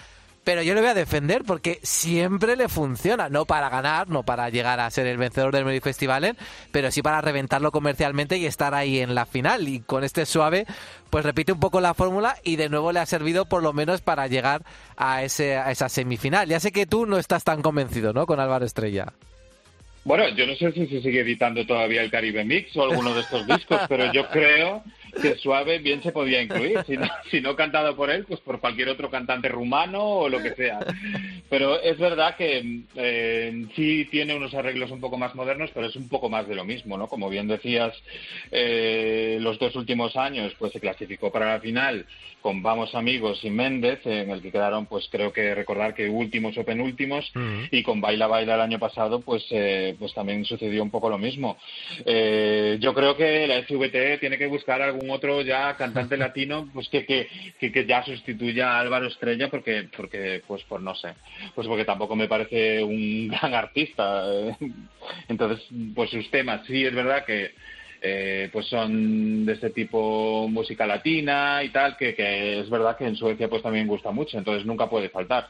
[0.45, 4.51] Pero yo le voy a defender porque siempre le funciona, no para ganar, no para
[4.51, 6.37] llegar a ser el vencedor del Melody Festival,
[6.73, 9.69] pero sí para reventarlo comercialmente y estar ahí en la final.
[9.69, 10.67] Y con este suave,
[11.11, 14.01] pues repite un poco la fórmula y de nuevo le ha servido por lo menos
[14.01, 14.63] para llegar
[14.97, 16.49] a, ese, a esa semifinal.
[16.49, 18.27] Ya sé que tú no estás tan convencido, ¿no?
[18.27, 19.13] Con Álvaro Estrella.
[20.05, 23.21] Bueno, yo no sé si se sigue editando todavía el Caribe Mix o alguno de
[23.21, 24.83] estos discos, pero yo creo
[25.21, 26.79] que Suave bien se podía incluir.
[26.87, 30.43] Si no, si no cantado por él, pues por cualquier otro cantante rumano o lo
[30.43, 30.81] que sea.
[31.49, 35.97] Pero es verdad que eh, sí tiene unos arreglos un poco más modernos, pero es
[35.97, 37.09] un poco más de lo mismo, ¿no?
[37.09, 37.95] Como bien decías,
[38.51, 42.07] eh, los dos últimos años pues se clasificó para la final
[42.43, 46.59] con Vamos Amigos y Méndez, en el que quedaron, pues creo que recordar que últimos
[46.59, 47.33] o penúltimos,
[47.71, 51.19] y con Baila Baila el año pasado, pues, eh, pues también sucedió un poco lo
[51.19, 51.57] mismo.
[52.05, 56.89] Eh, yo creo que la SVT tiene que buscar algún otro ya cantante latino, pues
[56.89, 61.15] que, que, que, que ya sustituya a Álvaro Estrella, porque, porque, pues, por no sé,
[61.55, 64.25] pues porque tampoco me parece un gran artista.
[65.29, 67.53] Entonces, pues sus temas, sí es verdad que
[68.05, 73.07] eh, pues son de este tipo música latina y tal, que, que, es verdad que
[73.07, 75.47] en Suecia pues también gusta mucho, entonces nunca puede faltar.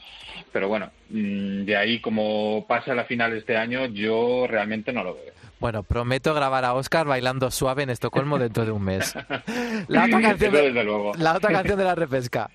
[0.53, 5.15] Pero bueno, mm, de ahí como pasa la final este año, yo realmente no lo
[5.15, 5.42] veo.
[5.63, 9.15] Bueno, prometo grabar a Oscar bailando suave en Estocolmo dentro de un mes.
[9.87, 11.13] La otra canción, Eso desde luego.
[11.15, 12.51] la otra canción de la repesca.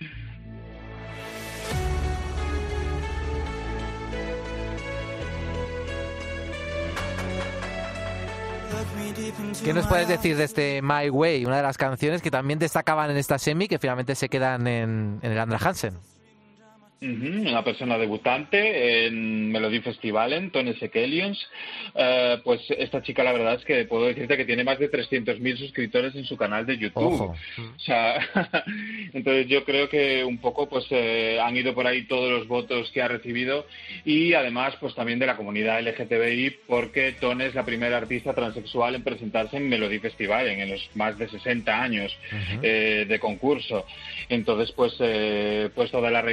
[9.63, 11.45] ¿Qué nos puedes decir de este My Way?
[11.45, 15.19] Una de las canciones que también destacaban en esta semi que finalmente se quedan en,
[15.21, 15.97] en el Andra Hansen.
[16.99, 21.47] Ujú, Una persona debutante en Melody Festivalen, Tone Sekelions.
[21.93, 25.57] Eh, pues esta chica, la verdad es que puedo decirte que tiene más de 300.000
[25.57, 27.13] suscriptores en su canal de YouTube.
[27.13, 27.35] Ojo.
[27.57, 28.17] O sea,
[29.13, 32.89] entonces yo creo que un poco pues eh, han ido por ahí todos los votos
[32.91, 33.67] que ha recibido
[34.03, 38.95] y además pues también de la comunidad LGTBI porque Tone es la primera artista transexual
[38.95, 42.17] en presentarse en Melody Festivalen en los más de 60 años
[42.63, 43.85] eh, de concurso.
[44.29, 46.25] Entonces pues eh, pues todas las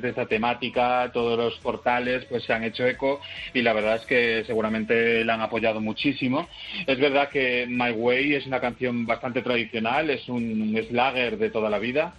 [0.00, 3.20] de esta temática, todos los portales pues se han hecho eco
[3.52, 6.48] y la verdad es que seguramente la han apoyado muchísimo.
[6.86, 11.68] Es verdad que My Way es una canción bastante tradicional, es un, slagger de toda
[11.70, 12.14] la vida.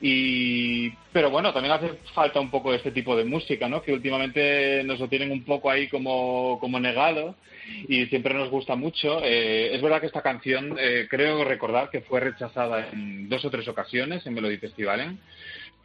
[0.00, 3.82] Y, pero bueno, también hace falta un poco este tipo de música, ¿no?
[3.82, 7.34] Que últimamente nos lo tienen un poco ahí como, como negado
[7.88, 9.20] y siempre nos gusta mucho.
[9.22, 13.50] Eh, es verdad que esta canción, eh, creo recordar que fue rechazada en dos o
[13.50, 15.18] tres ocasiones en Melody Festivalen,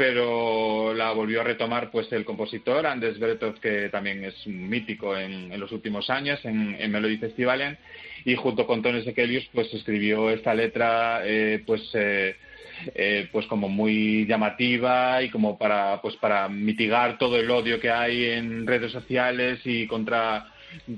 [0.02, 5.52] pero la volvió a retomar pues el compositor Anders Bretov, que también es mítico en,
[5.52, 7.78] en los últimos años en, en Melody Festivalen,
[8.26, 12.36] y junto con Tony Sekelius pues escribió esta letra eh, pues eh,
[12.96, 17.92] eh, pues como muy llamativa y como para pues para mitigar todo el odio que
[17.92, 20.48] hay en redes sociales y contra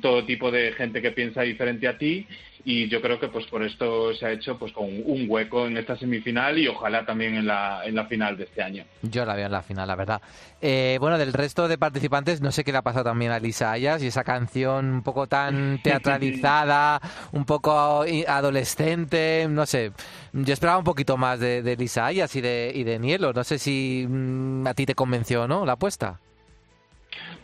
[0.01, 2.25] todo tipo de gente que piensa diferente a ti
[2.65, 5.77] y yo creo que pues por esto se ha hecho pues con un hueco en
[5.77, 8.85] esta semifinal y ojalá también en la en la final de este año.
[9.01, 10.21] Yo la veo en la final, la verdad.
[10.61, 13.71] Eh, bueno, del resto de participantes, no sé qué le ha pasado también a Lisa
[13.71, 17.01] Ayas y esa canción un poco tan teatralizada,
[17.33, 19.91] un poco adolescente, no sé.
[20.31, 23.33] Yo esperaba un poquito más de, de Lisa Ayas y de, y de Nielo.
[23.33, 25.65] No sé si mm, a ti te convenció, ¿no?
[25.65, 26.19] La apuesta.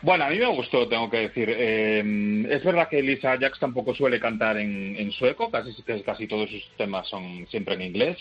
[0.02, 1.54] Bueno, a mí me gustó, tengo que decir.
[1.54, 6.66] Eh, es verdad que Lisa Ajax tampoco suele cantar en, sueco, casi, casi todos sus
[6.78, 8.16] temas son siempre en inglés.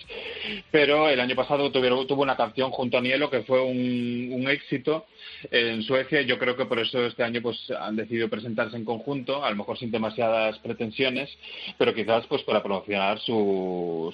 [0.72, 5.06] Pero el año pasado tuvieron, tuvo una canción junto a Nielo que fue un, éxito
[5.52, 6.22] en Suecia.
[6.22, 9.50] y Yo creo que por eso este año pues han decidido presentarse en conjunto, a
[9.50, 11.30] lo mejor sin demasiadas pretensiones,
[11.78, 14.14] pero quizás pues para promocionar su,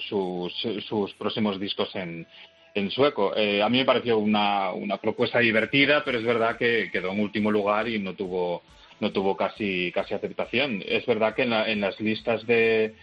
[0.86, 2.26] sus próximos discos en,
[2.76, 3.34] en sueco.
[3.36, 7.20] Eh, a mí me pareció una, una propuesta divertida, pero es verdad que quedó en
[7.20, 8.62] último lugar y no tuvo
[8.98, 10.82] no tuvo casi casi aceptación.
[10.86, 12.94] Es verdad que en, la- en las listas de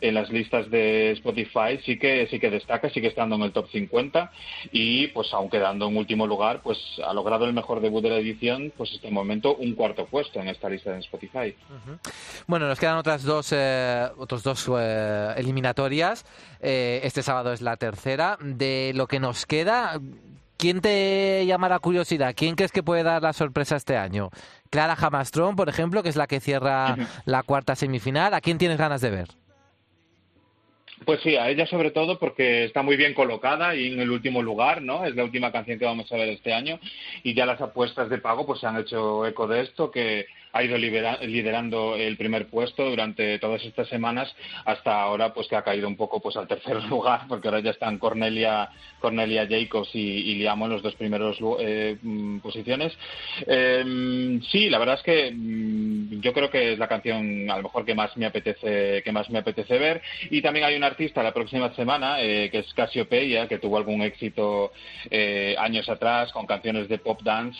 [0.00, 3.68] en las listas de Spotify sí que sí que destaca, sigue estando en el top
[3.70, 4.30] 50
[4.72, 8.18] y pues aun quedando en último lugar, pues ha logrado el mejor debut de la
[8.18, 11.54] edición, pues este momento un cuarto puesto en esta lista de Spotify.
[12.46, 16.24] Bueno, nos quedan otras dos, eh, otros dos eh, eliminatorias.
[16.60, 18.38] Eh, este sábado es la tercera.
[18.40, 20.00] De lo que nos queda,
[20.56, 22.34] ¿quién te llama la curiosidad?
[22.36, 24.30] ¿Quién crees que puede dar la sorpresa este año?
[24.70, 28.34] Clara Hamastrón, por ejemplo, que es la que cierra la cuarta semifinal.
[28.34, 29.45] ¿A quién tienes ganas de ver?
[31.06, 34.42] Pues sí, a ella sobre todo porque está muy bien colocada y en el último
[34.42, 35.04] lugar, ¿no?
[35.04, 36.80] Es la última canción que vamos a ver este año
[37.22, 40.26] y ya las apuestas de pago pues se han hecho eco de esto, que
[40.56, 44.34] ha ido liderando el primer puesto durante todas estas semanas
[44.64, 47.70] hasta ahora pues que ha caído un poco pues al tercer lugar porque ahora ya
[47.70, 48.70] están Cornelia
[49.00, 52.92] Cornelia Jacobs y, y Liamo en los dos primeros eh, mm, posiciones.
[53.46, 57.64] Eh, sí la verdad es que mm, yo creo que es la canción a lo
[57.64, 60.02] mejor que más me apetece que más me apetece ver.
[60.30, 64.02] Y también hay un artista la próxima semana eh, que es Casiopeia que tuvo algún
[64.02, 64.72] éxito
[65.10, 67.58] eh, años atrás con canciones de pop dance.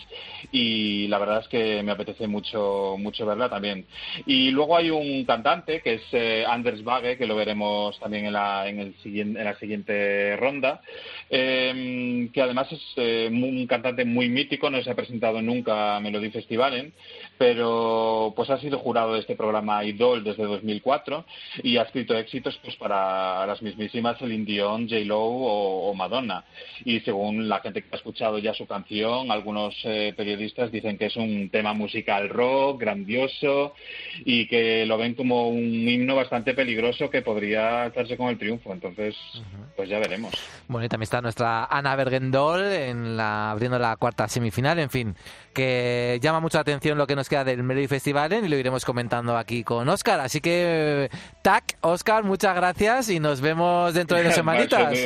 [0.51, 3.85] Y la verdad es que me apetece mucho mucho verla también.
[4.25, 8.33] Y luego hay un cantante que es eh, Anders Bagge que lo veremos también en
[8.33, 10.81] la en el siguiente en la siguiente ronda
[11.29, 15.99] eh, que además es eh, un cantante muy mítico no se ha presentado nunca a
[15.99, 16.93] Melody Festivalen
[17.37, 21.25] pero pues ha sido jurado de este programa Idol desde 2004
[21.63, 26.43] y ha escrito éxitos pues para las mismísimas Celine Dion, J-Lo o, o Madonna.
[26.85, 31.07] Y según la gente que ha escuchado ya su canción, algunos eh, periodistas dicen que
[31.07, 33.73] es un tema musical rock, grandioso,
[34.25, 38.73] y que lo ven como un himno bastante peligroso que podría hacerse con el triunfo.
[38.73, 39.15] Entonces,
[39.75, 40.33] pues ya veremos.
[40.67, 44.79] Bueno, y también está nuestra Ana Bergendol en la, abriendo la cuarta semifinal.
[44.79, 45.15] En fin,
[45.53, 48.83] que llama mucho la atención lo que nos queda del Melody Festival y lo iremos
[48.83, 50.19] comentando aquí con Oscar.
[50.19, 51.09] Así que,
[51.41, 54.97] tac, Oscar, muchas gracias y nos vemos dentro de dos semanitas.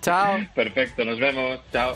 [0.00, 0.38] Chao.
[0.54, 1.60] Perfecto, nos vemos.
[1.72, 1.94] Chao.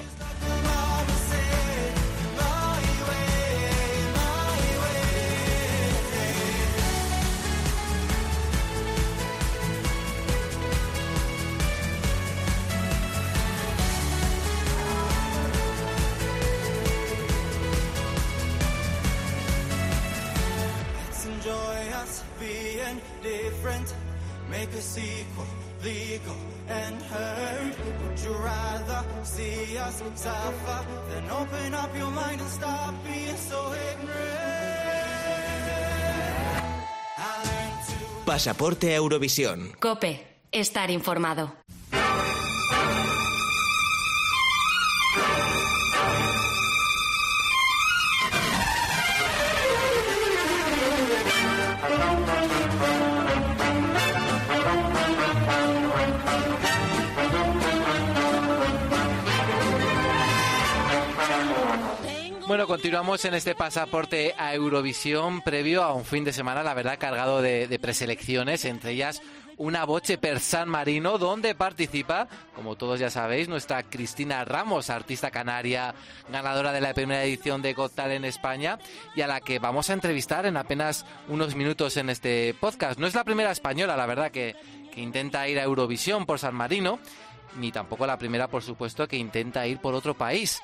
[29.24, 34.48] See us suffer than open up your mind and stop being so ignorant?
[38.24, 39.72] Pasaporte Eurovisión.
[39.80, 41.50] Cope, estar informado.
[62.68, 67.40] Continuamos en este pasaporte a Eurovisión previo a un fin de semana, la verdad, cargado
[67.40, 69.22] de, preselecciones, entre ellas
[69.56, 75.30] una boche per San Marino, donde participa, como todos ya sabéis, nuestra Cristina Ramos, artista
[75.30, 75.94] canaria,
[76.30, 78.78] ganadora de la primera edición de Got Talent en España,
[79.16, 83.00] y a la que vamos a entrevistar en apenas unos minutos en este podcast.
[83.00, 84.54] No es la primera española, la verdad, que,
[84.92, 87.00] que intenta ir a Eurovisión por San Marino,
[87.56, 90.60] ni tampoco la primera, por supuesto, que intenta ir por otro país.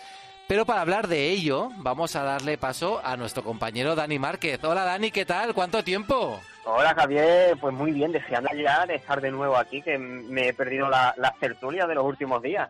[0.46, 4.62] Pero para hablar de ello, vamos a darle paso a nuestro compañero Dani Márquez.
[4.62, 5.54] Hola Dani, ¿qué tal?
[5.54, 6.38] ¿Cuánto tiempo?
[6.66, 10.54] Hola Javier, pues muy bien, deseando ya de estar de nuevo aquí, que me he
[10.54, 12.68] perdido la- las tertulias de los últimos días.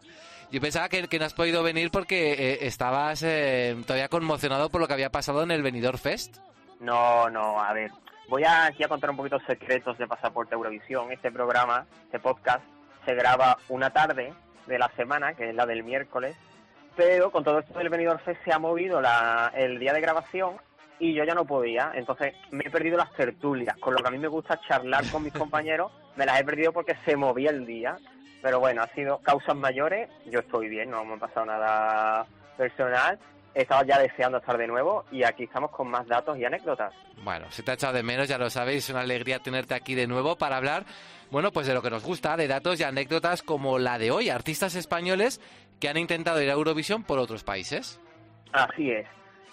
[0.51, 4.81] Yo pensaba que, que no has podido venir porque eh, estabas eh, todavía conmocionado por
[4.81, 6.37] lo que había pasado en el Benidorm Fest.
[6.79, 7.91] No, no, a ver,
[8.29, 11.11] voy a, aquí a contar un poquito secretos de Pasaporte Eurovisión.
[11.11, 12.63] Este programa, este podcast,
[13.05, 14.33] se graba una tarde
[14.67, 16.37] de la semana, que es la del miércoles,
[16.97, 20.57] pero con todo esto del Benidorm Fest se ha movido la, el día de grabación
[20.99, 24.11] y yo ya no podía, entonces me he perdido las tertulias, con lo que a
[24.11, 27.66] mí me gusta charlar con mis compañeros, me las he perdido porque se movía el
[27.66, 27.97] día,
[28.43, 32.27] pero bueno, ha sido causas mayores, yo estoy bien, no me ha pasado nada
[32.57, 33.19] personal,
[33.55, 36.93] estaba ya deseando estar de nuevo y aquí estamos con más datos y anécdotas.
[37.23, 39.95] Bueno, se te ha echado de menos, ya lo sabéis, es una alegría tenerte aquí
[39.95, 40.85] de nuevo para hablar,
[41.31, 44.29] bueno, pues de lo que nos gusta, de datos y anécdotas como la de hoy,
[44.29, 45.41] artistas españoles
[45.81, 48.01] que han intentado ir a Eurovisión por otros países.
[48.53, 49.07] Así es.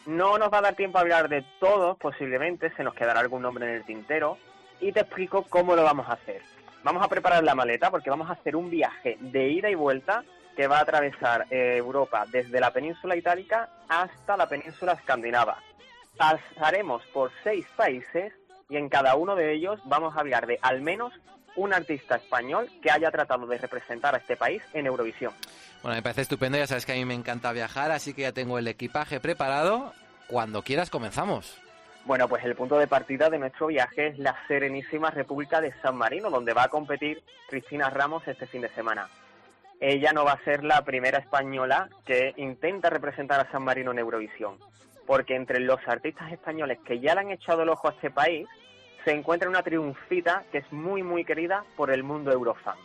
[0.05, 3.41] No nos va a dar tiempo a hablar de todos, posiblemente, se nos quedará algún
[3.41, 4.37] nombre en el tintero,
[4.79, 6.41] y te explico cómo lo vamos a hacer.
[6.83, 10.23] Vamos a preparar la maleta porque vamos a hacer un viaje de ida y vuelta
[10.55, 15.59] que va a atravesar eh, Europa desde la península itálica hasta la península escandinava.
[16.17, 18.33] Pasaremos por seis países
[18.67, 21.13] y en cada uno de ellos vamos a hablar de al menos
[21.55, 25.33] un artista español que haya tratado de representar a este país en Eurovisión.
[25.81, 28.31] Bueno, me parece estupendo, ya sabes que a mí me encanta viajar, así que ya
[28.31, 29.93] tengo el equipaje preparado.
[30.27, 31.59] Cuando quieras comenzamos.
[32.05, 35.95] Bueno, pues el punto de partida de nuestro viaje es la serenísima República de San
[35.95, 39.07] Marino, donde va a competir Cristina Ramos este fin de semana.
[39.79, 43.99] Ella no va a ser la primera española que intenta representar a San Marino en
[43.99, 44.57] Eurovisión,
[45.05, 48.47] porque entre los artistas españoles que ya le han echado el ojo a este país,
[49.03, 52.75] se encuentra una triunfita que es muy muy querida por el mundo eurofan.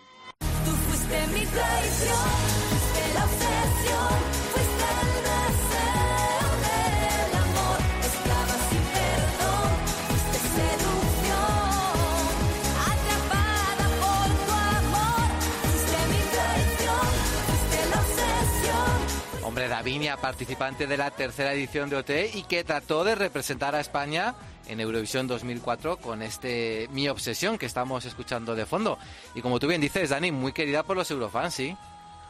[19.69, 24.35] Davinia, participante de la tercera edición de OT y que trató de representar a España
[24.69, 28.99] en Eurovisión 2004 con este Mi Obsesión que estamos escuchando de fondo.
[29.35, 31.77] Y como tú bien dices, Dani, muy querida por los eurofans, ¿sí?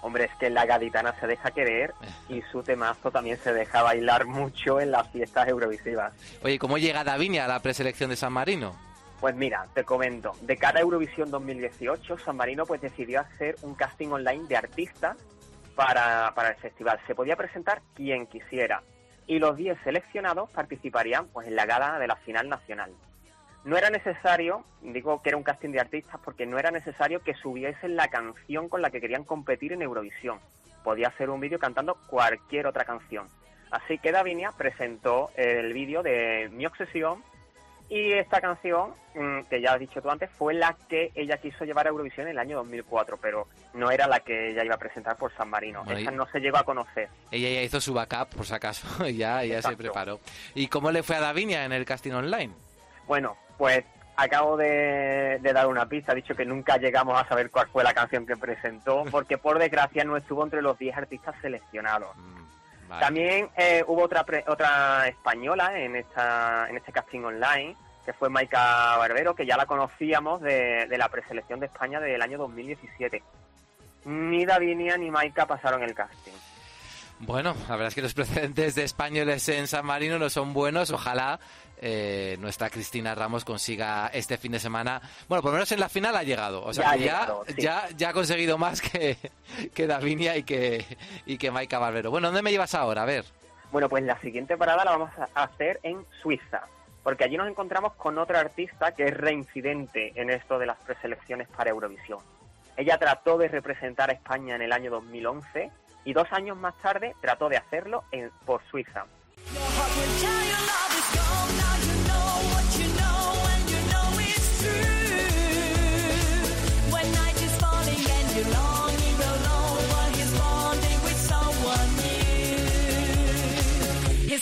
[0.03, 1.95] Hombre, es que la gaditana se deja querer
[2.29, 6.13] y su temazo también se deja bailar mucho en las fiestas eurovisivas.
[6.43, 8.77] Oye, ¿cómo llega Davinia a la preselección de San Marino?
[9.21, 13.75] Pues mira, te comento, de cara a Eurovisión 2018, San Marino pues decidió hacer un
[13.75, 15.17] casting online de artistas
[15.77, 16.99] para, para el festival.
[17.07, 18.83] Se podía presentar quien quisiera
[19.29, 22.93] y los 10 seleccionados participarían pues en la gala de la final nacional.
[23.65, 27.35] no era necesario, digo que era un casting de artistas porque no era necesario que
[27.35, 30.39] subiesen la canción con la que querían competir en Eurovisión.
[30.85, 33.27] Podía hacer un vídeo cantando cualquier otra canción.
[33.73, 37.25] Así que Davinia presentó el vídeo de Mi Obsesión
[37.89, 41.65] y esta canción, mm, que ya has dicho tú antes, fue la que ella quiso
[41.65, 44.79] llevar a Eurovisión en el año 2004, pero no era la que ella iba a
[44.79, 45.85] presentar por San Marino.
[45.85, 47.09] Bueno, Esa no se llegó a conocer.
[47.31, 50.21] Ella ya hizo su backup, por si acaso, y ya, ya se preparó.
[50.55, 52.53] ¿Y cómo le fue a Davinia en el casting online?
[53.07, 53.85] Bueno, pues
[54.17, 57.95] acabo de, de dar una pista, dicho que nunca llegamos a saber cuál fue la
[57.95, 62.09] canción que presentó, porque por desgracia no estuvo entre los 10 artistas seleccionados.
[63.01, 68.29] También eh, hubo otra pre- otra española en esta en este casting online, que fue
[68.29, 73.23] Maika Barbero, que ya la conocíamos de, de la preselección de España del año 2017.
[74.05, 76.33] Ni Davinia ni Maika pasaron el casting.
[77.21, 80.91] Bueno, la verdad es que los precedentes de españoles en San Marino no son buenos.
[80.91, 81.41] Ojalá
[81.79, 85.01] eh, nuestra Cristina Ramos consiga este fin de semana.
[85.29, 86.63] Bueno, por lo menos en la final ha llegado.
[86.65, 87.55] O sea, Ya ha que ya, llegado, sí.
[87.59, 89.17] ya, ya ha conseguido más que,
[89.75, 90.85] que Davinia y que,
[91.25, 92.11] y que Maika Barbero.
[92.11, 93.03] Bueno, ¿dónde me llevas ahora?
[93.03, 93.25] A ver.
[93.73, 96.63] Bueno, pues la siguiente parada la vamos a hacer en Suiza,
[97.03, 101.49] porque allí nos encontramos con otra artista que es reincidente en esto de las preselecciones
[101.49, 102.21] para Eurovisión.
[102.77, 105.71] Ella trató de representar a España en el año 2011
[106.07, 109.05] y dos años más tarde trató de hacerlo en, por Suiza.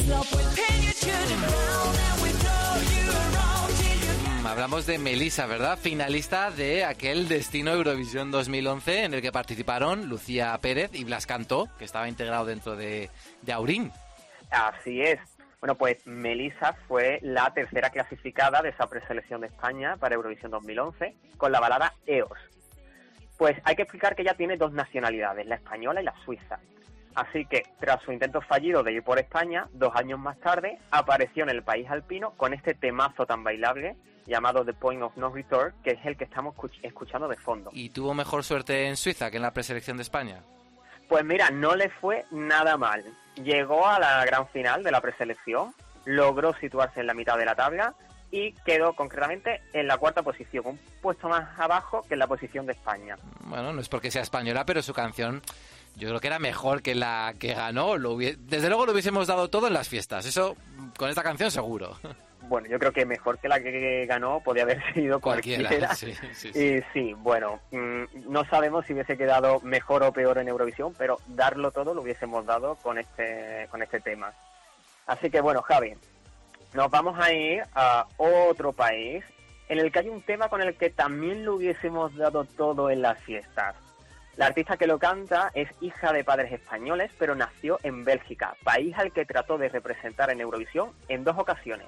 [0.06, 0.93] Love
[4.46, 5.78] Hablamos de Melissa, ¿verdad?
[5.78, 11.68] Finalista de aquel Destino Eurovisión 2011 en el que participaron Lucía Pérez y Blas Cantó,
[11.78, 13.10] que estaba integrado dentro de,
[13.42, 13.90] de Aurín.
[14.50, 15.18] Así es.
[15.60, 21.14] Bueno, pues Melissa fue la tercera clasificada de esa preselección de España para Eurovisión 2011
[21.38, 22.38] con la balada EOS.
[23.38, 26.60] Pues hay que explicar que ella tiene dos nacionalidades, la española y la suiza.
[27.14, 31.44] Así que, tras su intento fallido de ir por España, dos años más tarde apareció
[31.44, 33.96] en el país alpino con este temazo tan bailable
[34.26, 37.70] llamado The Point of No Return, que es el que estamos escuch- escuchando de fondo.
[37.72, 40.40] ¿Y tuvo mejor suerte en Suiza que en la preselección de España?
[41.08, 43.04] Pues mira, no le fue nada mal.
[43.36, 45.74] Llegó a la gran final de la preselección,
[46.06, 47.94] logró situarse en la mitad de la tabla
[48.30, 52.66] y quedó concretamente en la cuarta posición, un puesto más abajo que en la posición
[52.66, 53.16] de España.
[53.40, 55.42] Bueno, no es porque sea española, pero su canción
[55.96, 57.96] yo creo que era mejor que la que ganó.
[57.96, 60.26] Lo Desde luego lo hubiésemos dado todo en las fiestas.
[60.26, 60.56] Eso
[60.96, 61.96] con esta canción seguro.
[62.46, 65.94] Bueno, yo creo que mejor que la que ganó podía haber sido Cualquiera, cualquiera.
[65.94, 66.58] sí, sí, sí.
[66.58, 71.18] Y sí, bueno, mm, no sabemos si hubiese quedado mejor o peor en Eurovisión, pero
[71.26, 74.30] darlo todo lo hubiésemos dado con este, con este tema.
[75.06, 75.94] Así que bueno, Javi,
[76.74, 79.24] nos vamos a ir a otro país
[79.70, 83.00] en el que hay un tema con el que también lo hubiésemos dado todo en
[83.00, 83.74] las fiestas.
[84.36, 88.92] La artista que lo canta es hija de padres españoles, pero nació en Bélgica, país
[88.98, 91.86] al que trató de representar en Eurovisión en dos ocasiones.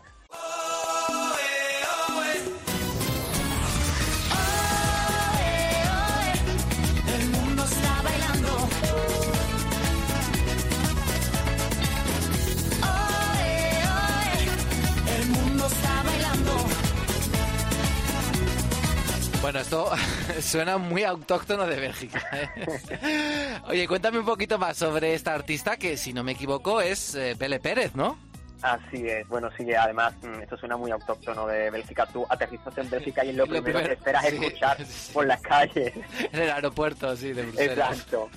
[19.47, 19.93] Bueno, esto
[20.41, 22.21] suena muy autóctono de Bélgica.
[22.33, 23.61] ¿eh?
[23.69, 27.37] Oye, cuéntame un poquito más sobre esta artista que, si no me equivoco, es eh,
[27.63, 28.19] Pérez, ¿no?
[28.61, 32.07] Así es, bueno, sí, además, mm, esto suena muy autóctono de Bélgica.
[32.07, 34.79] Tú aterrizas en Bélgica y es lo, Lo primero, primero, que esperas sí, escuchar
[35.13, 35.93] por las calles.
[36.33, 37.91] En el aeropuerto, sí, de Bruselas.
[37.93, 38.29] Exacto.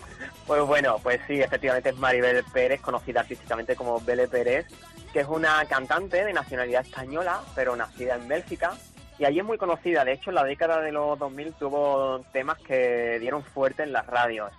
[0.46, 4.68] Pues bueno, pues sí, efectivamente es Maribel Pérez, conocida artísticamente como Bele Pérez,
[5.12, 8.78] que es una cantante de nacionalidad española, pero nacida en Bélgica.
[9.20, 12.58] Y allí es muy conocida, de hecho en la década de los 2000 tuvo temas
[12.60, 14.52] que dieron fuerte en las radios.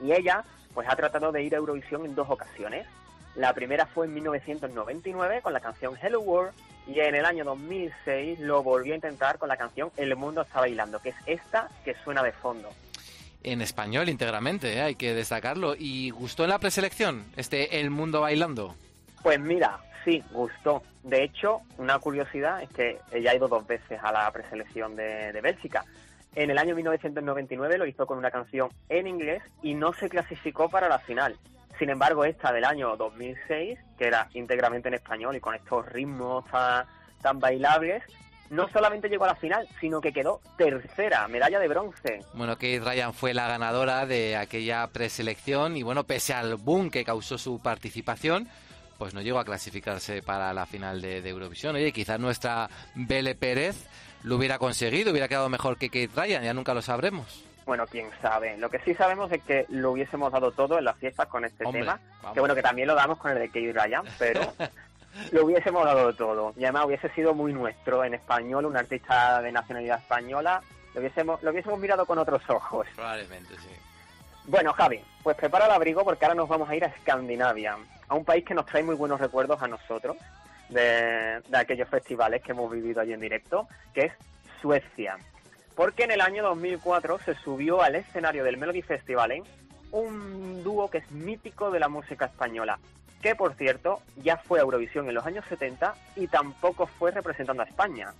[0.00, 2.86] Y ella, pues ha tratado de ir a Eurovisión en dos ocasiones.
[3.34, 6.54] La primera fue en 1999 con la canción Hello World
[6.86, 10.60] y en el año 2006 lo volvió a intentar con la canción El Mundo está
[10.60, 12.70] bailando, que es esta que suena de fondo.
[13.44, 14.80] En español íntegramente, ¿eh?
[14.80, 15.74] hay que destacarlo.
[15.78, 18.74] ¿Y gustó en la preselección este El Mundo Bailando?
[19.22, 20.82] Pues mira, sí, gustó.
[21.02, 25.40] De hecho, una curiosidad es que ella ha ido dos veces a la preselección de,
[25.42, 25.84] Bélgica.
[26.34, 30.68] En el año 1999 lo hizo con una canción en inglés y no se clasificó
[30.68, 31.36] para la final.
[31.78, 36.44] Sin embargo, esta del año 2006, que era íntegramente en español y con estos ritmos
[36.46, 36.86] tan,
[37.20, 38.02] tan bailables,
[38.52, 42.20] no solamente llegó a la final, sino que quedó tercera, medalla de bronce.
[42.34, 47.02] Bueno, Kate Ryan fue la ganadora de aquella preselección y bueno, pese al boom que
[47.02, 48.48] causó su participación,
[49.02, 51.74] pues no llegó a clasificarse para la final de, de Eurovisión.
[51.74, 53.88] Oye, quizás nuestra Bele Pérez
[54.22, 57.42] lo hubiera conseguido, hubiera quedado mejor que Kate Ryan, ya nunca lo sabremos.
[57.66, 58.56] Bueno, quién sabe.
[58.58, 61.64] Lo que sí sabemos es que lo hubiésemos dado todo en las fiestas con este
[61.64, 61.98] Hombre, tema.
[62.22, 62.34] vamos.
[62.34, 64.40] Que bueno, que también lo damos con el de Kate Ryan, pero
[65.32, 66.54] lo hubiésemos dado todo.
[66.56, 70.62] Y además hubiese sido muy nuestro en español, un artista de nacionalidad española.
[70.94, 72.86] Lo hubiésemos, lo hubiésemos mirado con otros ojos.
[72.94, 73.68] Probablemente, sí.
[74.46, 77.76] Bueno, Javi, pues prepara el abrigo porque ahora nos vamos a ir a Escandinavia,
[78.08, 80.16] a un país que nos trae muy buenos recuerdos a nosotros
[80.68, 84.12] de, aquellos festivales que hemos vivido allí en directo, que es
[84.60, 85.16] Suecia.
[85.76, 89.42] Porque en el año 2004 se subió al escenario del Melody Festival ¿eh?
[89.92, 92.78] un dúo que es mítico de la música española,
[93.22, 97.62] que por cierto ya fue a Eurovisión en los años 70 y tampoco fue representando
[97.62, 98.12] a España.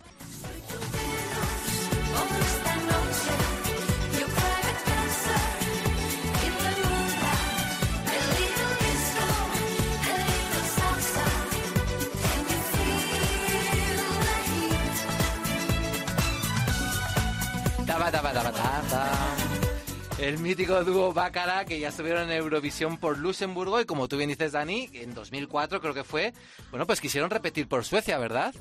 [20.19, 24.29] El mítico dúo Bácara que ya estuvieron en Eurovisión por Luxemburgo y como tú bien
[24.29, 26.33] dices, Dani, en 2004 creo que fue,
[26.71, 28.55] bueno, pues quisieron repetir por Suecia, ¿verdad?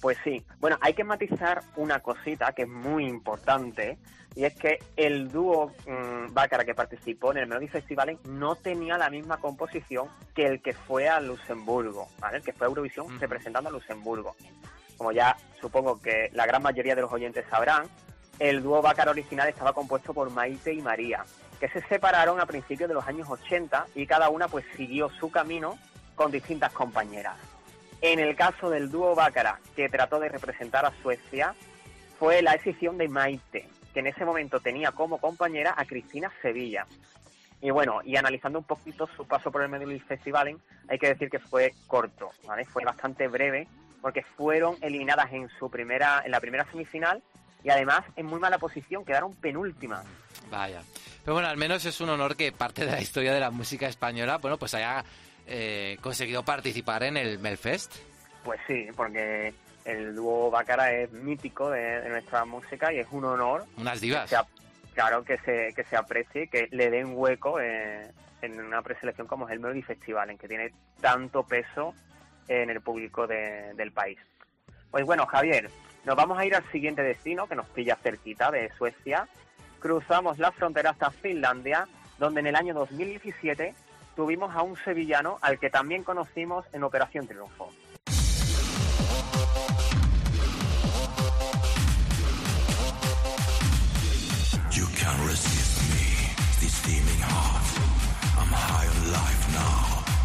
[0.00, 0.44] Pues sí.
[0.58, 3.98] Bueno, hay que matizar una cosita que es muy importante
[4.34, 8.98] y es que el dúo mm, Bácara que participó en el Melody Festival no tenía
[8.98, 12.38] la misma composición que el que fue a Luxemburgo, ¿vale?
[12.38, 14.36] El que fue a Eurovisión representando a Luxemburgo.
[14.96, 17.86] Como ya supongo que la gran mayoría de los oyentes sabrán,
[18.38, 21.24] el dúo Bácara original estaba compuesto por Maite y María,
[21.58, 25.30] que se separaron a principios de los años 80 y cada una pues siguió su
[25.30, 25.78] camino
[26.14, 27.36] con distintas compañeras.
[28.02, 31.54] En el caso del dúo Bácara, que trató de representar a Suecia,
[32.18, 36.86] fue la decisión de Maite, que en ese momento tenía como compañera a Cristina Sevilla.
[37.62, 40.58] Y bueno, y analizando un poquito su paso por el Melody Festival,
[40.88, 42.30] hay que decir que fue corto.
[42.70, 43.66] Fue bastante breve,
[44.02, 47.22] porque fueron eliminadas en su primera, en la primera semifinal,
[47.66, 50.04] y además en muy mala posición, quedaron penúltimas.
[50.50, 50.82] Vaya.
[51.24, 53.88] Pero bueno, al menos es un honor que parte de la historia de la música
[53.88, 55.04] española, bueno, pues haya
[55.48, 57.92] eh, conseguido participar en el Melfest.
[58.44, 59.52] Pues sí, porque
[59.84, 63.64] el dúo Bácara es mítico de, de nuestra música y es un honor.
[63.76, 64.22] Unas divas.
[64.22, 64.48] que se ap-
[64.94, 68.08] claro, que se, que se aprecie, que le den hueco eh,
[68.42, 71.92] en una preselección como es el Melody Festival, en que tiene tanto peso
[72.46, 74.18] en el público de- del país.
[74.92, 75.68] Pues bueno, Javier,
[76.06, 79.28] nos vamos a ir al siguiente destino que nos pilla cerquita de Suecia.
[79.80, 81.88] Cruzamos la frontera hasta Finlandia,
[82.18, 83.74] donde en el año 2017
[84.14, 87.70] tuvimos a un sevillano al que también conocimos en Operación Triunfo.
[94.70, 96.06] You can't resist me,
[96.60, 96.86] this.
[98.38, 98.86] I'm high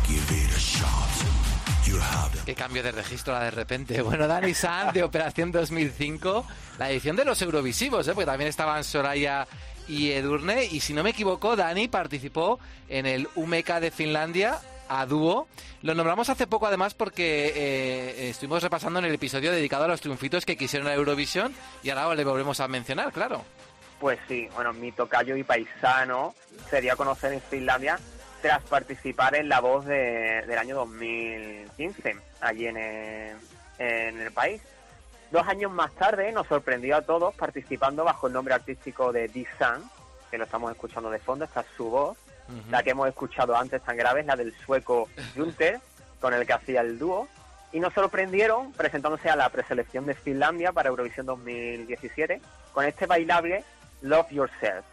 [0.08, 1.20] give it a shot.
[2.45, 4.02] Qué cambio de registro de repente.
[4.11, 6.45] Bueno, Dani Sanz de Operación 2005,
[6.80, 8.11] la edición de los Eurovisivos, ¿eh?
[8.14, 9.48] porque también estaban Soraya
[9.88, 10.65] y Edurne.
[10.65, 12.60] Y si no me equivoco, Dani participó
[12.90, 14.60] en el UMECA de Finlandia
[14.90, 15.48] a dúo.
[15.82, 20.02] Lo nombramos hace poco además porque eh, estuvimos repasando en el episodio dedicado a los
[20.02, 21.53] triunfitos que quisieron a Eurovisión
[21.84, 23.44] y ahora le volvemos a mencionar, claro.
[23.99, 26.34] Pues sí, bueno, mi tocayo y paisano
[26.69, 27.99] sería conocer en Finlandia
[28.41, 33.35] tras participar en La Voz de- del año 2015, allí en el,
[33.80, 34.61] en el país.
[35.31, 39.89] Dos años más tarde nos sorprendió a todos participando bajo el nombre artístico de D-Sun,
[40.30, 42.18] que lo estamos escuchando de fondo, esta es su voz.
[42.69, 45.80] La que hemos escuchado antes tan grave es la del sueco Junter,
[46.19, 47.30] con el que hacía el dúo.
[47.72, 52.41] Y nos sorprendieron presentándose a la preselección de Finlandia para Eurovisión 2017
[52.73, 53.63] con este bailable
[54.01, 54.84] Love Yourself.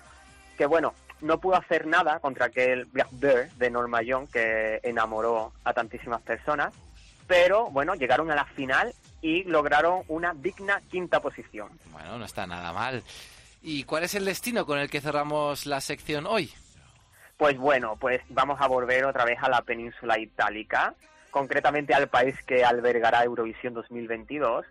[0.56, 5.52] Que bueno, no pudo hacer nada contra aquel Black Bear de Norma Young que enamoró
[5.64, 6.74] a tantísimas personas.
[7.26, 11.68] Pero bueno, llegaron a la final y lograron una digna quinta posición.
[11.90, 13.02] Bueno, no está nada mal.
[13.62, 16.50] ¿Y cuál es el destino con el que cerramos la sección hoy?
[17.36, 20.94] Pues bueno, pues vamos a volver otra vez a la península itálica,
[21.30, 24.66] concretamente al país que albergará Eurovisión 2022,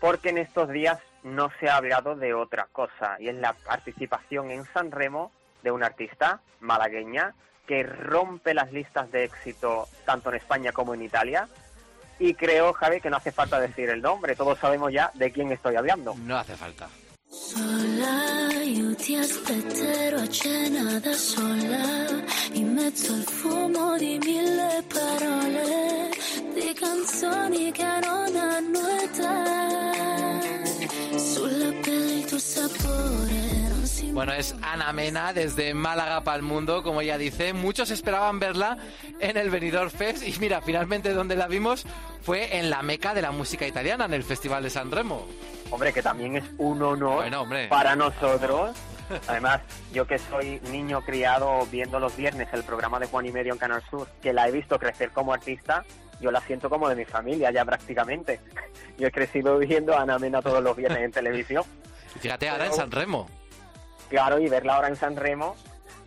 [0.00, 4.50] porque en estos días no se ha hablado de otra cosa, y es la participación
[4.50, 5.32] en San Remo
[5.62, 7.34] de una artista malagueña
[7.66, 11.48] que rompe las listas de éxito tanto en España como en Italia.
[12.18, 15.52] Y creo, Javi, que no hace falta decir el nombre, todos sabemos ya de quién
[15.52, 16.14] estoy hablando.
[16.16, 16.88] No hace falta.
[17.30, 22.24] Sola, io ti aspetterò a cena da sola,
[22.54, 26.10] in mezzo al fumo di mille parole,
[26.54, 30.40] di canzoni che non hanno età.
[31.16, 33.39] Sulla pelle il tuo sapore,
[34.20, 37.54] Bueno, es Ana Mena desde Málaga para el mundo, como ella dice.
[37.54, 38.76] Muchos esperaban verla
[39.18, 41.86] en el Benidorm Fest y mira, finalmente donde la vimos
[42.20, 45.26] fue en la meca de la música italiana, en el Festival de San Remo.
[45.70, 48.76] Hombre, que también es un honor Bueno, para nosotros.
[49.26, 49.62] Además,
[49.94, 53.58] yo que soy niño criado viendo los viernes el programa de Juan y Medio en
[53.58, 55.86] Canal Sur, que la he visto crecer como artista,
[56.20, 58.38] yo la siento como de mi familia ya prácticamente.
[58.98, 61.64] Yo he crecido viendo a Ana Mena todos los viernes en televisión.
[62.14, 63.39] Y fíjate ahora en San Remo.
[64.10, 65.56] Claro, y verla ahora en San Remo.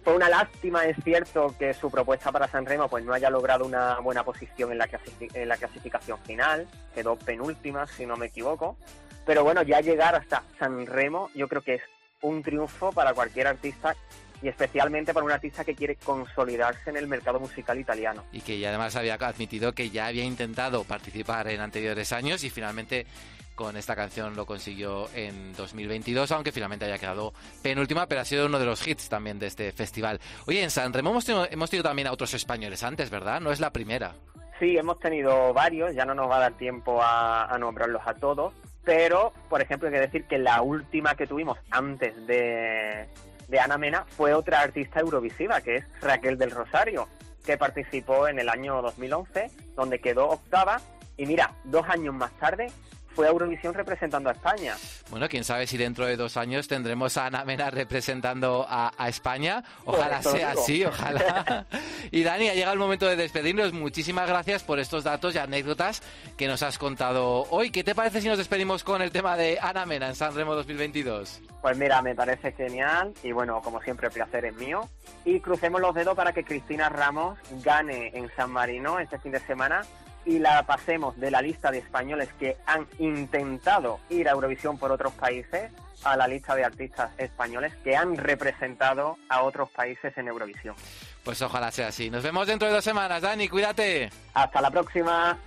[0.03, 3.65] Fue una lástima, es cierto, que su propuesta para San Remo pues no haya logrado
[3.65, 4.89] una buena posición en la,
[5.33, 6.67] en la clasificación final.
[6.93, 8.77] Quedó penúltima, si no me equivoco.
[9.25, 11.81] Pero bueno, ya llegar hasta San Remo yo creo que es
[12.21, 13.95] un triunfo para cualquier artista
[14.41, 18.25] y especialmente para un artista que quiere consolidarse en el mercado musical italiano.
[18.33, 22.49] y que ya además había admitido que ya había intentado participar en anteriores años y
[22.49, 23.07] finalmente
[23.55, 28.45] con esta canción lo consiguió en 2022, aunque finalmente haya quedado penúltima, pero ha sido
[28.45, 30.19] uno de los hits también de este festival.
[30.47, 33.41] Oye, en San Remo hemos tenido, hemos tenido también a otros españoles antes, ¿verdad?
[33.41, 34.15] No es la primera.
[34.59, 38.13] Sí, hemos tenido varios, ya no nos va a dar tiempo a, a nombrarlos a
[38.13, 38.53] todos,
[38.83, 43.07] pero, por ejemplo, hay que decir que la última que tuvimos antes de,
[43.47, 47.07] de Ana Mena fue otra artista eurovisiva, que es Raquel del Rosario,
[47.45, 50.81] que participó en el año 2011, donde quedó octava,
[51.17, 52.67] y mira, dos años más tarde
[53.15, 54.75] fue a Eurovisión representando a España.
[55.09, 59.09] Bueno, quién sabe si dentro de dos años tendremos a Ana Mena representando a, a
[59.09, 59.63] España.
[59.85, 61.65] Ojalá Pues sea así, ojalá.
[62.11, 63.73] Y Dani, ha llegado el momento de despedirnos.
[63.73, 66.01] Muchísimas gracias por estos datos y anécdotas
[66.37, 67.71] que nos has contado hoy.
[67.71, 70.55] ¿Qué te parece si nos despedimos con el tema de Ana Mena en San Remo
[70.55, 71.41] 2022?
[71.61, 74.89] Pues mira, me parece genial y bueno, como siempre, el placer es mío.
[75.23, 79.39] Y crucemos los dedos para que Cristina Ramos gane en San Marino este fin de
[79.41, 79.83] semana
[80.25, 84.91] y la pasemos de la lista de españoles que han intentado ir a Eurovisión por
[84.91, 85.71] otros países
[86.03, 90.75] a la lista de artistas españoles que han representado a otros países en Eurovisión.
[91.23, 92.09] Pues ojalá sea así.
[92.09, 93.47] Nos vemos dentro de dos semanas, Dani.
[93.47, 94.09] Cuídate.
[94.33, 95.37] Hasta la próxima.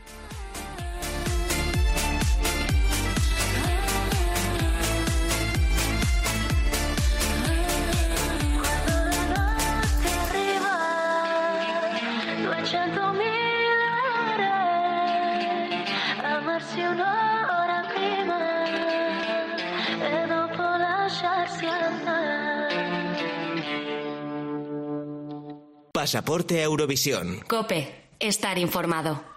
[25.93, 27.41] Pasaporte Eurovisión.
[27.49, 29.36] Cope, estar informado.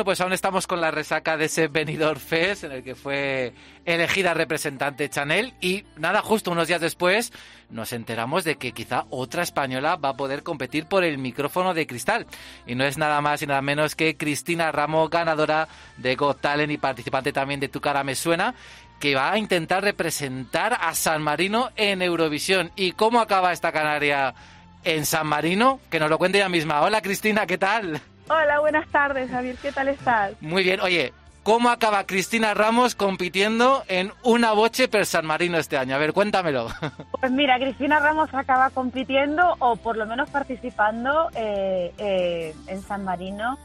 [0.00, 3.52] Bueno, pues aún estamos con la resaca de ese Benidorm Fest en el que fue
[3.84, 7.34] elegida representante Chanel y nada, justo unos días después
[7.68, 11.86] nos enteramos de que quizá otra española va a poder competir por el micrófono de
[11.86, 12.26] cristal.
[12.66, 15.68] Y no es nada más y nada menos que Cristina Ramos, ganadora
[15.98, 18.54] de Got Talent y participante también de Tu cara me suena,
[19.00, 22.72] que va a intentar representar a San Marino en Eurovisión.
[22.74, 24.34] ¿Y cómo acaba esta canaria
[24.82, 25.78] en San Marino?
[25.90, 26.80] Que nos lo cuente ella misma.
[26.80, 28.00] Hola Cristina, ¿qué tal?
[28.32, 29.56] Hola, buenas tardes, Javier.
[29.60, 30.40] ¿Qué tal estás?
[30.40, 31.12] Muy bien, oye,
[31.42, 35.96] ¿cómo acaba Cristina Ramos compitiendo en una boche per San Marino este año?
[35.96, 36.68] A ver, cuéntamelo.
[37.20, 43.04] Pues mira, Cristina Ramos acaba compitiendo o por lo menos participando eh, eh, en San
[43.04, 43.58] Marino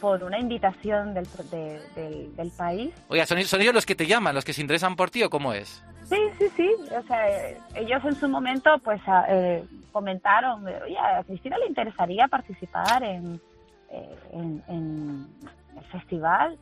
[0.00, 2.90] por una invitación del, de- del, del país.
[3.08, 5.30] Oye, ¿son, son ellos los que te llaman, los que se interesan por ti o
[5.30, 5.82] cómo es?
[6.08, 6.70] Sí, sí, sí.
[6.96, 7.28] O sea,
[7.74, 9.62] ellos en su momento pues a- eh,
[9.92, 13.40] comentaron, oye, a Cristina le interesaría participar en,
[13.90, 15.26] eh, en, en
[15.76, 16.58] el festival.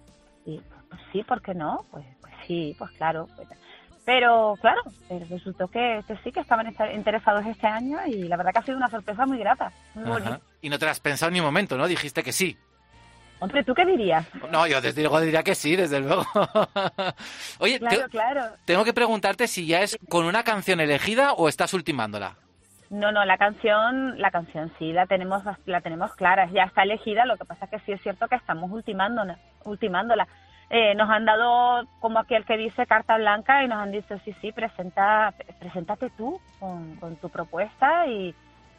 [0.47, 1.85] Y pues sí, ¿por qué no?
[1.91, 3.29] Pues, pues sí, pues claro.
[3.37, 3.49] pues.
[4.05, 8.37] Pero claro, eh, resultó que, que sí, que estaban esta- interesados este año y la
[8.37, 10.41] verdad que ha sido una sorpresa muy grata, muy bonita.
[10.61, 11.87] Y no te has pensado ni un momento, ¿no?
[11.89, 12.59] Dijiste que sí.
[13.41, 14.27] Hombre, ¿tú qué dirías?
[14.51, 16.23] No, yo desde luego diría que sí, desde luego.
[17.59, 18.43] Oye, te- Claro, claro.
[18.65, 22.37] tengo que preguntarte si ya es con una canción elegida o estás ultimándola.
[22.91, 27.25] No, no, la canción, la canción sí la tenemos, la tenemos clara, ya está elegida.
[27.27, 30.29] Lo que pasa es que sí es cierto que estamos ultimándola, ultimándola.
[30.71, 34.35] Eh, nos han dado como aquel que dice carta blanca y nos han dicho sí,
[34.41, 38.37] sí, presenta, preséntate tú con, con tu propuesta y,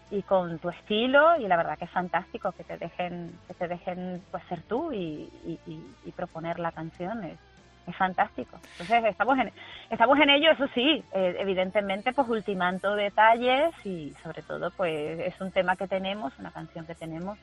[0.10, 3.68] y con tu estilo y la verdad que es fantástico que te dejen, que te
[3.68, 7.24] dejen pues ser tú y, y, y- proponer la canción
[7.88, 8.58] es fantástico.
[8.72, 9.52] Entonces estamos en,
[9.90, 15.40] estamos en ello, eso sí, eh, evidentemente pues ultimando detalles y sobre todo pues es
[15.42, 17.38] un tema que tenemos, una canción que tenemos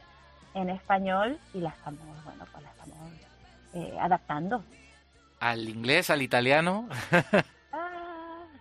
[0.54, 3.12] en español y la estamos, bueno, pues la estamos
[3.74, 4.62] eh, adaptando.
[5.40, 6.88] Al inglés, al italiano.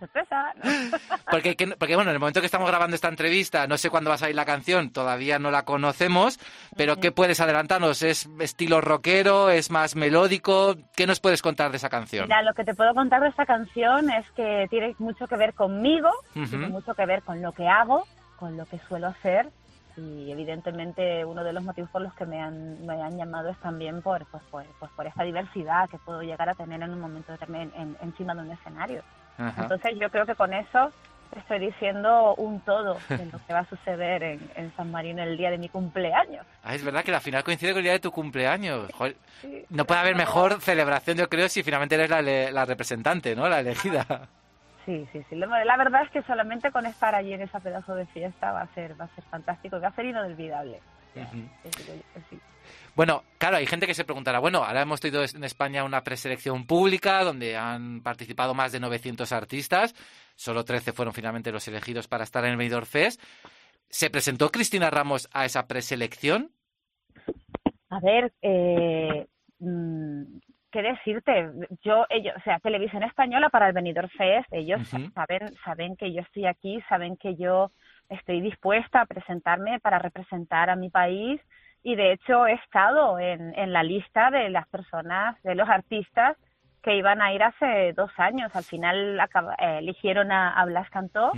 [0.06, 0.52] Sorpresa.
[1.30, 4.10] Porque, que- porque bueno, en el momento que estamos grabando esta entrevista, no sé cuándo
[4.10, 6.38] va a salir la canción, todavía no la conocemos,
[6.76, 8.02] pero ¿qué puedes adelantarnos?
[8.02, 9.48] ¿Es estilo rockero?
[9.50, 10.74] ¿Es más melódico?
[10.96, 12.24] ¿Qué nos puedes contar de esa canción?
[12.24, 15.54] Mira, lo que te puedo contar de esta canción es que tiene mucho que ver
[15.54, 16.46] conmigo, Ujú.
[16.48, 18.04] tiene mucho que ver con lo que hago,
[18.36, 19.48] con lo que suelo hacer
[19.96, 23.58] y evidentemente uno de los motivos por los que me han, me han llamado es
[23.60, 27.00] también por, pues, por, pues por esta diversidad que puedo llegar a tener en un
[27.00, 29.02] momento determinado en- encima de un escenario.
[29.38, 29.62] Ajá.
[29.62, 30.92] Entonces yo creo que con eso
[31.36, 35.36] estoy diciendo un todo de lo que va a suceder en, en San Marino el
[35.36, 36.44] día de mi cumpleaños.
[36.62, 38.90] Ah, es verdad que la final coincide con el día de tu cumpleaños.
[38.92, 39.16] Joder,
[39.70, 43.48] no puede haber mejor celebración, yo creo, si finalmente eres la, la representante, ¿no?
[43.48, 44.28] La elegida.
[44.84, 45.36] Sí, sí, sí.
[45.36, 48.74] La verdad es que solamente con estar allí en ese pedazo de fiesta va a
[48.74, 50.80] ser, va a ser fantástico, y va a ser inolvidable.
[51.14, 52.40] Sí.
[52.94, 56.66] Bueno, claro, hay gente que se preguntará, bueno, ahora hemos tenido en España una preselección
[56.66, 59.94] pública donde han participado más de 900 artistas,
[60.34, 63.22] solo 13 fueron finalmente los elegidos para estar en el Benidorm Fest.
[63.88, 66.50] ¿Se presentó Cristina Ramos a esa preselección?
[67.88, 69.26] A ver, eh,
[69.58, 70.22] mm,
[70.70, 71.50] ¿qué decirte?
[71.82, 74.80] Yo, ellos, o sea, televisión española para el Benidorm Fest, ellos
[75.14, 77.70] saben, saben que yo estoy aquí, saben que yo
[78.10, 81.40] estoy dispuesta a presentarme para representar a mi país
[81.82, 86.36] y de hecho he estado en, en la lista de las personas, de los artistas
[86.82, 88.54] que iban a ir hace dos años.
[88.54, 91.32] Al final acaba- eh, eligieron a, a Blas Cantó.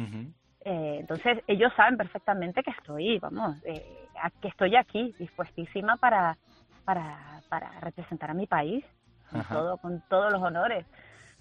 [0.66, 4.08] Eh, entonces ellos saben perfectamente que estoy, vamos, eh,
[4.40, 6.36] que estoy aquí dispuestísima para,
[6.84, 8.82] para, para representar a mi país
[9.30, 9.54] con Ajá.
[9.54, 10.86] todo, con todos los honores.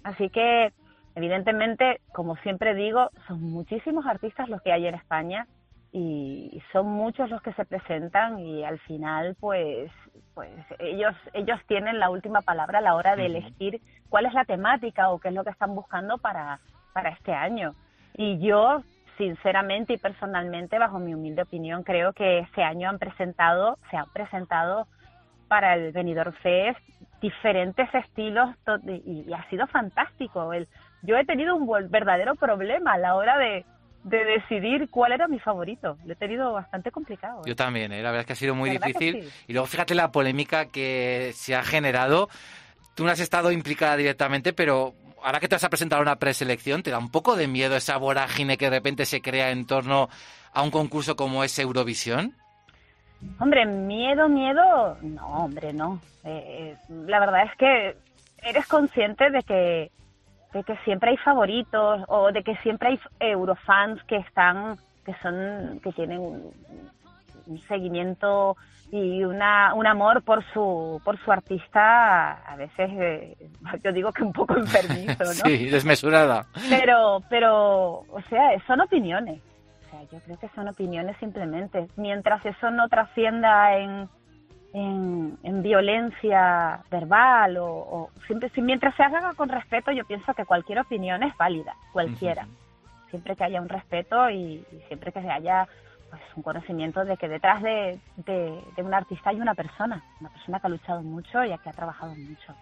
[0.02, 0.72] Así que,
[1.14, 5.46] evidentemente, como siempre digo, son muchísimos artistas los que hay en España
[5.96, 9.92] y son muchos los que se presentan y al final, pues,
[10.34, 10.50] pues
[10.80, 15.10] ellos ellos tienen la última palabra a la hora de elegir cuál es la temática
[15.10, 16.58] o qué es lo que están buscando para
[16.92, 17.76] para este año.
[18.16, 18.82] Y yo,
[19.18, 24.10] sinceramente y personalmente, bajo mi humilde opinión, creo que este año han presentado, se han
[24.12, 24.88] presentado
[25.46, 26.80] para el Benidorm Fest
[27.20, 28.50] diferentes estilos
[28.84, 30.52] y, y ha sido fantástico.
[30.52, 30.66] El,
[31.02, 33.64] yo he tenido un verdadero problema a la hora de,
[34.04, 35.96] de decidir cuál era mi favorito.
[36.04, 37.40] Lo he tenido bastante complicado.
[37.40, 37.48] ¿eh?
[37.48, 38.02] Yo también, ¿eh?
[38.02, 39.22] la verdad es que ha sido muy ¿Verdad que difícil.
[39.24, 39.44] sí?
[39.48, 42.28] Y luego fíjate la polémica que se ha generado.
[42.94, 46.16] Tú no has estado implicada directamente, pero ahora que te vas a presentar a una
[46.16, 49.66] preselección, ¿te da un poco de miedo esa vorágine que de repente se crea en
[49.66, 50.08] torno
[50.52, 52.34] a un concurso como es Eurovisión?
[53.40, 55.98] Hombre, miedo, miedo, no, hombre, no.
[56.24, 56.76] Eh, eh,
[57.06, 57.96] la verdad es que
[58.46, 59.90] eres consciente de que,
[60.54, 65.80] de que siempre hay favoritos o de que siempre hay eurofans que están, que son,
[65.82, 66.52] que tienen un,
[67.46, 68.56] un seguimiento
[68.90, 73.36] y una, un amor por su, por su artista, a veces, eh,
[73.84, 75.32] yo digo que un poco enfermizo, ¿no?
[75.44, 76.46] Sí, desmesurada.
[76.70, 79.42] Pero, pero, o sea, son opiniones.
[79.86, 81.88] O sea, yo creo que son opiniones simplemente.
[81.96, 84.08] Mientras eso no trascienda en,
[84.74, 90.34] en, en violencia verbal o, o siempre, si- mientras se haga con respeto, yo pienso
[90.34, 92.46] que cualquier opinión es válida, cualquiera.
[93.10, 95.68] Siempre que haya un respeto y, y siempre que haya
[96.10, 100.30] pues, un conocimiento de que detrás de, de, de un artista hay una persona, una
[100.30, 102.52] persona que ha luchado mucho y que ha trabajado mucho.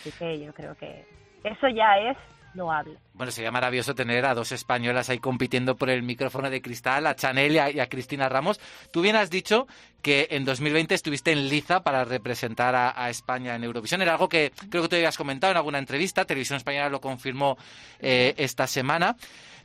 [0.00, 1.04] Así que yo creo que
[1.44, 2.16] eso ya es
[2.54, 2.98] loable.
[3.12, 7.14] Bueno, sería maravilloso tener a dos españolas ahí compitiendo por el micrófono de cristal, a
[7.14, 8.60] Chanel y a, y a Cristina Ramos.
[8.90, 9.66] Tú bien has dicho
[10.02, 14.02] que en 2020 estuviste en Liza para representar a, a España en Eurovisión.
[14.02, 16.24] Era algo que creo que tú habías comentado en alguna entrevista.
[16.24, 17.56] Televisión Española lo confirmó
[18.00, 19.16] eh, esta semana.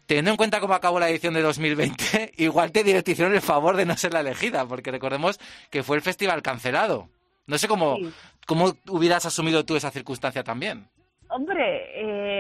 [0.06, 3.76] Teniendo en cuenta cómo acabó la edición de 2020, igual te te hicieron el favor
[3.76, 5.40] de no ser la elegida, porque recordemos
[5.70, 7.10] que fue el festival cancelado.
[7.46, 7.98] No sé cómo,
[8.48, 10.88] cómo hubieras asumido tú esa circunstancia también.
[11.30, 12.39] Hombre, eh,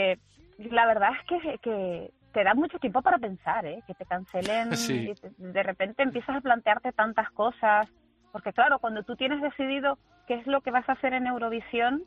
[0.65, 3.81] la verdad es que, que te da mucho tiempo para pensar, ¿eh?
[3.87, 5.13] Que te cancelen Sí.
[5.37, 7.87] y de repente empiezas a plantearte tantas cosas.
[8.31, 12.03] Porque claro, cuando tú tienes decidido qué es lo que vas a hacer en Eurovisión,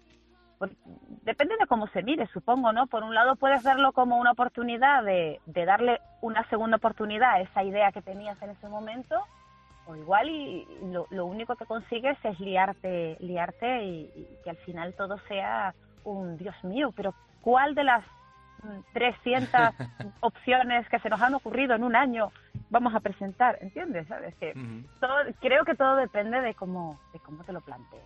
[0.59, 0.71] pues,
[1.25, 2.87] depende de cómo se mire, supongo, ¿no?
[2.87, 7.41] Por un lado puedes verlo como una oportunidad de, de darle una segunda oportunidad a
[7.41, 9.17] esa idea que tenías en ese momento,
[9.87, 14.51] o igual y, y lo, lo único que consigues es liarte, liarte y, y que
[14.51, 15.75] al final todo sea
[16.05, 18.05] un Dios mío, pero ¿cuál de las
[18.93, 19.61] 300
[20.21, 22.31] opciones que se nos han ocurrido en un año
[22.71, 23.59] vamos a presentar?
[23.61, 24.07] ¿Entiendes?
[24.09, 24.35] ¿Sabes?
[24.37, 24.53] Que
[25.01, 28.03] todo, creo que todo depende de cómo, de cómo te lo plantees.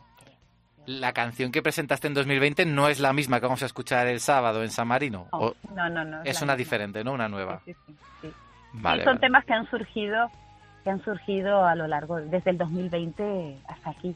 [0.87, 4.21] la canción que presentaste en 2020 no es la misma que vamos a escuchar el
[4.21, 5.29] sábado en San Marino.
[5.33, 6.05] No, O- no, no.
[6.05, 6.57] no, es una misma.
[6.57, 7.13] diferente, ¿no?
[7.13, 7.61] Una nueva.
[7.65, 8.33] Sí, sí, sí.
[8.73, 9.21] Vale, Y son vale.
[9.21, 10.31] temas que han surgido,
[10.85, 14.15] que han surgido a lo largo, desde el 2020 hasta aquí.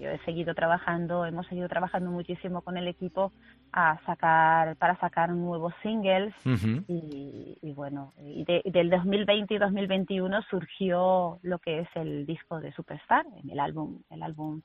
[0.00, 3.32] Yo he seguido trabajando, hemos seguido trabajando muchísimo con el equipo
[3.72, 6.34] a sacar, para sacar nuevos singles
[6.88, 12.60] y, y bueno, y de- del 2020 y 2021 surgió lo que es el disco
[12.60, 14.62] de Superstar, el álbum, el álbum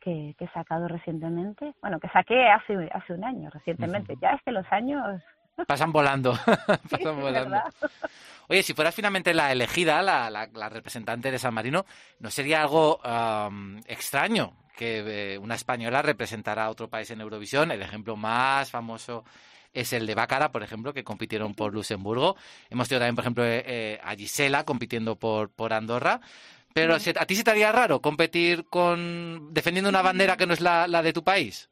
[0.00, 4.14] que, que he sacado recientemente, bueno, que saqué hace, hace un año recientemente.
[4.20, 5.22] Ya es que los años
[5.68, 6.32] Pasan volando.
[6.90, 7.58] Pasan volando.
[8.48, 11.84] Oye, si fueras finalmente la elegida, la, la- la representante de San Marino,
[12.20, 12.98] ¿no sería algo
[13.86, 17.70] extraño que eh, una española representara a otro país en Eurovisión?
[17.70, 19.24] El ejemplo más famoso
[19.72, 22.36] es el de Bácara, por ejemplo, que compitieron por Luxemburgo.
[22.70, 26.20] Hemos tenido también, por ejemplo, eh, eh, a Gisela compitiendo por, por Andorra.
[26.72, 30.54] Pero ¿se- ¿a ti se te haría raro competir con defendiendo una bandera que no
[30.54, 31.70] es la, la de tu país?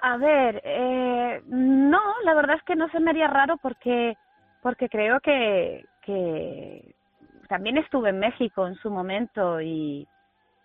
[0.00, 4.16] A ver, eh, no, la verdad es que no se me haría raro porque
[4.60, 6.94] porque creo que, que
[7.48, 10.06] también estuve en México en su momento y,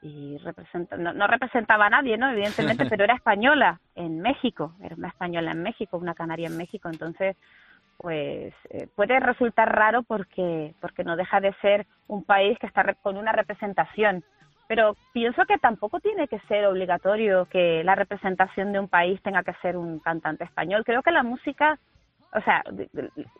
[0.01, 2.29] y representa, no, no representaba a nadie, ¿no?
[2.29, 6.89] Evidentemente, pero era española en México, era una española en México, una canaria en México,
[6.89, 7.35] entonces
[7.97, 12.93] pues eh, puede resultar raro porque porque no deja de ser un país que está
[13.01, 14.23] con una representación
[14.67, 19.43] pero pienso que tampoco tiene que ser obligatorio que la representación de un país tenga
[19.43, 20.83] que ser un cantante español.
[20.85, 21.79] Creo que la música,
[22.33, 22.63] o sea,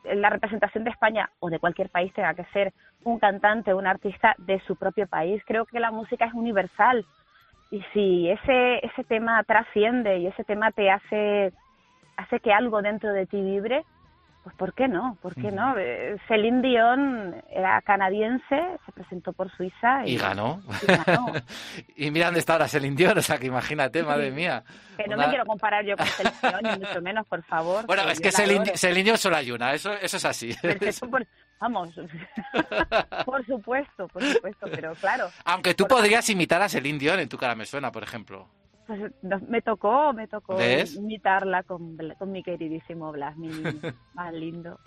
[0.04, 2.74] la representación de España o de cualquier país tenga que ser
[3.04, 5.42] un cantante, un artista de su propio país.
[5.46, 7.06] Creo que la música es universal
[7.70, 11.52] y si ese ese tema trasciende y ese tema te hace
[12.16, 13.84] hace que algo dentro de ti vibre,
[14.48, 15.18] pues ¿por qué no?
[15.22, 15.76] ¿Por qué no?
[15.78, 20.62] Eh, Celine Dion era canadiense, se presentó por Suiza y, Y ganó.
[20.82, 21.34] y ganó.
[21.98, 24.64] y mira dónde está ahora Celine Dion, o sea que imagínate, madre mía.
[24.96, 27.86] Que no Una- me quiero comparar yo con Celine Dion, ni mucho menos, por favor.
[27.88, 30.54] Bueno, que es que Celine, Dion solo hay una, eso, eso es así.
[30.62, 31.28] Perfecto, por-
[31.60, 31.90] vamos,
[33.26, 37.38] por supuesto, por supuesto, pero claro, Aunque tú podrías imitar a Celine Dion en tu
[37.38, 38.48] cara me suena, por ejemplo.
[38.88, 40.96] Pues no- me tocó, me tocó ¿Ves?
[40.96, 43.50] imitarla con, con mi queridísimo Blas, mi
[44.14, 44.80] más lindo.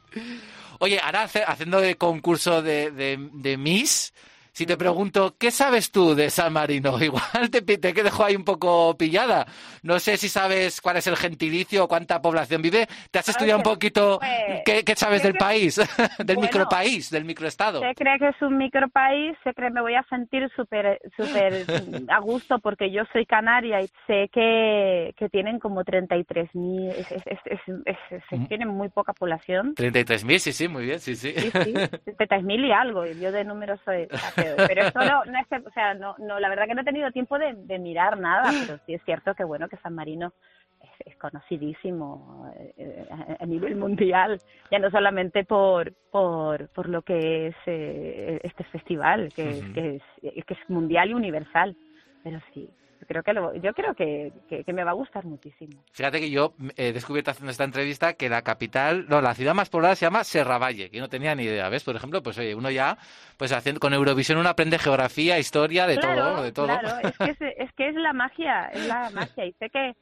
[0.81, 4.13] Oye, ahora hace- haciendo de concurso de, de, de Miss,
[4.53, 6.99] si te pregunto, ¿qué sabes tú de San Marino?
[7.03, 9.47] Igual te, te dejo ahí un poco pillada.
[9.83, 12.87] No sé si sabes cuál es el gentilicio, cuánta población vive.
[13.11, 15.77] ¿Te has estudiado un poquito Pues, qué, qué sabes del país,
[16.19, 17.81] del Bueno, micropaís, del microestado?
[17.81, 21.65] Se cree que es un micropaís, se cree me voy a sentir súper súper
[22.09, 27.39] a gusto porque yo soy canaria y sé que, que tienen como 33.000, es, es,
[27.47, 28.47] es, Mm.
[28.47, 29.75] tienen muy poca población.
[29.75, 31.33] 33.000, sí, sí, muy bien, sí, sí.
[31.37, 34.07] Sí, sí, 33.000 y algo, y yo de números soy...
[34.43, 36.85] Pero, pero esto no, no es o sea, no, no, la verdad que no he
[36.85, 40.33] tenido tiempo de, de mirar nada, pero sí es cierto que bueno, que San Marino
[40.81, 44.41] es, es conocidísimo eh, a, a nivel mundial,
[44.71, 49.73] ya no solamente por, por, por lo que es eh, este festival, que, es- Ujú.
[49.75, 51.77] que, es, que es mundial y universal,
[52.23, 52.69] pero sí,
[53.07, 55.83] creo que, lo- yo creo que, que, que me va a gustar muchísimo.
[55.93, 59.69] Fíjate que yo he descubierto haciendo esta entrevista que la capital, no, la ciudad más
[59.71, 61.85] poblada se llama Serravalle, que yo no tenía ni idea, ¿ves?
[61.85, 62.97] Por ejemplo, pues oye, uno ya,
[63.37, 66.67] pues haciendo, con Eurovisión uno aprende geografía, historia, de claro, todo, de todo.
[66.67, 69.95] Claro, es que es, es que es la magia, es la magia y sé que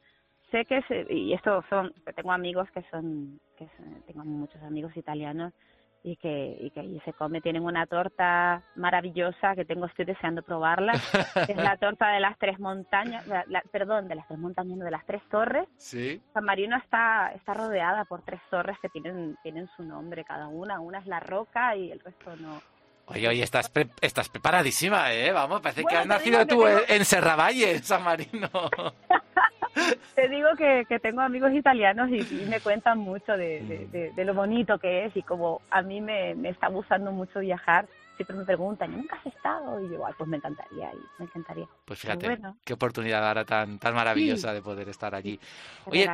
[0.51, 4.97] sé que se- y esto son tengo amigos que son que son- tengo muchos amigos
[4.97, 5.53] italianos
[6.13, 7.41] y que y que allí se come.
[7.41, 12.59] Tienen una torta maravillosa que tengo estoy deseando probarla es la torta de las tres
[12.59, 15.69] montañas la- la- perdón de las tres montañas no, de las tres torres.
[15.77, 16.21] Sí.
[16.35, 20.81] San Marino está está rodeada por tres torres que tienen tienen su nombre cada una.
[20.81, 22.61] Una es la roca y el resto no
[23.09, 25.33] Oye, oye, estás, pre- estás preparadísima, ¿eh?
[25.33, 28.51] Vamos, parece Bueno, que has nacido tú tengo- en, Serravalle, en San Marino.
[30.15, 34.11] Te digo que, que tengo amigos italianos y, y me cuentan mucho de, de- de-
[34.13, 37.87] de lo bonito que es y como a mí me, me está gustando mucho viajar,
[38.17, 39.81] siempre me preguntan, ¿nunca has estado?
[39.85, 41.67] Y yo, "Ay, pues me encantaría, y me encantaría.
[41.85, 45.39] Pues fíjate, bueno, qué oportunidad ahora tan, tan maravillosa de poder estar allí.
[45.85, 46.11] Oye,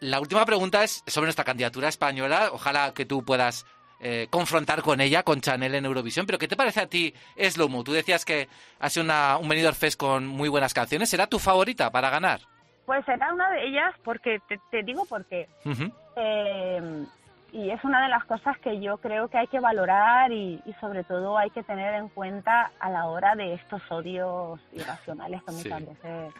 [0.00, 2.50] la última pregunta es sobre nuestra candidatura española.
[2.52, 3.64] Ojalá que tú puedas
[4.00, 6.26] eh, confrontar con ella, con Chanel en Eurovisión.
[6.26, 7.84] Pero ¿qué te parece a ti Slow Mo?
[7.84, 8.48] Tú decías que
[8.78, 11.08] hace una, un Benidorm Fest con muy buenas canciones.
[11.08, 12.40] ¿Será tu favorita para ganar?
[12.84, 15.90] Pues será una de ellas porque, te, te digo porque, Ujú.
[16.16, 17.04] eh,
[17.52, 20.72] y es una de las cosas que yo creo que hay que valorar y, y
[20.80, 25.52] sobre todo hay que tener en cuenta a la hora de estos odios irracionales que
[25.52, 25.68] Sí.
[25.68, 26.34] muchas veces,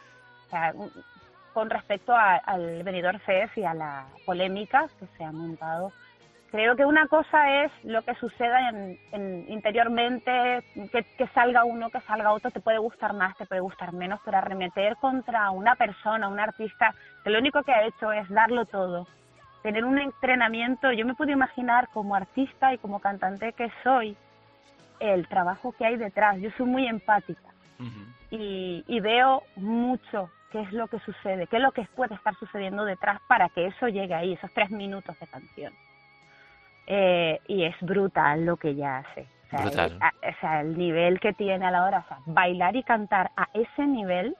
[0.46, 0.92] o sea, un-
[1.54, 5.90] con respecto a- al Benidorm Fest y a la polémica que se ha montado,
[6.62, 10.62] creo que una cosa es lo que suceda en, en- interiormente,
[10.92, 14.20] que, que salga uno, que salga otro, te puede gustar más, te puede gustar menos,
[14.24, 18.64] pero arremeter contra una persona, un artista, que lo único que ha hecho es darlo
[18.66, 19.06] todo,
[19.62, 24.16] tener un entrenamiento, yo me puedo imaginar como artista y como cantante que soy,
[25.00, 27.50] el trabajo que hay detrás, yo soy muy empática
[28.30, 32.34] y, y veo mucho qué es lo que sucede, qué es lo que puede estar
[32.36, 35.72] sucediendo detrás para que eso llegue ahí, esos tres minutos de canción.
[36.86, 39.22] Eh, y es brutal lo que ella hace.
[39.46, 39.90] O sea, Brutal.
[39.92, 42.82] el, a- o sea, el nivel que tiene a la hora, o sea, bailar y
[42.84, 44.36] cantar a ese nivel,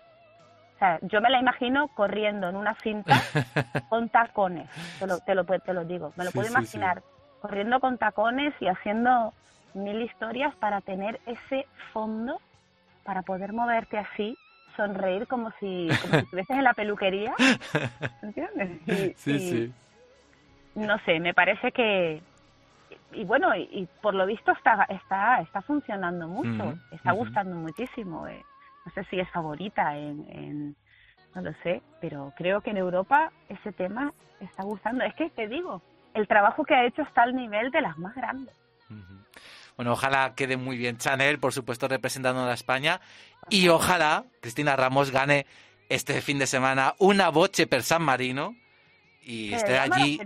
[0.76, 3.24] o sea, yo me la imagino corriendo en una cinta
[3.88, 4.68] con tacones,
[4.98, 7.02] te lo, te lo, pu- te lo digo, me lo Sí, puedo sí, imaginar,
[7.40, 9.32] corriendo con tacones y haciendo
[9.74, 12.40] mil historias para tener ese fondo,
[13.04, 14.36] para poder moverte así,
[14.76, 17.34] sonreír como si, como si estuvieses en la peluquería,
[18.22, 18.70] ¿entiendes?
[18.88, 19.72] Y- Sí, y- sí.
[20.74, 22.20] no sé, me parece que
[23.16, 28.26] y bueno, y, y por lo visto está está está funcionando mucho, está gustando muchísimo.
[28.28, 28.42] eh.
[28.84, 30.76] No sé si es favorita en, en
[31.34, 35.04] no lo sé, pero creo que en Europa ese tema está gustando.
[35.04, 35.82] Es que te digo,
[36.14, 38.54] el trabajo que ha hecho está al nivel de las más grandes.
[39.76, 43.00] Bueno, ojalá quede muy bien Chanel, por supuesto, representando a España.
[43.50, 45.46] Y ojalá Cristina Ramos gane
[45.88, 48.54] este fin de semana una boche per San Marino
[49.22, 50.18] y esté allí.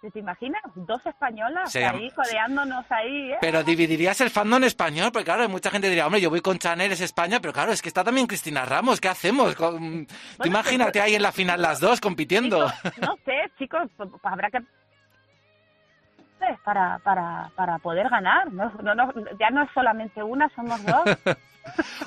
[0.00, 0.62] ¿Te- ¿Te imaginas?
[0.74, 3.38] Dos españolas Sería- ahí codeándonos ahí, ¿eh?
[3.40, 6.92] Pero dividirías el fandom español, porque claro, mucha gente diría, hombre, yo voy con Chanel,
[6.92, 9.54] es España, pero claro, es que está también Cristina Ramos, ¿qué hacemos?
[9.54, 10.06] Con-
[10.44, 12.66] imagínate ahí en la final las dos compitiendo.
[13.00, 14.58] No sé, chicos, pues, habrá que
[16.64, 18.50] para para para poder ganar.
[18.52, 21.04] No, no, no, ya no es solamente una, somos dos.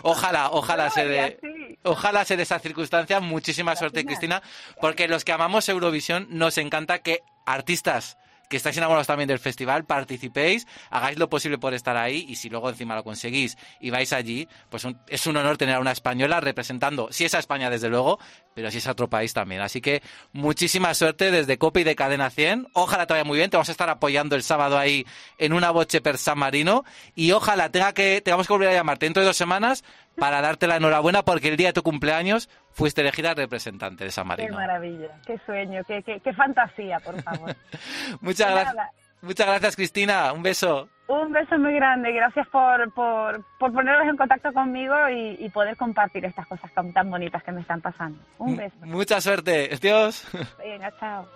[0.01, 1.77] Ojalá, ojalá se dé.
[1.83, 3.19] Ojalá se dé esa circunstancia.
[3.19, 4.41] Muchísima suerte, Cristina,
[4.79, 8.17] porque los que amamos Eurovisión nos encanta que artistas
[8.49, 12.49] que estáis enamorados también del festival, participéis, hagáis lo posible por estar ahí y si
[12.49, 15.93] luego encima lo conseguís y vais allí, pues un- es un honor tener a una
[15.93, 18.19] española representando, si es a España desde luego,
[18.53, 19.61] pero si es a otro país también.
[19.61, 20.01] Así que
[20.33, 22.67] muchísima suerte desde Copa y de Cadena 100.
[22.73, 25.05] Ojalá te vaya muy bien, te vamos a estar apoyando el sábado ahí
[25.37, 26.83] en una boche per San Marino
[27.15, 29.83] y ojalá tenga que, tengamos que volver a llamarte dentro de dos semanas
[30.15, 34.23] para darte la enhorabuena porque el día de tu cumpleaños fuiste elegida representante de San
[34.25, 34.55] Qué Marino.
[34.55, 37.55] maravilla, qué sueño, qué, qué, qué fantasía, por favor.
[38.21, 38.75] Muchas gracias.
[39.21, 40.33] Muchas gracias, Cristina.
[40.33, 40.89] Un beso.
[41.11, 45.75] Un beso muy grande, gracias por, por, por poneros en contacto conmigo y, y poder
[45.75, 48.17] compartir estas cosas tan, tan bonitas que me están pasando.
[48.37, 48.77] Un beso.
[48.85, 49.69] Mucha suerte.
[49.73, 50.25] Adiós.
[50.57, 51.27] Venga, chao.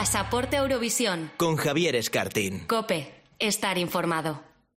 [0.00, 1.30] Pasaporte Eurovisión.
[1.36, 2.60] Con Javier Escartín.
[2.66, 3.12] Cope.
[3.38, 4.49] Estar informado.